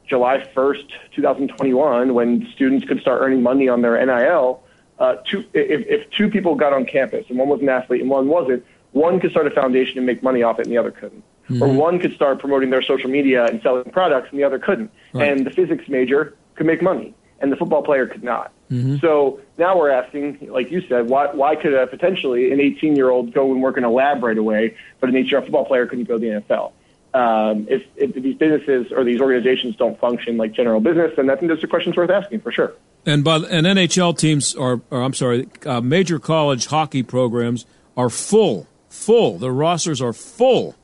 July 0.08 0.46
1st, 0.56 0.90
2021, 1.16 2.14
when 2.14 2.48
students 2.54 2.86
could 2.86 3.00
start 3.00 3.22
earning 3.22 3.42
money 3.42 3.70
on 3.70 3.82
their 3.82 4.04
NIL, 4.06 4.62
uh, 5.00 5.16
two, 5.26 5.46
if, 5.54 5.88
if 5.88 6.10
two 6.12 6.30
people 6.30 6.56
got 6.56 6.74
on 6.74 6.86
campus 6.86 7.26
and 7.30 7.38
one 7.38 7.48
was 7.48 7.62
an 7.62 7.70
athlete 7.70 8.02
and 8.02 8.10
one 8.10 8.28
wasn't, 8.28 8.66
one 8.94 9.20
could 9.20 9.32
start 9.32 9.48
a 9.48 9.52
foundation 9.52 9.98
and 9.98 10.06
make 10.06 10.24
money 10.24 10.44
off 10.44 10.60
it 10.60 10.66
and 10.66 10.72
the 10.72 10.78
other 10.78 10.92
couldn't. 10.92 11.24
Mm-hmm. 11.50 11.62
Or 11.62 11.74
one 11.74 12.00
could 12.00 12.14
start 12.14 12.40
promoting 12.40 12.70
their 12.70 12.82
social 12.82 13.10
media 13.10 13.46
and 13.46 13.62
selling 13.62 13.92
products 13.92 14.30
and 14.32 14.40
the 14.40 14.46
other 14.46 14.60
couldn't. 14.60 14.92
Right. 15.14 15.30
And 15.30 15.46
the 15.46 15.52
physics 15.52 15.90
major 15.90 16.36
could 16.56 16.66
make 16.66 16.82
money 16.82 17.14
and 17.40 17.52
the 17.52 17.58
football 17.58 17.84
player 17.84 18.08
could 18.08 18.24
not. 18.24 18.54
Mm-hmm. 18.72 18.98
So 18.98 19.42
now 19.58 19.78
we're 19.78 19.90
asking, 19.90 20.48
like 20.50 20.72
you 20.72 20.82
said, 20.88 21.10
why, 21.10 21.28
why 21.34 21.56
could 21.56 21.74
a, 21.74 21.86
potentially 21.86 22.52
an 22.52 22.62
18 22.62 22.96
year 22.96 23.10
old 23.10 23.34
go 23.34 23.52
and 23.52 23.62
work 23.62 23.78
in 23.78 23.84
a 23.84 23.92
lab 23.92 24.24
right 24.24 24.38
away, 24.38 24.76
but 25.00 25.10
an 25.10 25.16
18 25.16 25.28
year 25.28 25.38
old 25.38 25.46
football 25.46 25.66
player 25.66 25.86
couldn't 25.86 26.08
go 26.08 26.18
to 26.18 26.20
the 26.20 26.42
NFL? 26.42 26.72
Um, 27.14 27.68
if, 27.70 27.84
if 27.96 28.16
these 28.16 28.36
businesses 28.36 28.92
or 28.92 29.04
these 29.04 29.22
organizations 29.22 29.76
don't 29.76 30.00
function 30.00 30.38
like 30.38 30.54
general 30.54 30.80
business, 30.80 31.12
then 31.16 31.30
I 31.30 31.36
think 31.36 31.50
those 31.50 31.64
are 31.64 31.68
questions 31.68 31.96
worth 31.96 32.10
asking 32.10 32.42
for 32.42 32.52
sure. 32.52 32.74
And 33.06 33.24
by 33.24 33.36
and 33.36 33.68
NHL 33.68 34.18
teams 34.18 34.56
are, 34.56 34.82
or 34.90 35.04
I'm 35.04 35.14
sorry, 35.14 35.48
uh, 35.66 35.82
major 35.82 36.18
college 36.18 36.68
hockey 36.68 37.04
programs 37.04 37.66
are 37.96 38.10
full, 38.10 38.68
full. 38.94 39.38
The 39.40 39.52
rosters 39.52 40.02
are 40.02 40.14
full 40.14 40.76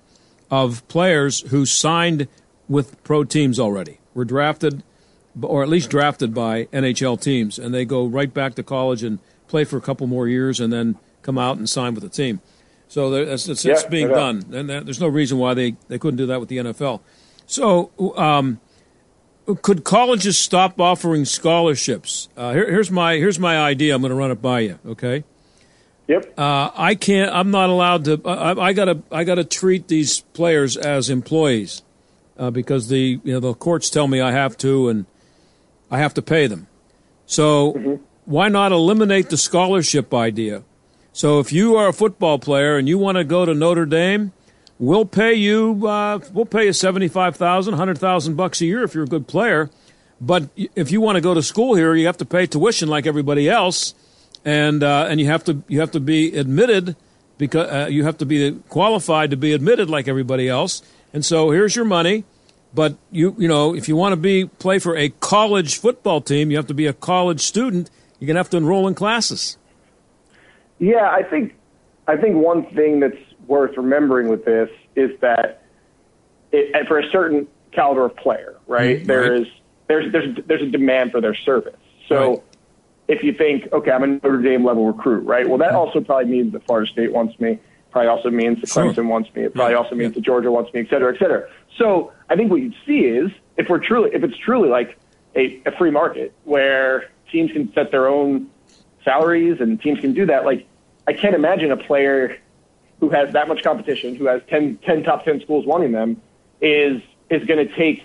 of 0.50 0.86
players 0.88 1.42
who 1.52 1.66
signed 1.66 2.28
with 2.68 3.02
pro 3.04 3.24
teams 3.24 3.60
already, 3.60 4.00
were 4.14 4.26
drafted, 4.26 4.84
or 5.42 5.62
at 5.64 5.70
least 5.70 5.90
drafted 5.90 6.34
by 6.34 6.66
NHL 6.66 7.22
teams, 7.22 7.60
and 7.60 7.74
they 7.74 7.86
go 7.86 8.06
right 8.06 8.34
back 8.34 8.56
to 8.56 8.64
college 8.64 9.04
and 9.04 9.20
play 9.48 9.64
for 9.64 9.78
a 9.78 9.82
couple 9.82 10.08
more 10.08 10.28
years, 10.28 10.60
and 10.60 10.74
then 10.74 10.98
come 11.22 11.38
out 11.38 11.58
and 11.58 11.70
sign 11.70 11.94
with 11.94 12.04
the 12.04 12.10
team. 12.10 12.42
So 12.88 13.14
it's, 13.14 13.48
it's, 13.48 13.64
yeah, 13.64 13.74
it's 13.74 13.84
being 13.84 14.10
done, 14.10 14.46
and 14.52 14.70
there's 14.70 15.00
no 15.00 15.08
reason 15.08 15.38
why 15.38 15.54
they, 15.54 15.76
they 15.88 16.00
couldn't 16.00 16.18
do 16.18 16.26
that 16.26 16.40
with 16.40 16.50
the 16.50 16.58
NFL. 16.58 17.02
So, 17.46 17.92
um, 18.18 18.60
could 19.62 19.84
colleges 19.84 20.38
stop 20.38 20.80
offering 20.80 21.26
scholarships? 21.26 22.30
Uh, 22.36 22.54
here, 22.54 22.70
here's 22.70 22.92
my 22.92 23.16
here's 23.16 23.40
my 23.40 23.58
idea. 23.58 23.96
I'm 23.96 24.02
going 24.02 24.12
to 24.12 24.16
run 24.16 24.32
it 24.32 24.42
by 24.42 24.60
you. 24.62 24.80
Okay. 24.86 25.24
Yep. 26.10 26.40
Uh, 26.40 26.72
I 26.74 26.96
can't. 26.96 27.32
I'm 27.32 27.52
not 27.52 27.70
allowed 27.70 28.06
to. 28.06 28.22
I, 28.26 28.70
I, 28.70 28.74
gotta. 28.74 29.04
I 29.12 29.24
gotta 29.24 29.44
treat 29.44 29.88
these 29.88 30.22
players 30.22 30.76
as 30.76 31.08
employees 31.12 31.84
uh, 32.36 32.50
because 32.50 32.90
the 32.90 33.20
you 33.24 33.34
know 33.34 33.40
the 33.40 33.54
courts 33.54 33.92
tell 33.92 34.08
me 34.08 34.20
I 34.20 34.32
have 34.32 34.58
to, 34.58 34.90
and 34.90 35.06
I 35.92 36.00
have 36.00 36.16
to 36.16 36.24
pay 36.24 36.48
them. 36.48 36.68
So 37.28 37.74
mm-hmm. 37.74 38.04
why 38.26 38.50
not 38.50 38.72
eliminate 38.72 39.30
the 39.30 39.38
scholarship 39.38 40.12
idea? 40.12 40.64
So 41.14 41.40
if 41.40 41.54
you 41.54 41.76
are 41.76 41.90
a 41.90 41.94
football 41.94 42.40
player 42.40 42.76
and 42.76 42.90
you 42.90 42.98
want 42.98 43.20
to 43.20 43.24
go 43.24 43.46
to 43.46 43.54
Notre 43.54 43.86
Dame, 43.86 44.32
we'll 44.80 45.06
pay 45.06 45.36
you. 45.36 45.86
Uh, 45.86 46.22
we'll 46.34 46.48
pay 46.48 46.66
you 46.66 46.74
seventy 46.74 47.08
five 47.08 47.36
thousand, 47.36 47.76
hundred 47.76 48.00
thousand 48.00 48.36
bucks 48.36 48.62
a 48.62 48.66
year 48.66 48.84
if 48.84 48.96
you're 48.96 49.04
a 49.04 49.08
good 49.08 49.28
player. 49.28 49.70
But 50.20 50.50
if 50.76 50.92
you 50.92 51.02
want 51.02 51.18
to 51.18 51.22
go 51.22 51.36
to 51.36 51.44
school 51.44 51.76
here, 51.76 51.94
you 51.94 52.08
have 52.08 52.18
to 52.18 52.26
pay 52.26 52.48
tuition 52.48 52.90
like 52.90 53.06
everybody 53.06 53.48
else, 53.48 53.94
and 54.46 54.84
uh, 54.84 55.08
and 55.10 55.20
you 55.20 55.28
have 55.28 55.44
to 55.46 55.64
you 55.68 55.80
have 55.80 55.92
to 55.92 56.00
be 56.00 56.36
admitted 56.36 56.96
because 57.38 57.70
uh, 57.70 57.88
you 57.90 58.04
have 58.04 58.18
to 58.20 58.26
be 58.26 58.52
qualified 58.70 59.32
to 59.32 59.38
be 59.38 59.54
admitted 59.54 59.90
like 59.90 60.08
everybody 60.08 60.48
else. 60.48 60.82
And 61.14 61.26
so 61.26 61.52
here's 61.52 61.76
your 61.76 61.86
money. 61.86 62.24
But 62.74 62.98
you 63.12 63.36
you 63.38 63.48
know 63.48 63.74
if 63.74 63.88
you 63.88 63.96
want 63.96 64.14
to 64.14 64.18
be 64.18 64.46
play 64.46 64.80
for 64.80 64.96
a 64.96 65.10
college 65.10 65.78
football 65.78 66.22
team, 66.22 66.52
you 66.52 66.58
have 66.58 66.68
to 66.68 66.74
be 66.74 66.86
a 66.86 66.94
college 66.94 67.42
student. 67.42 67.90
You're 68.20 68.28
gonna 68.28 68.40
have 68.40 68.50
to 68.52 68.58
enroll 68.58 68.88
in 68.88 68.96
classes. 68.96 69.58
Yeah, 70.78 71.10
I 71.10 71.24
think 71.24 71.56
I 72.08 72.18
think 72.18 72.36
one 72.36 72.66
thing 72.68 73.00
that's 73.00 73.18
worth 73.48 73.76
remembering 73.76 74.28
with 74.28 74.46
this 74.46 74.70
is 74.96 75.20
that 75.22 75.64
it, 76.52 76.88
for 76.88 77.00
a 77.00 77.10
certain 77.10 77.48
caliber 77.72 78.06
of 78.06 78.16
player, 78.16 78.56
right? 78.68 78.98
Mm-hmm. 78.98 79.08
There 79.08 79.36
is 79.36 79.48
there's 79.88 80.12
there's 80.12 80.38
there's 80.46 80.62
a 80.62 80.70
demand 80.70 81.12
for 81.12 81.22
their 81.22 81.36
service. 81.36 81.76
So 82.08 82.30
right. 82.30 82.44
If 83.10 83.24
you 83.24 83.34
think, 83.34 83.68
okay, 83.74 83.92
I'm 83.92 84.04
a 84.04 84.08
Notre 84.08 84.42
Dame 84.42 84.64
level 84.64 84.86
recruit, 84.86 85.26
right? 85.26 85.50
Well, 85.50 85.58
that 85.58 85.74
also 85.74 86.00
probably 86.00 86.32
means 86.32 86.54
that 86.54 86.66
Florida 86.66 86.90
State 86.90 87.12
wants 87.12 87.38
me. 87.40 87.60
Probably 87.92 88.08
also 88.08 88.30
means 88.30 88.62
that 88.62 88.70
Clemson 88.70 88.96
sure. 88.96 89.04
wants 89.04 89.34
me. 89.34 89.44
It 89.46 89.56
probably 89.56 89.74
yeah. 89.74 89.80
also 89.80 89.96
means 89.96 90.12
yeah. 90.12 90.16
that 90.16 90.22
Georgia 90.22 90.52
wants 90.52 90.72
me, 90.74 90.82
et 90.82 90.90
cetera, 90.90 91.14
et 91.14 91.18
cetera. 91.18 91.50
So 91.76 92.14
I 92.30 92.36
think 92.36 92.52
what 92.52 92.62
you'd 92.62 92.76
see 92.86 93.00
is 93.00 93.32
if 93.58 93.68
we're 93.68 93.80
truly 93.80 94.12
if 94.14 94.24
it's 94.24 94.38
truly 94.38 94.70
like 94.70 95.00
a, 95.36 95.60
a 95.66 95.72
free 95.72 95.90
market 95.90 96.34
where 96.44 97.10
teams 97.32 97.52
can 97.52 97.74
set 97.74 97.90
their 97.90 98.08
own 98.08 98.52
salaries 99.04 99.60
and 99.60 99.82
teams 99.82 100.00
can 100.00 100.14
do 100.14 100.28
that, 100.28 100.46
like 100.46 100.68
I 101.08 101.14
can't 101.14 101.34
imagine 101.34 101.72
a 101.72 101.78
player 101.78 102.38
who 103.00 103.10
has 103.10 103.34
that 103.34 103.48
much 103.48 103.64
competition, 103.64 104.14
who 104.14 104.28
has 104.28 104.44
10, 104.50 104.78
10 104.86 105.04
top 105.04 105.26
10 105.26 105.42
schools 105.42 105.66
wanting 105.66 105.94
them, 105.94 106.22
is, 106.62 107.02
is 107.32 107.44
going 107.46 107.66
to 107.66 107.76
take 107.76 108.04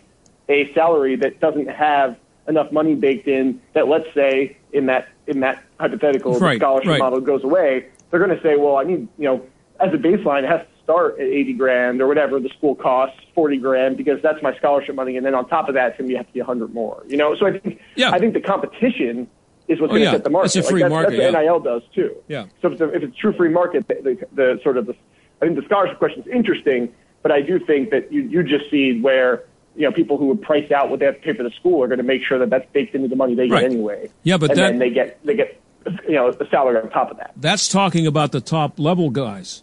a 0.49 0.73
salary 0.73 1.17
that 1.17 1.41
doesn't 1.41 1.69
have 1.69 2.17
enough 2.49 2.71
money 2.73 2.95
baked 2.95 3.29
in 3.29 3.61
that 3.73 3.89
let's 3.89 4.07
say 4.15 4.57
in 4.73 4.87
that 4.87 5.09
in 5.27 5.41
that 5.41 5.63
hypothetical 5.81 6.39
right, 6.39 6.59
scholarship 6.59 6.89
right. 6.89 6.99
model 6.99 7.21
goes 7.21 7.45
away, 7.45 7.87
they're 8.11 8.25
going 8.25 8.37
to 8.37 8.43
say, 8.43 8.57
well, 8.57 8.77
I 8.77 8.85
need 8.85 9.09
you 9.19 9.25
know 9.25 9.47
as 9.81 9.93
a 9.93 9.97
baseline 9.97 10.45
it 10.45 10.51
has 10.51 10.61
to 10.61 10.83
start 10.83 11.19
at 11.19 11.27
80 11.27 11.53
grand 11.55 12.03
or 12.03 12.07
whatever 12.07 12.39
the 12.39 12.51
school 12.51 12.75
costs 12.75 13.19
40 13.35 13.57
grand 13.57 13.97
because 13.97 14.21
that's 14.23 14.43
my 14.43 14.55
scholarship 14.57 14.95
money, 14.95 15.17
and 15.17 15.25
then 15.25 15.35
on 15.35 15.49
top 15.49 15.69
of 15.69 15.75
that 15.75 15.91
it's 15.91 15.99
going 15.99 16.11
to 16.11 16.17
have 16.17 16.27
to 16.27 16.33
be 16.33 16.41
a 16.41 16.45
100 16.45 16.75
more. 16.75 17.03
You 17.09 17.17
know, 17.17 17.35
so 17.37 17.47
I 17.47 17.59
think 17.59 17.81
yeah. 17.97 18.11
I 18.11 18.19
think 18.19 18.35
the 18.35 18.41
competition 18.41 19.29
is 19.67 19.81
what's 19.81 19.91
oh, 19.91 19.95
going 19.95 20.01
to 20.01 20.05
yeah. 20.05 20.13
set 20.13 20.25
the 20.25 20.31
market. 20.31 20.57
It's 20.57 20.67
a 20.67 20.71
free 20.71 20.83
like 20.83 20.91
market. 20.91 21.17
That's 21.17 21.33
what 21.33 21.43
yeah. 21.43 21.51
NIL 21.51 21.61
does 21.61 21.83
too. 21.95 22.15
Yeah. 22.29 22.45
So 22.61 22.69
if 22.69 22.73
it's, 22.75 22.81
a, 22.83 22.95
if 22.95 23.03
it's 23.03 23.17
true 23.17 23.33
free 23.33 23.49
market, 23.49 23.89
the, 23.89 23.95
the, 23.95 24.27
the 24.35 24.61
sort 24.63 24.77
of 24.77 24.87
the, 24.87 24.95
I 25.41 25.47
think 25.47 25.59
the 25.59 25.65
scholarship 25.65 25.99
question 25.99 26.23
is 26.23 26.29
interesting, 26.29 26.93
but 27.23 27.33
I 27.33 27.41
do 27.41 27.59
think 27.59 27.91
that 27.91 28.13
you 28.13 28.23
you 28.23 28.43
just 28.43 28.71
see 28.71 29.01
where 29.01 29.45
you 29.77 29.83
know 29.83 29.93
people 29.93 30.17
who 30.17 30.27
would 30.27 30.43
price 30.43 30.71
out 30.71 30.91
what 30.91 31.01
they 31.01 31.07
have 31.07 31.17
to 31.17 31.21
pay 31.21 31.35
for 31.35 31.43
the 31.43 31.51
school 31.51 31.83
are 31.83 31.89
going 31.89 31.99
to 31.99 32.05
make 32.05 32.23
sure 32.23 32.39
that 32.39 32.51
that's 32.51 32.71
baked 32.73 32.95
into 32.95 33.09
the 33.09 33.17
money 33.17 33.35
they 33.35 33.49
get 33.49 33.65
anyway. 33.65 34.11
Yeah, 34.23 34.37
but 34.37 34.51
and 34.51 34.59
that, 34.59 34.63
then 34.71 34.79
they 34.79 34.91
get 34.91 35.25
they 35.25 35.35
get 35.35 35.61
you 36.09 36.15
know 36.15 36.33
the 36.33 36.47
salary 36.51 36.81
on 36.81 36.91
top 36.91 37.11
of 37.11 37.17
that. 37.19 37.33
That's 37.37 37.69
talking 37.69 38.07
about 38.07 38.33
the 38.33 38.41
top 38.41 38.79
level 38.79 39.11
guys. 39.11 39.63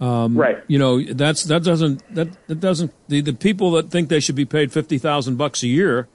Um, 0.00 0.36
right. 0.36 0.62
You 0.66 0.78
know 0.78 1.02
that's 1.02 1.44
that 1.44 1.64
doesn't 1.64 2.02
that 2.14 2.28
that 2.48 2.60
doesn't 2.60 2.92
the, 3.08 3.20
the 3.20 3.32
people 3.32 3.72
that 3.72 3.90
think 3.90 4.08
they 4.08 4.20
should 4.20 4.36
be 4.36 4.44
paid 4.44 4.72
fifty 4.72 4.98
thousand 4.98 5.36
bucks 5.36 5.62
a 5.62 5.68
year 5.68 6.08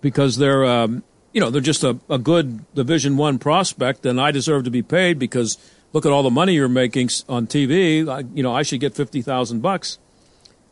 because 0.00 0.36
they're 0.36 0.64
um, 0.64 1.04
you 1.32 1.40
know, 1.40 1.50
they're 1.50 1.60
just 1.60 1.82
a, 1.82 1.98
a 2.08 2.18
good 2.18 2.72
Division 2.74 3.16
One 3.16 3.38
prospect, 3.38 4.04
and 4.06 4.20
I 4.20 4.30
deserve 4.30 4.64
to 4.64 4.70
be 4.70 4.82
paid 4.82 5.18
because 5.18 5.58
look 5.92 6.06
at 6.06 6.12
all 6.12 6.22
the 6.22 6.30
money 6.30 6.54
you're 6.54 6.68
making 6.68 7.08
on 7.28 7.46
TV. 7.46 8.08
I, 8.08 8.24
you 8.34 8.42
know, 8.42 8.54
I 8.54 8.62
should 8.62 8.80
get 8.80 8.94
fifty 8.94 9.22
thousand 9.22 9.60
bucks. 9.60 9.98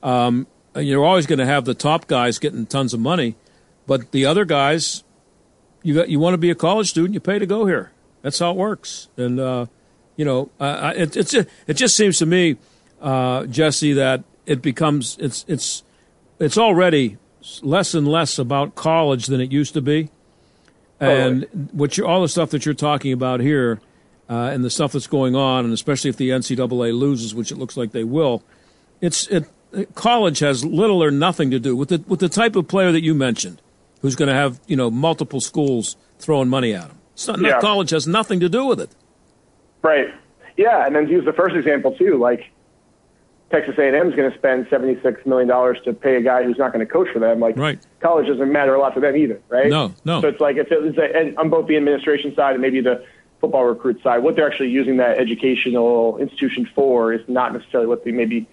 Um, 0.03 0.47
you're 0.77 1.05
always 1.05 1.27
going 1.27 1.39
to 1.39 1.47
have 1.47 1.65
the 1.65 1.75
top 1.75 2.07
guys 2.07 2.39
getting 2.39 2.67
tons 2.67 2.95
of 2.95 3.01
money, 3.01 3.35
but 3.87 4.13
the 4.13 4.27
other 4.27 4.45
guys, 4.45 5.03
you 5.83 5.95
got, 5.95 6.09
you 6.09 6.21
want 6.21 6.35
to 6.35 6.39
be 6.39 6.51
a 6.51 6.55
college 6.55 6.91
student, 6.91 7.15
you 7.15 7.21
pay 7.21 7.39
to 7.39 7.47
go 7.47 7.67
here. 7.67 7.91
That's 8.23 8.39
how 8.39 8.51
it 8.51 8.57
works, 8.57 9.09
and 9.17 9.41
uh, 9.41 9.67
you 10.17 10.25
know, 10.25 10.51
uh, 10.61 10.93
it, 10.95 11.17
it's 11.17 11.33
it 11.33 11.75
just 11.75 11.97
seems 11.97 12.19
to 12.19 12.27
me, 12.27 12.59
uh, 13.01 13.47
Jesse, 13.47 13.95
that 13.95 14.25
it 14.45 14.61
becomes 14.61 15.17
it's 15.19 15.45
it's 15.49 15.83
it's 16.39 16.59
already 16.59 17.17
less 17.63 17.95
and 17.95 18.07
less 18.07 18.39
about 18.39 18.75
college 18.75 19.27
than 19.27 19.41
it 19.41 19.51
used 19.51 19.73
to 19.75 19.81
be. 19.81 20.11
And 21.01 21.71
what 21.73 21.97
you 21.97 22.07
all 22.07 22.21
the 22.21 22.29
stuff 22.29 22.51
that 22.51 22.67
you're 22.67 22.75
talking 22.75 23.13
about 23.13 23.41
here, 23.41 23.81
uh, 24.29 24.51
and 24.53 24.63
the 24.63 24.69
stuff 24.69 24.93
that's 24.93 25.07
going 25.07 25.35
on, 25.35 25.65
and 25.65 25.73
especially 25.73 26.11
if 26.11 26.19
the 26.19 26.29
NCAA 26.29 26.99
loses, 26.99 27.35
which 27.35 27.51
it 27.51 27.57
looks 27.57 27.77
like 27.77 27.93
they 27.93 28.05
will, 28.05 28.43
it's 29.01 29.27
it, 29.29 29.49
college 29.95 30.41
has 30.41 30.65
little 30.65 31.03
or 31.03 31.11
nothing 31.11 31.51
to 31.51 31.59
do 31.59 31.77
with 31.77 31.91
the 31.91 32.03
with 32.07 32.21
the 32.21 32.29
type 32.29 32.57
of 32.57 32.69
player 32.69 32.93
that 32.93 33.03
you 33.03 33.15
mentioned, 33.15 33.61
who's 34.03 34.17
going 34.17 34.29
to 34.29 34.35
have 34.35 34.61
you 34.67 34.77
know 34.77 34.91
multiple 34.91 35.41
schools 35.41 35.97
throwing 36.19 36.49
money 36.49 36.75
at 36.75 36.91
him. 36.91 36.99
Not, 37.27 37.41
yeah. 37.41 37.61
College 37.61 37.91
has 37.91 38.07
nothing 38.07 38.41
to 38.41 38.49
do 38.49 38.65
with 38.67 38.81
it. 38.81 38.91
Right. 39.83 40.09
Yeah, 40.57 40.87
and 40.87 40.95
then 40.95 41.07
to 41.07 41.11
use 41.11 41.25
the 41.25 41.33
first 41.33 41.55
example 41.55 41.93
too, 41.93 42.19
like 42.19 42.51
Texas 43.51 43.75
A&M 43.79 44.09
is 44.09 44.15
going 44.15 44.31
to 44.31 44.39
spend 44.39 44.67
$76 44.67 45.27
million 45.27 45.49
to 45.49 45.93
pay 45.93 46.17
a 46.17 46.23
guy 46.23 46.45
who's 46.45 46.57
not 46.57 46.73
going 46.73 46.87
to 46.87 46.91
coach 46.91 47.09
for 47.13 47.19
them. 47.19 47.41
Like, 47.41 47.57
right. 47.57 47.81
college 48.01 48.29
doesn't 48.29 48.53
matter 48.53 48.75
a 48.75 48.81
lot 48.81 48.95
to 48.95 49.01
them 49.01 49.17
either, 49.17 49.41
right? 49.49 49.69
No, 49.69 49.93
no. 50.05 50.21
So 50.21 50.29
it's 50.29 50.41
like, 50.41 50.57
it's, 50.57 50.71
it's 50.71 50.99
a, 50.99 51.17
and 51.17 51.37
on 51.37 51.51
both 51.51 51.67
the 51.67 51.77
administration 51.77 52.35
side 52.37 52.53
and 52.53 52.63
maybe 52.63 52.81
the 52.81 53.05
football 53.41 53.65
recruit 53.65 54.01
side, 54.03 54.19
what 54.19 54.37
they're 54.37 54.49
actually 54.49 54.71
using 54.71 54.99
that 54.99 55.19
educational 55.19 56.17
institution 56.19 56.69
for 56.75 57.13
is 57.13 57.23
not 57.27 57.53
necessarily 57.53 57.89
what 57.89 58.05
they 58.05 58.13
maybe 58.13 58.47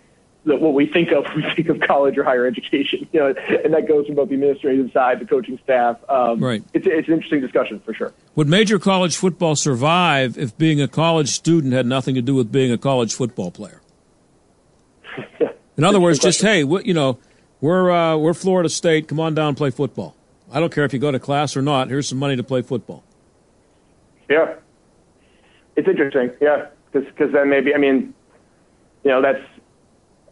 the, 0.48 0.56
what 0.56 0.74
we 0.74 0.88
think 0.88 1.12
of 1.12 1.26
when 1.26 1.36
we 1.43 1.54
think 1.56 1.70
of 1.70 1.80
college 1.82 2.18
or 2.18 2.24
higher 2.24 2.48
education. 2.48 3.08
You 3.12 3.20
know, 3.20 3.28
and 3.64 3.74
that 3.74 3.88
goes 3.88 4.08
from 4.08 4.16
both 4.16 4.30
the 4.30 4.36
administrative 4.36 4.91
side, 4.91 5.20
the 5.20 5.26
coaching 5.26 5.60
staff. 5.64 5.98
Um, 6.10 6.39
right. 6.39 6.64
It's 6.74 6.88
it's 6.88 7.08
an 7.08 7.14
interesting 7.14 7.41
discussion 7.41 7.80
for 7.82 7.93
sure. 7.93 8.14
Would 8.36 8.48
major 8.48 8.80
college 8.80 9.18
football 9.18 9.56
survive 9.56 10.38
if 10.38 10.58
being 10.58 10.82
a 10.82 10.88
college 10.88 11.30
student 11.30 11.74
had 11.74 11.86
nothing 11.86 12.16
to 12.16 12.22
do 12.22 12.34
with 12.34 12.52
being 12.52 12.72
a 12.72 12.78
college 12.78 13.14
football 13.14 13.52
player? 13.52 13.82
In 15.78 15.84
other 15.84 16.00
words, 16.00 16.20
just 16.20 16.41
hey, 16.41 16.60
you 16.60 16.93
know, 16.93 17.20
we're 17.62 17.91
uh, 17.91 18.18
we're 18.18 18.34
Florida 18.34 18.70
State. 18.70 19.08
Come 19.08 19.20
on 19.20 19.36
down 19.36 19.50
and 19.50 19.58
play 19.58 19.70
football. 19.70 20.16
I 20.52 20.60
don't 20.60 20.74
care 20.74 20.86
if 20.86 20.93
you 20.93 21.00
go 21.00 21.12
to 21.12 21.20
class 21.20 21.58
or 21.58 21.62
not. 21.62 21.89
Here's 21.89 22.08
some 22.08 22.18
money 22.18 22.36
to 22.38 22.43
play 22.43 22.62
football. 22.62 23.04
Yeah, 24.30 24.56
it's 25.76 25.88
interesting. 25.88 26.32
Yeah, 26.41 26.68
because 26.91 27.32
then 27.34 27.50
maybe 27.50 27.74
I 27.74 27.78
mean, 27.78 28.14
you 29.04 29.12
know, 29.12 29.22
that's 29.22 29.43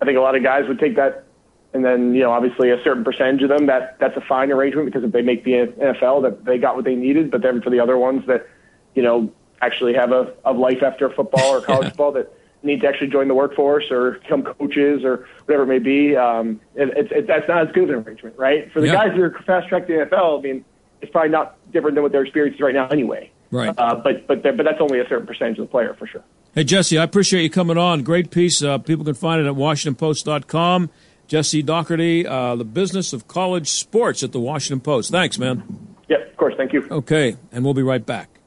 I 0.02 0.06
think 0.06 0.18
a 0.18 0.22
lot 0.22 0.36
of 0.36 0.44
guys 0.44 0.68
would 0.68 0.80
take 0.80 0.96
that, 0.96 1.26
and 1.74 1.84
then 1.84 2.14
you 2.14 2.22
know, 2.22 2.32
obviously 2.32 2.70
a 2.70 2.82
certain 2.84 3.04
percentage 3.04 3.44
of 3.44 3.50
them 3.50 3.68
that 3.68 3.98
that's 4.00 4.16
a 4.18 4.22
fine 4.22 4.52
arrangement 4.52 4.86
because 4.88 5.04
if 5.04 5.12
they 5.12 5.22
make 5.22 5.44
the 5.44 5.52
NFL, 5.52 6.24
that 6.24 6.46
they 6.46 6.58
got 6.58 6.76
what 6.76 6.86
they 6.86 6.96
needed. 6.96 7.32
But 7.32 7.42
then 7.42 7.62
for 7.62 7.70
the 7.70 7.80
other 7.80 7.98
ones 7.98 8.26
that, 8.28 8.48
you 8.94 9.02
know, 9.02 9.32
actually 9.62 9.94
have 9.94 10.12
a, 10.12 10.34
a 10.44 10.54
life 10.54 10.84
after 10.84 11.10
football 11.10 11.56
or 11.56 11.62
college 11.62 11.84
yeah. 11.84 11.90
football 11.90 12.12
that 12.14 12.34
need 12.64 12.82
to 12.82 12.88
actually 12.88 13.08
join 13.08 13.28
the 13.28 13.36
workforce 13.36 13.92
or 13.92 14.14
become 14.14 14.44
coaches 14.44 15.04
or 15.04 15.28
whatever 15.46 15.64
it 15.64 15.68
may 15.68 15.80
be. 15.80 16.16
Um, 16.16 16.60
it, 16.74 16.90
it, 16.98 17.12
it, 17.12 17.28
that's 17.28 17.48
not 17.48 17.68
as 17.68 17.74
good 17.74 17.84
of 17.84 17.90
an 17.90 17.96
arrangement, 17.96 18.38
right? 18.38 18.72
For 18.72 18.82
the 18.82 18.88
guys 18.88 19.12
that 19.12 19.20
are 19.20 19.32
fast 19.46 19.70
track 19.70 19.88
to 19.88 19.94
the 19.94 20.06
NFL, 20.06 20.40
I 20.40 20.42
mean, 20.42 20.66
it's 21.02 21.12
probably 21.12 21.30
not 21.30 21.58
different 21.72 21.96
than 21.96 22.04
what 22.04 22.12
their 22.12 22.24
experience 22.24 22.56
is 22.56 22.62
right 22.62 22.74
now 22.74 22.88
anyway. 22.88 23.32
Right. 23.52 23.74
Uh, 23.78 23.96
but 23.96 24.28
but 24.28 24.42
but 24.44 24.64
that's 24.64 24.82
only 24.82 25.00
a 25.00 25.08
certain 25.08 25.28
percentage 25.28 25.60
of 25.60 25.68
the 25.68 25.72
player 25.72 25.96
for 25.98 26.08
sure. 26.08 26.24
Hey 26.56 26.64
Jesse, 26.64 26.98
I 26.98 27.04
appreciate 27.04 27.44
you 27.44 27.50
coming 27.50 27.78
on. 27.78 28.04
Great 28.04 28.32
piece. 28.32 28.64
Uh, 28.64 28.78
people 28.78 29.04
can 29.04 29.14
find 29.14 29.46
it 29.46 29.46
at 29.46 29.56
WashingtonPost.com. 29.56 30.90
Jesse 31.28 31.62
Dougherty, 31.62 32.26
uh, 32.26 32.56
the 32.56 32.64
business 32.64 33.12
of 33.12 33.28
college 33.28 33.68
sports 33.70 34.24
at 34.24 34.32
the 34.32 34.40
Washington 34.40 34.80
Post. 34.80 35.12
Thanks, 35.12 35.38
man. 35.38 35.98
Yeah, 36.08 36.20
of 36.20 36.38
course. 36.38 36.54
Thank 36.56 36.72
you. 36.72 36.88
Okay, 36.90 37.36
and 37.52 37.66
we'll 37.66 37.74
be 37.74 37.84
right 37.84 38.06
back. 38.06 38.40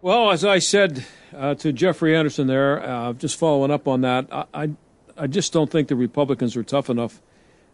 Well, 0.00 0.30
as 0.30 0.44
I 0.44 0.60
said 0.60 1.04
uh, 1.36 1.56
to 1.56 1.72
Jeffrey 1.72 2.16
Anderson 2.16 2.46
there, 2.46 2.80
uh, 2.80 3.12
just 3.14 3.36
following 3.36 3.72
up 3.72 3.88
on 3.88 4.02
that, 4.02 4.28
I, 4.30 4.44
I, 4.54 4.70
I, 5.16 5.26
just 5.26 5.52
don't 5.52 5.68
think 5.68 5.88
the 5.88 5.96
Republicans 5.96 6.56
are 6.56 6.62
tough 6.62 6.90
enough 6.90 7.20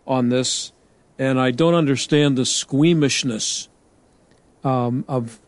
on 0.07 0.30
this, 0.30 0.72
and 1.18 1.38
I 1.38 1.51
don't 1.51 1.74
understand 1.74 2.38
the 2.38 2.46
squeamishness 2.46 3.68
um, 4.64 5.05
of 5.07 5.38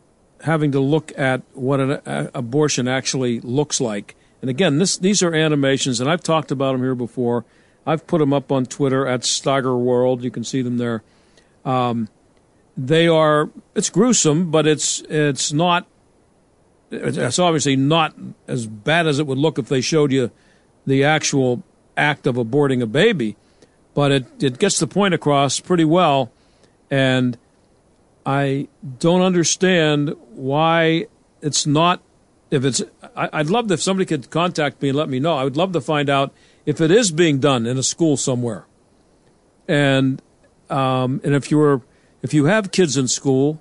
having 0.43 0.72
to 0.72 0.80
look 0.80 1.12
at 1.16 1.43
what 1.55 1.80
an 1.80 1.90
a, 2.05 2.30
abortion 2.34 2.88
actually 2.88 3.40
looks 3.40 3.80
like. 3.80 4.14
And 4.40 4.51
again, 4.51 4.78
this, 4.78 4.97
these 4.97 5.22
are 5.22 5.34
animations, 5.34 6.01
and 6.01 6.11
I've 6.11 6.22
talked 6.22 6.51
about 6.51 6.72
them 6.72 6.82
here 6.82 6.95
before. 6.95 7.45
I've 7.86 8.07
put 8.07 8.18
them 8.18 8.32
up 8.32 8.53
on 8.53 8.66
Twitter 8.66 9.07
at 9.07 9.20
Steiger 9.20 9.78
World. 9.78 10.22
You 10.22 10.30
can 10.30 10.45
see 10.45 10.62
them 10.62 10.78
there. 10.78 11.03
Um, 11.64 12.09
they 12.76 13.07
are 13.07 13.51
it's 13.74 13.90
gruesome, 13.90 14.51
but 14.51 14.66
it's 14.66 15.01
it's 15.09 15.53
not 15.53 15.86
it's 16.90 17.38
obviously 17.38 17.76
not 17.76 18.14
as 18.47 18.66
bad 18.66 19.07
as 19.07 19.18
it 19.18 19.26
would 19.26 19.38
look 19.38 19.59
if 19.59 19.68
they 19.68 19.80
showed 19.80 20.12
you 20.12 20.30
the 20.86 21.05
actual 21.05 21.62
act 21.97 22.26
of 22.26 22.36
aborting 22.36 22.82
a 22.82 22.86
baby, 22.86 23.36
but 23.95 24.11
it, 24.11 24.43
it 24.43 24.59
gets 24.59 24.78
the 24.78 24.86
point 24.86 25.14
across 25.14 25.61
pretty 25.61 25.84
well. 25.84 26.30
And 26.90 27.38
I 28.26 28.68
don't 28.99 29.22
understand 29.22 30.14
why 30.32 31.06
it's 31.40 31.66
not. 31.66 32.02
If 32.50 32.64
it's, 32.64 32.82
I, 33.16 33.38
would 33.38 33.50
love 33.50 33.70
if 33.70 33.80
somebody 33.80 34.04
could 34.04 34.28
contact 34.28 34.82
me 34.82 34.90
and 34.90 34.98
let 34.98 35.08
me 35.08 35.18
know. 35.18 35.34
I 35.36 35.44
would 35.44 35.56
love 35.56 35.72
to 35.72 35.80
find 35.80 36.10
out 36.10 36.34
if 36.66 36.80
it 36.80 36.90
is 36.90 37.10
being 37.10 37.38
done 37.38 37.66
in 37.66 37.78
a 37.78 37.82
school 37.82 38.16
somewhere, 38.16 38.66
and 39.66 40.20
um, 40.68 41.20
and 41.24 41.34
if 41.34 41.50
you 41.50 41.58
were, 41.58 41.80
if 42.20 42.34
you 42.34 42.44
have 42.44 42.70
kids 42.70 42.96
in 42.96 43.08
school, 43.08 43.60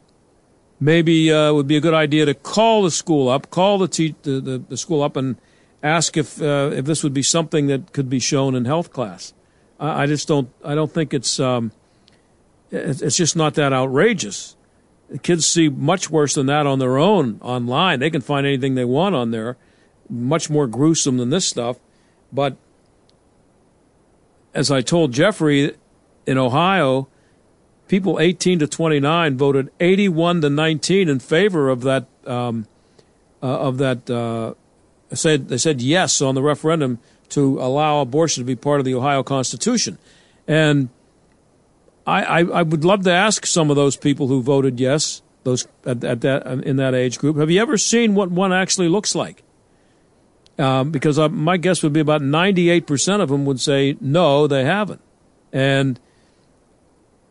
maybe 0.80 1.32
uh, 1.32 1.50
it 1.50 1.54
would 1.54 1.68
be 1.68 1.78
a 1.78 1.82
good 1.82 1.94
idea 1.94 2.26
to 2.26 2.34
call 2.34 2.84
the 2.84 2.92
school 2.92 3.30
up, 3.30 3.50
call 3.50 3.78
the, 3.78 3.88
te- 3.88 4.16
the, 4.24 4.42
the, 4.42 4.58
the 4.58 4.78
school 4.78 5.04
up, 5.04 5.16
and 5.16 5.38
ask 5.82 6.18
if 6.18 6.42
uh, 6.42 6.72
if 6.74 6.86
this 6.86 7.04
would 7.04 7.14
be 7.14 7.24
something 7.24 7.68
that 7.68 7.94
could 7.94 8.10
be 8.10 8.20
shown 8.20 8.56
in 8.56 8.66
health 8.66 8.92
class. 8.92 9.34
I, 9.80 10.04
I 10.04 10.06
just 10.06 10.28
don't 10.28 10.50
I 10.64 10.76
don't 10.76 10.92
think 10.92 11.14
it's 11.14 11.40
um, 11.40 11.72
it's 12.72 13.18
just 13.18 13.36
not 13.36 13.56
that 13.56 13.74
outrageous. 13.74 14.56
Kids 15.24 15.46
see 15.46 15.70
much 15.70 16.10
worse 16.10 16.36
than 16.36 16.46
that 16.46 16.66
on 16.66 16.80
their 16.80 16.98
own 16.98 17.40
online. 17.42 18.00
They 18.00 18.10
can 18.10 18.22
find 18.22 18.46
anything 18.46 18.76
they 18.76 18.86
want 18.86 19.16
on 19.16 19.32
there, 19.32 19.58
much 20.10 20.50
more 20.50 20.68
gruesome 20.68 21.18
than 21.18 21.30
this 21.30 21.48
stuff. 21.48 21.78
But 22.32 22.56
as 24.54 24.72
I 24.72 24.82
told 24.82 25.12
Jeffrey, 25.12 25.76
in 26.26 26.38
Ohio, 26.38 27.08
people 27.88 28.20
18 28.20 28.60
to 28.60 28.68
29 28.68 29.38
voted 29.38 29.70
81 29.80 30.42
to 30.42 30.50
19 30.50 31.10
in 31.10 31.20
favor 31.20 31.70
of 31.70 31.82
that 31.82 32.08
um, 32.26 32.68
uh, 33.44 33.48
of 33.48 33.80
that 33.80 34.10
uh, 34.10 34.54
said 35.14 35.50
they 35.50 35.58
said 35.58 35.82
yes 35.82 36.22
on 36.22 36.36
the 36.36 36.42
referendum 36.42 37.00
to 37.30 37.60
allow 37.60 38.02
abortion 38.02 38.42
to 38.42 38.46
be 38.46 38.56
part 38.56 38.80
of 38.80 38.86
the 38.86 38.94
Ohio 38.94 39.24
Constitution, 39.24 39.98
and 40.48 40.90
I, 42.06 42.24
I, 42.24 42.40
I 42.40 42.62
would 42.64 42.84
love 42.84 43.04
to 43.04 43.12
ask 43.12 43.46
some 43.46 43.70
of 43.70 43.76
those 43.76 43.96
people 43.96 44.28
who 44.28 44.42
voted 44.42 44.80
yes 44.80 45.22
those 45.44 45.68
at, 45.86 46.04
at 46.04 46.22
that 46.22 46.46
in 46.64 46.78
that 46.78 46.94
age 46.94 47.20
group. 47.20 47.38
Have 47.38 47.50
you 47.50 47.62
ever 47.62 47.78
seen 47.78 48.16
what 48.16 48.30
one 48.30 48.54
actually 48.54 48.90
looks 48.90 49.16
like? 49.16 49.44
Um, 50.60 50.92
because 50.92 51.18
uh, 51.18 51.30
my 51.30 51.58
guess 51.58 51.82
would 51.82 51.94
be 51.94 52.00
about 52.00 52.22
98% 52.22 53.22
of 53.22 53.30
them 53.30 53.46
would 53.46 53.60
say 53.60 53.98
no, 54.00 54.46
they 54.48 54.64
haven't, 54.64 55.02
and 55.52 56.00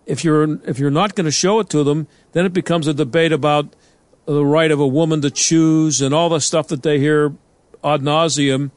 if 0.06 0.24
you're 0.24 0.60
if 0.68 0.78
you're 0.78 0.90
not 0.90 1.14
going 1.14 1.26
to 1.26 1.30
show 1.30 1.60
it 1.60 1.68
to 1.70 1.84
them, 1.84 2.08
then 2.32 2.44
it 2.44 2.52
becomes 2.52 2.88
a 2.88 2.94
debate 2.94 3.32
about 3.32 3.74
the 4.26 4.44
right 4.44 4.70
of 4.70 4.80
a 4.80 4.86
woman 4.86 5.20
to 5.22 5.30
choose 5.30 6.00
and 6.00 6.14
all 6.14 6.28
the 6.28 6.40
stuff 6.40 6.68
that 6.68 6.82
they 6.82 6.98
hear 6.98 7.34
ad 7.84 8.00
nauseum 8.00 8.70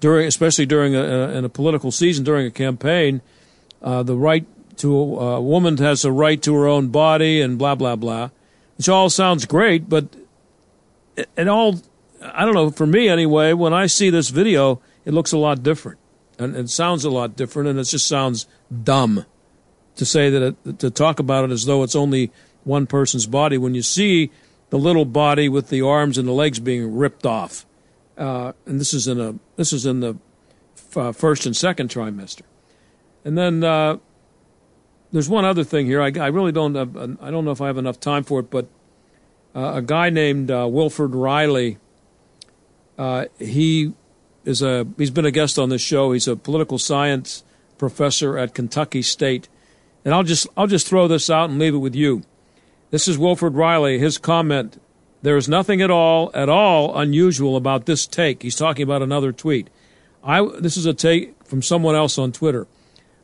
during, 0.00 0.26
especially 0.26 0.66
during 0.66 0.94
a, 0.94 1.02
in 1.30 1.44
a 1.44 1.48
political 1.48 1.90
season 1.90 2.24
during 2.24 2.46
a 2.46 2.50
campaign. 2.50 3.22
Uh, 3.82 4.02
the 4.02 4.16
right 4.16 4.46
to 4.78 4.96
a, 4.96 5.36
a 5.36 5.40
woman 5.40 5.76
has 5.78 6.04
a 6.04 6.12
right 6.12 6.40
to 6.42 6.54
her 6.54 6.66
own 6.66 6.88
body 6.88 7.40
and 7.40 7.58
blah 7.58 7.74
blah 7.74 7.96
blah, 7.96 8.30
which 8.76 8.88
all 8.88 9.10
sounds 9.10 9.46
great, 9.46 9.88
but 9.88 10.16
it, 11.16 11.28
it 11.36 11.48
all 11.48 11.80
I 12.22 12.44
don't 12.44 12.54
know 12.54 12.70
for 12.70 12.86
me 12.86 13.08
anyway. 13.08 13.52
When 13.52 13.74
I 13.74 13.86
see 13.86 14.10
this 14.10 14.30
video, 14.30 14.80
it 15.04 15.12
looks 15.12 15.32
a 15.32 15.38
lot 15.38 15.62
different 15.62 15.98
and 16.38 16.56
it 16.56 16.70
sounds 16.70 17.04
a 17.04 17.10
lot 17.10 17.36
different, 17.36 17.68
and 17.68 17.78
it 17.78 17.84
just 17.84 18.08
sounds 18.08 18.46
dumb 18.82 19.24
to 19.96 20.04
say 20.04 20.30
that 20.30 20.42
it, 20.64 20.78
to 20.80 20.90
talk 20.90 21.18
about 21.20 21.44
it 21.44 21.50
as 21.52 21.66
though 21.66 21.82
it's 21.82 21.94
only 21.94 22.32
one 22.64 22.86
person's 22.86 23.26
body 23.26 23.58
when 23.58 23.74
you 23.74 23.82
see 23.82 24.30
the 24.70 24.78
little 24.78 25.04
body 25.04 25.48
with 25.48 25.68
the 25.68 25.82
arms 25.82 26.18
and 26.18 26.26
the 26.26 26.32
legs 26.32 26.58
being 26.58 26.96
ripped 26.96 27.26
off. 27.26 27.66
Uh, 28.16 28.52
and 28.66 28.80
this 28.80 28.94
is 28.94 29.06
in 29.06 29.20
a 29.20 29.34
this 29.56 29.72
is 29.72 29.86
in 29.86 30.00
the 30.00 30.16
uh, 30.96 31.12
first 31.12 31.46
and 31.46 31.56
second 31.56 31.90
trimester. 31.90 32.42
And 33.24 33.36
then 33.38 33.64
uh, 33.64 33.98
there's 35.14 35.28
one 35.30 35.46
other 35.46 35.64
thing 35.64 35.86
here. 35.86 36.02
I, 36.02 36.12
I, 36.20 36.26
really 36.26 36.52
don't 36.52 36.74
have, 36.74 36.94
I 36.96 37.30
don't 37.30 37.46
know 37.46 37.52
if 37.52 37.60
I 37.60 37.68
have 37.68 37.78
enough 37.78 37.98
time 37.98 38.24
for 38.24 38.40
it, 38.40 38.50
but 38.50 38.66
uh, 39.54 39.74
a 39.76 39.82
guy 39.82 40.10
named 40.10 40.50
uh, 40.50 40.68
Wilfred 40.70 41.14
Reilly. 41.14 41.78
Uh, 42.98 43.26
he 43.38 43.94
is 44.44 44.60
a 44.60 44.86
he's 44.98 45.10
been 45.10 45.24
a 45.24 45.30
guest 45.30 45.58
on 45.58 45.70
this 45.70 45.80
show. 45.80 46.12
He's 46.12 46.28
a 46.28 46.36
political 46.36 46.78
science 46.78 47.44
professor 47.78 48.36
at 48.36 48.54
Kentucky 48.54 49.00
State 49.00 49.48
and 50.04 50.14
I'll 50.14 50.22
just 50.22 50.46
I'll 50.56 50.66
just 50.66 50.86
throw 50.86 51.08
this 51.08 51.30
out 51.30 51.50
and 51.50 51.58
leave 51.58 51.74
it 51.74 51.78
with 51.78 51.94
you. 51.94 52.22
This 52.90 53.08
is 53.08 53.18
Wilfred 53.18 53.54
Reilly. 53.54 53.98
His 53.98 54.18
comment: 54.18 54.80
There 55.22 55.36
is 55.36 55.48
nothing 55.48 55.80
at 55.80 55.90
all 55.90 56.30
at 56.34 56.48
all 56.48 56.96
unusual 56.96 57.56
about 57.56 57.86
this 57.86 58.06
take. 58.06 58.42
He's 58.42 58.56
talking 58.56 58.82
about 58.82 59.02
another 59.02 59.32
tweet. 59.32 59.68
I 60.22 60.46
this 60.58 60.76
is 60.76 60.86
a 60.86 60.94
take 60.94 61.34
from 61.44 61.62
someone 61.62 61.94
else 61.94 62.18
on 62.18 62.32
Twitter. 62.32 62.66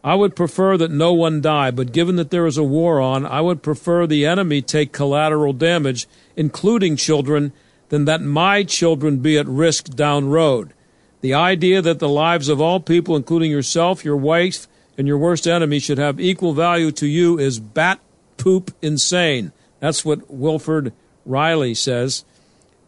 I 0.03 0.15
would 0.15 0.35
prefer 0.35 0.77
that 0.79 0.91
no 0.91 1.13
one 1.13 1.41
die, 1.41 1.71
but 1.71 1.93
given 1.93 2.17
that 2.17 2.31
there 2.31 2.47
is 2.47 2.57
a 2.57 2.65
war 2.65 3.01
on, 3.01 3.27
I 3.27 3.41
would 3.41 3.63
prefer 3.63 4.07
the 4.07 4.25
enemy 4.25 4.63
take 4.63 4.93
collateral 4.93 5.53
damage, 5.53 6.09
including 6.37 6.97
children, 6.97 7.53
than 7.91 8.07
that 8.07 8.23
my 8.23 8.63
children 8.63 9.19
be 9.19 9.37
at 9.37 9.47
risk 9.47 9.91
down 9.91 10.29
road. 10.29 10.73
The 11.21 11.35
idea 11.35 11.83
that 11.83 11.99
the 11.99 12.09
lives 12.09 12.49
of 12.49 12.61
all 12.61 12.81
people, 12.81 13.15
including 13.15 13.51
yourself, 13.51 14.05
your 14.05 14.17
wife, 14.17 14.67
and 14.97 15.07
your 15.07 15.19
worst 15.19 15.47
enemy 15.47 15.79
should 15.79 15.99
have 15.99 16.19
equal 16.19 16.55
value 16.55 16.93
to 16.93 17.07
you 17.07 17.39
is 17.39 17.61
bat 17.61 18.01
poop 18.37 18.75
insane. 18.81 19.53
That's 19.81 20.05
what 20.05 20.31
Wilfred 20.31 20.93
Reilly 21.27 21.75
says. 21.75 22.25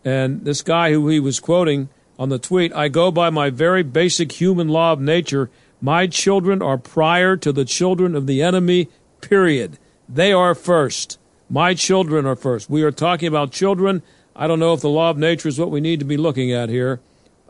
And 0.05 0.45
this 0.45 0.63
guy 0.63 0.93
who 0.93 1.09
he 1.09 1.21
was 1.21 1.41
quoting 1.41 1.89
on 2.19 2.29
the 2.29 2.39
tweet, 2.39 2.73
I 2.75 2.89
go 2.89 3.11
by 3.11 3.31
my 3.31 3.51
very 3.51 3.83
basic 3.83 4.33
human 4.33 4.69
law 4.69 4.93
of 4.93 5.01
nature. 5.01 5.51
My 5.85 6.07
children 6.07 6.62
are 6.62 6.78
prior 6.78 7.37
to 7.37 7.53
the 7.53 7.64
children 7.64 8.14
of 8.14 8.28
the 8.28 8.41
enemy, 8.41 8.89
period. 9.20 9.78
They 10.09 10.33
are 10.33 10.55
first. 10.55 11.18
My 11.51 11.74
children 11.74 12.24
are 12.24 12.37
first. 12.37 12.70
We 12.70 12.85
are 12.85 12.93
talking 12.93 13.26
about 13.26 13.51
children. 13.51 14.05
I 14.37 14.47
don't 14.47 14.61
know 14.61 14.74
if 14.74 14.80
the 14.80 14.89
law 14.89 15.11
of 15.11 15.18
nature 15.18 15.49
is 15.49 15.59
what 15.59 15.72
we 15.72 15.80
need 15.80 15.99
to 15.99 16.07
be 16.07 16.16
looking 16.16 16.53
at 16.53 16.68
here. 16.68 17.01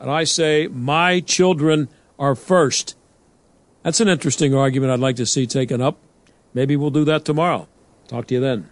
and 0.01 0.11
I 0.11 0.25
say 0.25 0.67
my 0.67 1.21
children 1.21 1.91
are 2.19 2.35
first. 2.35 2.97
That's 3.83 4.01
an 4.01 4.09
interesting 4.09 4.55
argument 4.55 4.93
I'd 4.93 4.99
like 4.99 5.17
to 5.17 5.27
see 5.27 5.47
taken 5.47 5.83
up. 5.83 5.99
Maybe 6.55 6.75
we'll 6.75 6.91
do 6.91 7.05
that 7.05 7.27
tomorrow. 7.27 7.69
Talk 8.09 8.27
to 8.29 8.35
you 8.35 8.41
then. 8.41 8.72